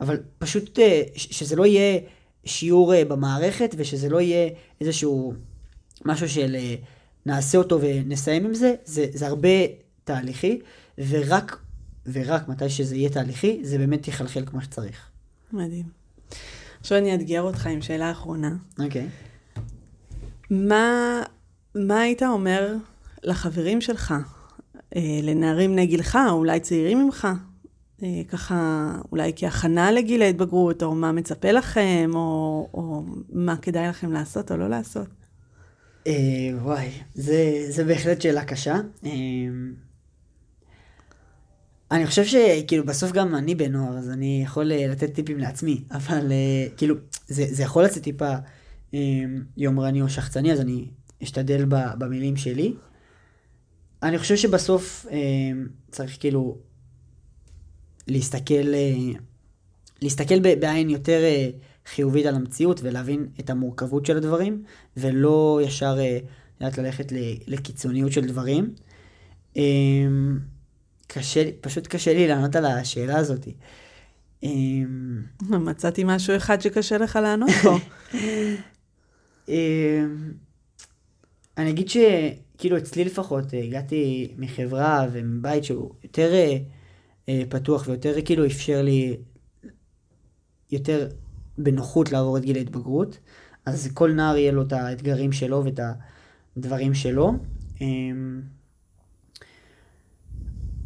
אבל 0.00 0.20
פשוט 0.38 0.78
אה, 0.78 1.02
שזה 1.14 1.56
לא 1.56 1.66
יהיה 1.66 2.00
שיעור 2.44 2.94
אה, 2.94 3.04
במערכת 3.04 3.74
ושזה 3.76 4.08
לא 4.08 4.20
יהיה 4.20 4.50
איזשהו 4.80 5.34
משהו 6.04 6.28
של 6.28 6.56
אה, 6.58 6.74
נעשה 7.26 7.58
אותו 7.58 7.80
ונסיים 7.80 8.44
עם 8.44 8.54
זה, 8.54 8.74
זה, 8.84 9.06
זה 9.12 9.26
הרבה 9.26 9.48
תהליכי, 10.04 10.60
ורק, 10.98 11.58
ורק 12.12 12.48
מתי 12.48 12.68
שזה 12.68 12.96
יהיה 12.96 13.10
תהליכי, 13.10 13.60
זה 13.62 13.78
באמת 13.78 14.08
יחלחל 14.08 14.46
כמו 14.46 14.62
שצריך. 14.62 15.10
מדהים. 15.52 15.84
עכשיו 16.80 16.98
אני 16.98 17.12
אאתגר 17.12 17.42
אותך 17.42 17.66
עם 17.66 17.82
שאלה 17.82 18.10
אחרונה. 18.10 18.56
אוקיי. 18.78 19.06
Okay. 19.06 19.60
מה, 20.50 21.22
מה 21.74 22.00
היית 22.00 22.22
אומר 22.22 22.74
לחברים 23.26 23.80
שלך, 23.80 24.14
לנערים 25.22 25.72
בני 25.72 25.86
גילך, 25.86 26.18
או 26.30 26.34
אולי 26.34 26.60
צעירים 26.60 27.04
ממך, 27.04 27.28
אה, 28.02 28.22
ככה 28.28 28.90
אולי 29.12 29.32
כהכנה 29.36 29.92
לגיל 29.92 30.22
ההתבגרות, 30.22 30.82
או 30.82 30.94
מה 30.94 31.12
מצפה 31.12 31.52
לכם, 31.52 32.10
או, 32.14 32.68
או 32.74 33.04
מה 33.32 33.56
כדאי 33.56 33.88
לכם 33.88 34.12
לעשות 34.12 34.52
או 34.52 34.56
לא 34.56 34.68
לעשות? 34.68 35.08
אה, 36.06 36.12
וואי, 36.62 36.90
זה, 37.14 37.66
זה 37.68 37.84
בהחלט 37.84 38.20
שאלה 38.20 38.44
קשה. 38.44 38.76
אה, 39.06 39.10
אני 41.90 42.06
חושב 42.06 42.24
שכאילו 42.24 42.86
בסוף 42.86 43.12
גם 43.12 43.34
אני 43.34 43.54
בנוער, 43.54 43.98
אז 43.98 44.10
אני 44.10 44.40
יכול 44.44 44.64
לתת 44.64 45.14
טיפים 45.14 45.38
לעצמי, 45.38 45.84
אבל 45.90 46.32
כאילו 46.76 46.94
זה, 47.28 47.44
זה 47.50 47.62
יכול 47.62 47.84
לצאת 47.84 48.02
טיפה 48.02 48.34
יומרני 49.56 50.02
או 50.02 50.08
שחצני, 50.08 50.52
אז 50.52 50.60
אני 50.60 50.86
אשתדל 51.22 51.64
במילים 51.98 52.36
שלי. 52.36 52.74
אני 54.02 54.18
חושב 54.18 54.36
שבסוף 54.36 55.06
צריך 55.90 56.16
כאילו 56.20 56.58
להסתכל, 58.08 58.74
אה, 58.74 59.18
להסתכל 60.02 60.54
בעין 60.54 60.90
יותר 60.90 61.20
אה, 61.24 61.48
חיובית 61.86 62.26
על 62.26 62.34
המציאות 62.34 62.80
ולהבין 62.82 63.26
את 63.40 63.50
המורכבות 63.50 64.06
של 64.06 64.16
הדברים, 64.16 64.62
ולא 64.96 65.60
ישר 65.64 65.96
אה, 65.98 66.18
לדעת 66.60 66.78
ללכת 66.78 67.12
לקיצוניות 67.46 68.12
של 68.12 68.26
דברים. 68.26 68.74
קשה, 71.06 71.50
פשוט 71.60 71.86
קשה 71.86 72.14
לי 72.14 72.28
לענות 72.28 72.56
על 72.56 72.64
השאלה 72.64 73.16
הזאת. 73.16 73.48
מצאתי 75.50 76.02
משהו 76.04 76.36
אחד 76.36 76.60
שקשה 76.60 76.98
לך 76.98 77.18
לענות 77.22 77.50
פה. 77.62 77.78
אני 81.58 81.70
אגיד 81.70 81.88
שכאילו 82.56 82.76
אצלי 82.78 83.04
לפחות 83.04 83.44
הגעתי 83.66 84.34
מחברה 84.38 85.06
ומבית 85.12 85.64
שהוא 85.64 85.90
יותר 86.04 86.32
אה, 87.28 87.42
פתוח 87.48 87.88
ויותר 87.88 88.14
כאילו 88.24 88.46
אפשר 88.46 88.82
לי 88.82 89.16
יותר 90.72 91.08
בנוחות 91.58 92.12
לעבור 92.12 92.36
את 92.36 92.42
גיל 92.42 92.56
ההתבגרות. 92.56 93.18
אז 93.66 93.90
כל 93.94 94.12
נער 94.12 94.36
יהיה 94.36 94.52
לו 94.52 94.62
את 94.62 94.72
האתגרים 94.72 95.32
שלו 95.32 95.64
ואת 95.64 95.80
הדברים 96.56 96.94
שלו. 96.94 97.32
אמ, 97.80 98.40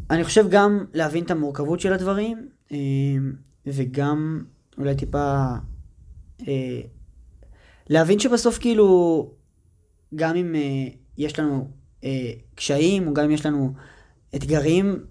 אני 0.09 0.23
חושב 0.23 0.45
גם 0.49 0.85
להבין 0.93 1.23
את 1.23 1.31
המורכבות 1.31 1.79
של 1.79 1.93
הדברים, 1.93 2.49
אמ, 2.71 3.33
וגם 3.65 4.43
אולי 4.77 4.95
טיפה 4.95 5.45
אה, 6.47 6.81
להבין 7.89 8.19
שבסוף 8.19 8.57
כאילו, 8.57 9.29
גם 10.15 10.35
אם 10.35 10.55
אה, 10.55 10.87
יש 11.17 11.39
לנו 11.39 11.67
קשיים, 12.55 13.07
או 13.07 13.13
גם 13.13 13.23
אם 13.23 13.31
יש 13.31 13.45
לנו 13.45 13.73
אתגרים 14.35 15.05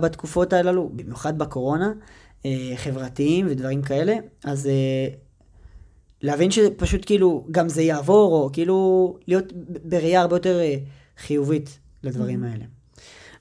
בתקופות 0.00 0.52
הללו, 0.52 0.90
במיוחד 0.92 1.38
בקורונה, 1.38 1.92
אה, 2.46 2.72
חברתיים 2.76 3.46
ודברים 3.50 3.82
כאלה, 3.82 4.16
אז 4.44 4.66
אה, 4.66 5.08
להבין 6.22 6.50
שפשוט 6.50 7.06
כאילו 7.06 7.46
גם 7.50 7.68
זה 7.68 7.82
יעבור, 7.82 8.42
או 8.42 8.50
כאילו 8.52 9.18
להיות 9.26 9.52
בראייה 9.84 10.20
הרבה 10.20 10.36
יותר 10.36 10.60
אה, 10.60 10.76
חיובית 11.18 11.78
לדברים 12.02 12.44
mm-hmm. 12.44 12.46
האלה. 12.46 12.64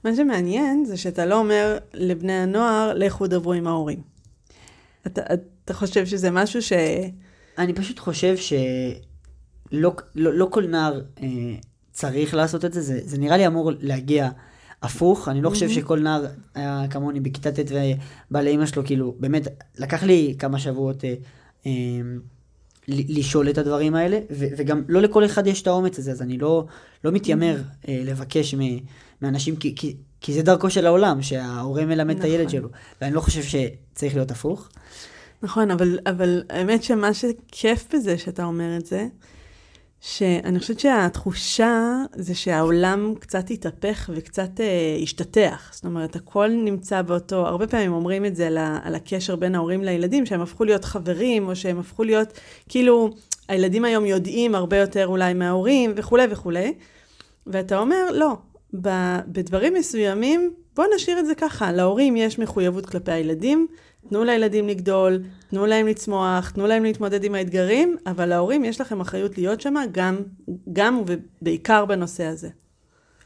מה 0.03 0.15
שמעניין 0.15 0.85
זה 0.85 0.97
שאתה 0.97 1.25
לא 1.25 1.39
אומר 1.39 1.77
לבני 1.93 2.33
הנוער, 2.33 2.93
לכו 2.93 3.27
דברו 3.27 3.53
עם 3.53 3.67
ההורים. 3.67 4.01
אתה, 5.07 5.21
אתה 5.65 5.73
חושב 5.73 6.05
שזה 6.05 6.31
משהו 6.31 6.61
ש... 6.61 6.73
אני 7.57 7.73
פשוט 7.73 7.99
חושב 7.99 8.37
שלא 8.37 9.91
לא, 10.15 10.33
לא 10.33 10.47
כל 10.51 10.67
נער 10.67 11.01
אה, 11.21 11.27
צריך 11.93 12.33
לעשות 12.33 12.65
את 12.65 12.73
זה, 12.73 12.81
זה, 12.81 12.99
זה 13.03 13.17
נראה 13.17 13.37
לי 13.37 13.47
אמור 13.47 13.71
להגיע 13.79 14.29
הפוך, 14.81 15.27
אני 15.27 15.41
לא 15.41 15.49
חושב 15.49 15.69
שכל 15.69 15.99
נער 15.99 16.25
היה 16.55 16.85
כמוני 16.89 17.19
בכיתה 17.19 17.51
ט' 17.51 17.71
ובא 17.71 18.41
לאמא 18.41 18.65
שלו, 18.65 18.85
כאילו, 18.85 19.15
באמת, 19.19 19.47
לקח 19.77 20.03
לי 20.03 20.35
כמה 20.39 20.59
שבועות 20.59 21.05
אה, 21.05 21.13
אה, 21.65 21.71
לשאול 22.87 23.49
את 23.49 23.57
הדברים 23.57 23.95
האלה, 23.95 24.19
ו- 24.31 24.47
וגם 24.57 24.81
לא 24.87 25.01
לכל 25.01 25.25
אחד 25.25 25.47
יש 25.47 25.61
את 25.61 25.67
האומץ 25.67 25.99
הזה, 25.99 26.11
אז 26.11 26.21
אני 26.21 26.37
לא, 26.37 26.65
לא 27.03 27.11
מתיימר 27.11 27.61
אה, 27.87 28.01
לבקש 28.05 28.55
מ- 28.55 28.77
מאנשים, 29.21 29.55
כי, 29.55 29.75
כי, 29.75 29.95
כי 30.21 30.33
זה 30.33 30.41
דרכו 30.41 30.69
של 30.69 30.85
העולם, 30.85 31.21
שההורה 31.21 31.85
מלמד 31.85 32.15
נכון. 32.15 32.19
את 32.19 32.23
הילד 32.23 32.47
נכון. 32.47 32.59
שלו, 32.59 32.69
ואני 33.01 33.13
לא 33.13 33.21
חושב 33.21 33.41
שצריך 33.43 34.15
להיות 34.15 34.31
הפוך. 34.31 34.69
נכון, 35.43 35.71
אבל, 35.71 35.99
אבל 36.05 36.43
האמת 36.49 36.83
שמה 36.83 37.13
שכיף 37.13 37.95
בזה 37.95 38.17
שאתה 38.17 38.43
אומר 38.43 38.77
את 38.77 38.85
זה, 38.85 39.07
שאני 40.05 40.59
חושבת 40.59 40.79
שהתחושה 40.79 42.03
זה 42.15 42.35
שהעולם 42.35 43.13
קצת 43.19 43.49
התהפך 43.49 44.09
וקצת 44.13 44.59
אה, 44.59 44.97
השתתח. 45.03 45.69
זאת 45.73 45.85
אומרת, 45.85 46.15
הכל 46.15 46.47
נמצא 46.47 47.01
באותו, 47.01 47.47
הרבה 47.47 47.67
פעמים 47.67 47.93
אומרים 47.93 48.25
את 48.25 48.35
זה 48.35 48.47
על, 48.47 48.57
על 48.83 48.95
הקשר 48.95 49.35
בין 49.35 49.55
ההורים 49.55 49.83
לילדים, 49.83 50.25
שהם 50.25 50.41
הפכו 50.41 50.63
להיות 50.63 50.85
חברים, 50.85 51.47
או 51.47 51.55
שהם 51.55 51.79
הפכו 51.79 52.03
להיות, 52.03 52.27
כאילו, 52.69 53.09
הילדים 53.47 53.85
היום 53.85 54.05
יודעים 54.05 54.55
הרבה 54.55 54.77
יותר 54.77 55.07
אולי 55.07 55.33
מההורים, 55.33 55.93
וכולי 55.95 56.23
וכולי. 56.29 56.73
ואתה 57.47 57.79
אומר, 57.79 58.11
לא, 58.11 58.37
בדברים 59.27 59.73
מסוימים, 59.73 60.53
בוא 60.75 60.85
נשאיר 60.95 61.19
את 61.19 61.25
זה 61.25 61.35
ככה, 61.35 61.71
להורים 61.71 62.15
יש 62.15 62.39
מחויבות 62.39 62.85
כלפי 62.85 63.11
הילדים, 63.11 63.67
תנו 64.09 64.23
לילדים 64.23 64.67
לגדול, 64.67 65.23
תנו 65.49 65.65
להם 65.65 65.87
לצמוח, 65.87 66.49
תנו 66.49 66.67
להם 66.67 66.83
להתמודד 66.83 67.23
עם 67.23 67.35
האתגרים, 67.35 67.97
אבל 68.07 68.25
להורים 68.25 68.65
יש 68.65 68.81
לכם 68.81 69.01
אחריות 69.01 69.37
להיות 69.37 69.61
שם 69.61 69.75
גם, 69.91 70.15
גם 70.73 71.01
ובעיקר 71.05 71.85
בנושא 71.85 72.23
הזה. 72.23 72.49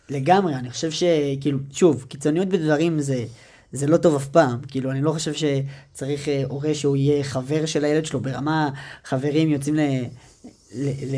לגמרי, 0.09 0.55
אני 0.55 0.69
חושב 0.69 0.91
שכאילו, 0.91 1.59
שוב, 1.71 2.05
קיצוניות 2.09 2.47
בדברים 2.47 2.99
זה, 2.99 3.25
זה 3.71 3.88
לא 3.88 3.97
טוב 3.97 4.15
אף 4.15 4.28
פעם. 4.28 4.59
כאילו, 4.67 4.91
אני 4.91 5.01
לא 5.01 5.11
חושב 5.11 5.34
שצריך 5.34 6.28
אה, 6.30 6.43
הורה 6.49 6.73
שהוא 6.73 6.95
יהיה 6.95 7.23
חבר 7.23 7.65
של 7.65 7.86
הילד 7.86 8.05
שלו 8.05 8.19
ברמה, 8.19 8.69
חברים 9.03 9.49
יוצאים 9.49 9.75
ל... 9.75 9.80
ל, 10.75 10.88
ל 10.88 11.15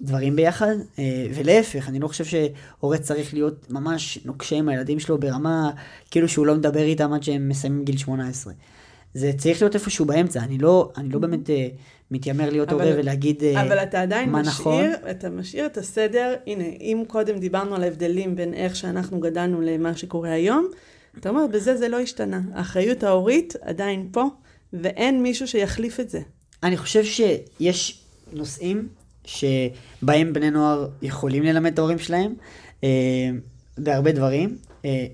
דברים 0.00 0.36
ביחד, 0.36 0.74
אה, 0.98 1.26
ולהפך, 1.34 1.88
אני 1.88 1.98
לא 1.98 2.08
חושב 2.08 2.24
שהורה 2.24 2.98
צריך 2.98 3.34
להיות 3.34 3.70
ממש 3.70 4.18
נוקשה 4.24 4.56
עם 4.56 4.68
הילדים 4.68 5.00
שלו 5.00 5.18
ברמה 5.18 5.70
כאילו 6.10 6.28
שהוא 6.28 6.46
לא 6.46 6.54
מדבר 6.54 6.82
איתם 6.82 7.12
עד 7.12 7.22
שהם 7.22 7.48
מסיימים 7.48 7.84
גיל 7.84 7.96
18. 7.96 8.52
זה 9.14 9.32
צריך 9.38 9.62
להיות 9.62 9.74
איפשהו 9.74 10.04
באמצע, 10.04 10.40
אני 10.40 10.58
לא, 10.58 10.92
אני 10.96 11.08
לא 11.08 11.18
באמת 11.18 11.50
אה, 11.50 11.68
מתיימר 12.10 12.50
להיות 12.50 12.72
הורה 12.72 12.86
ולהגיד 12.96 13.44
אה, 13.44 13.62
אבל 13.62 13.78
אתה 13.78 14.02
עדיין 14.02 14.30
מה 14.30 14.42
נכון. 14.42 14.74
משאיר, 14.74 15.10
אתה 15.10 15.30
משאיר 15.30 15.66
את 15.66 15.76
הסדר, 15.76 16.34
הנה, 16.46 16.64
אם 16.64 17.02
קודם 17.06 17.38
דיברנו 17.38 17.74
על 17.74 17.82
ההבדלים 17.82 18.36
בין 18.36 18.54
איך 18.54 18.76
שאנחנו 18.76 19.20
גדלנו 19.20 19.60
למה 19.60 19.96
שקורה 19.96 20.32
היום, 20.32 20.68
אתה 21.18 21.28
אומר, 21.28 21.46
בזה 21.46 21.76
זה 21.76 21.88
לא 21.88 22.00
השתנה. 22.00 22.40
האחריות 22.54 23.02
ההורית 23.02 23.54
עדיין 23.60 24.08
פה, 24.12 24.24
ואין 24.72 25.22
מישהו 25.22 25.48
שיחליף 25.48 26.00
את 26.00 26.10
זה. 26.10 26.20
אני 26.62 26.76
חושב 26.76 27.04
שיש 27.04 28.04
נושאים 28.32 28.88
שבהם 29.28 30.32
בני 30.32 30.50
נוער 30.50 30.88
יכולים 31.02 31.42
ללמד 31.42 31.72
את 31.72 31.78
ההורים 31.78 31.98
שלהם, 31.98 32.34
אה, 32.84 33.30
בהרבה 33.78 34.12
דברים. 34.12 34.56
אה, 34.84 35.06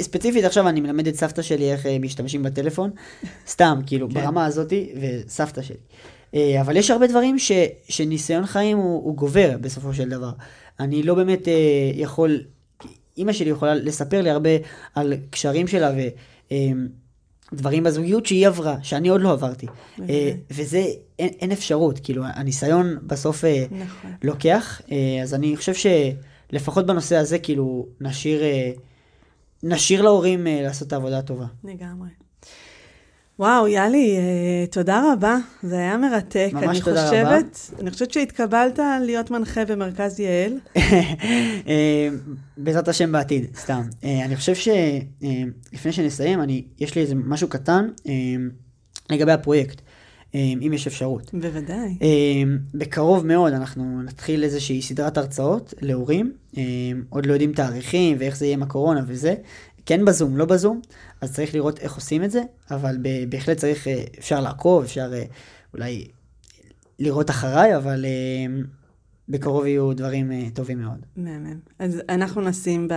ספציפית 0.00 0.44
עכשיו 0.44 0.68
אני 0.68 0.80
מלמד 0.80 1.08
את 1.08 1.14
סבתא 1.14 1.42
שלי 1.42 1.72
איך 1.72 1.86
אה, 1.86 1.98
משתמשים 1.98 2.42
בטלפון, 2.42 2.90
סתם, 3.48 3.80
כאילו, 3.86 4.08
כן. 4.08 4.14
ברמה 4.14 4.46
הזאתי, 4.46 4.92
וסבתא 5.00 5.62
שלי. 5.62 5.76
אה, 6.34 6.60
אבל 6.60 6.76
יש 6.76 6.90
הרבה 6.90 7.06
דברים 7.06 7.38
ש, 7.38 7.52
שניסיון 7.88 8.46
חיים 8.46 8.78
הוא, 8.78 9.04
הוא 9.04 9.16
גובר 9.16 9.56
בסופו 9.60 9.94
של 9.94 10.08
דבר. 10.08 10.30
אני 10.80 11.02
לא 11.02 11.14
באמת 11.14 11.48
אה, 11.48 11.54
יכול, 11.94 12.40
אימא 13.16 13.32
שלי 13.32 13.50
יכולה 13.50 13.74
לספר 13.74 14.22
לי 14.22 14.30
הרבה 14.30 14.50
על 14.94 15.14
קשרים 15.30 15.66
שלה 15.66 15.90
ו... 15.96 16.00
אה, 16.52 16.72
דברים 17.52 17.84
בזוגיות 17.84 18.26
שהיא 18.26 18.46
עברה, 18.46 18.76
שאני 18.82 19.08
עוד 19.08 19.20
לא 19.20 19.32
עברתי. 19.32 19.66
אה, 20.08 20.32
וזה, 20.50 20.84
אין, 21.18 21.28
אין 21.40 21.52
אפשרות, 21.52 21.98
כאילו, 21.98 22.24
הניסיון 22.24 22.98
בסוף 23.02 23.44
אה, 23.44 23.64
נכון. 23.70 24.10
לוקח, 24.22 24.80
אה, 24.92 25.22
אז 25.22 25.34
אני 25.34 25.56
חושב 25.56 25.72
שלפחות 26.52 26.86
בנושא 26.86 27.16
הזה, 27.16 27.38
כאילו, 27.38 27.86
נשאיר, 28.00 28.42
נשאיר 29.62 30.02
להורים 30.02 30.46
לעשות 30.50 30.88
את 30.88 30.92
העבודה 30.92 31.18
הטובה. 31.18 31.46
לגמרי. 31.64 32.08
וואו, 33.40 33.68
יאלי, 33.68 34.16
אה, 34.16 34.66
תודה 34.70 35.12
רבה, 35.12 35.36
זה 35.62 35.78
היה 35.78 35.96
מרתק. 35.96 36.50
ממש 36.52 36.64
אני 36.64 36.80
תודה 36.80 37.04
חושבת, 37.04 37.70
אני 37.80 37.90
חושבת 37.90 38.10
שהתקבלת 38.10 38.78
להיות 39.02 39.30
מנחה 39.30 39.64
במרכז 39.64 40.20
יעל. 40.20 40.52
אה, 41.68 42.08
בעזרת 42.56 42.88
השם 42.88 43.12
בעתיד, 43.12 43.56
סתם. 43.56 43.82
אה, 44.04 44.24
אני 44.24 44.36
חושב 44.36 44.54
שלפני 44.54 45.92
שנסיים, 45.92 46.40
אני, 46.40 46.64
יש 46.78 46.94
לי 46.94 47.02
איזה 47.02 47.14
משהו 47.14 47.48
קטן 47.48 47.88
לגבי 49.10 49.32
הפרויקט, 49.32 49.80
אם 50.34 50.70
יש 50.74 50.86
אפשרות. 50.86 51.30
בוודאי. 51.34 51.98
בקרוב 52.74 53.26
מאוד 53.26 53.52
אנחנו 53.52 54.02
נתחיל 54.02 54.44
איזושהי 54.44 54.82
סדרת 54.82 55.18
הרצאות 55.18 55.74
להורים, 55.80 56.32
עוד 57.08 57.26
לא 57.26 57.32
יודעים 57.32 57.52
תאריכים 57.52 58.16
ואיך 58.20 58.36
זה 58.36 58.46
יהיה 58.46 58.54
עם 58.54 58.62
הקורונה 58.62 59.02
וזה, 59.06 59.34
כן 59.90 60.04
בזום, 60.04 60.36
לא 60.36 60.44
בזום, 60.44 60.80
אז 61.20 61.34
צריך 61.34 61.54
לראות 61.54 61.78
איך 61.78 61.94
עושים 61.94 62.24
את 62.24 62.30
זה, 62.30 62.42
אבל 62.70 62.98
בהחלט 63.28 63.56
צריך, 63.56 63.88
אה, 63.88 64.04
אפשר 64.18 64.40
לעקוב, 64.40 64.82
אפשר 64.82 65.10
אה, 65.14 65.22
אולי 65.74 66.08
לראות 66.98 67.30
אחריי, 67.30 67.76
אבל 67.76 68.04
אה, 68.04 68.62
בקרוב 69.28 69.66
יהיו 69.66 69.92
דברים 69.92 70.50
טובים 70.54 70.80
מאוד. 70.80 70.98
מהמם. 71.16 71.58
אז 71.78 72.02
אנחנו 72.08 72.40
נשים 72.40 72.88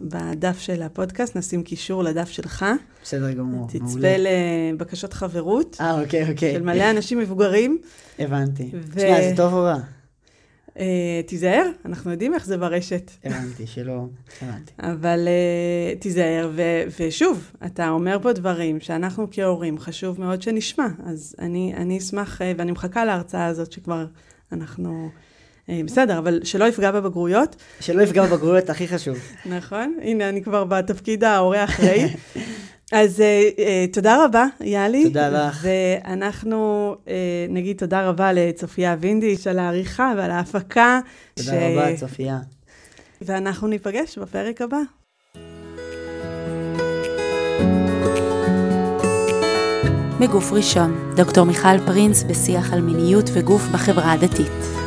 בדף 0.00 0.58
של 0.58 0.82
הפודקאסט, 0.82 1.36
נשים 1.36 1.62
קישור 1.62 2.04
לדף 2.04 2.28
שלך. 2.28 2.64
בסדר 3.02 3.32
גמור, 3.32 3.66
תצפה 3.66 3.84
מעולה. 3.84 4.16
לבקשות 4.72 5.12
חברות 5.12 5.76
אה, 5.80 6.00
אוקיי, 6.00 6.30
אוקיי, 6.30 6.54
של 6.54 6.62
מלא 6.62 6.90
אנשים 6.90 7.18
מבוגרים. 7.18 7.78
הבנתי. 8.18 8.70
ו- 8.74 9.00
שנייה, 9.00 9.30
זה 9.30 9.36
טוב 9.36 9.52
או 9.52 9.62
רע? 9.62 9.78
אה, 10.78 11.20
תיזהר, 11.26 11.70
אנחנו 11.84 12.10
יודעים 12.10 12.34
איך 12.34 12.46
זה 12.46 12.56
ברשת. 12.56 13.10
הבנתי, 13.24 13.66
שלא, 13.66 14.06
הבנתי. 14.42 14.72
אבל 14.78 15.28
uh, 15.28 15.98
תיזהר, 16.00 16.50
ושוב, 17.00 17.52
אתה 17.66 17.88
אומר 17.88 18.18
פה 18.22 18.32
דברים 18.32 18.80
שאנחנו 18.80 19.26
כהורים, 19.30 19.78
חשוב 19.78 20.20
מאוד 20.20 20.42
שנשמע. 20.42 20.86
אז 21.06 21.36
אני, 21.38 21.98
אשמח, 21.98 22.40
uh, 22.40 22.44
ואני 22.56 22.72
מחכה 22.72 23.04
להרצאה 23.04 23.46
הזאת 23.46 23.72
שכבר 23.72 24.06
אנחנו... 24.52 25.10
בסדר, 25.84 26.18
אבל 26.18 26.40
שלא 26.44 26.64
יפגע 26.64 26.90
בבגרויות, 26.90 27.56
שלא 27.80 28.02
יפגע 28.02 28.26
בבגרויות, 28.26 28.70
הכי 28.70 28.88
חשוב. 28.88 29.18
נכון? 29.46 29.96
הנה, 30.02 30.28
אני 30.28 30.42
כבר 30.42 30.64
בתפקיד 30.64 31.24
ההורה 31.24 31.60
האחראי. 31.60 32.08
אז 32.92 33.20
uh, 33.20 33.56
uh, 33.56 33.94
תודה 33.94 34.24
רבה, 34.24 34.46
יאלי. 34.60 35.04
תודה 35.04 35.28
לך. 35.48 35.66
ואנחנו 35.66 36.94
uh, 37.04 37.08
נגיד 37.48 37.76
תודה 37.76 38.08
רבה 38.08 38.32
לצופיה 38.32 38.96
וינדיש 39.00 39.46
על 39.46 39.58
העריכה 39.58 40.12
ועל 40.16 40.30
ההפקה. 40.30 41.00
תודה 41.34 41.52
רבה, 41.52 41.96
צופיה. 41.96 42.38
ואנחנו 43.22 43.68
ניפגש 43.68 44.18
בפרק 44.18 44.62
הבא. 44.62 44.78
מגוף 50.20 50.52
ראשון, 50.52 51.14
דוקטור 51.16 51.44
מיכל 51.44 51.78
פרינס 51.86 52.22
בשיח 52.22 52.72
על 52.72 52.80
מיניות 52.80 53.30
וגוף 53.34 53.62
בחברה 53.72 54.12
הדתית. 54.12 54.77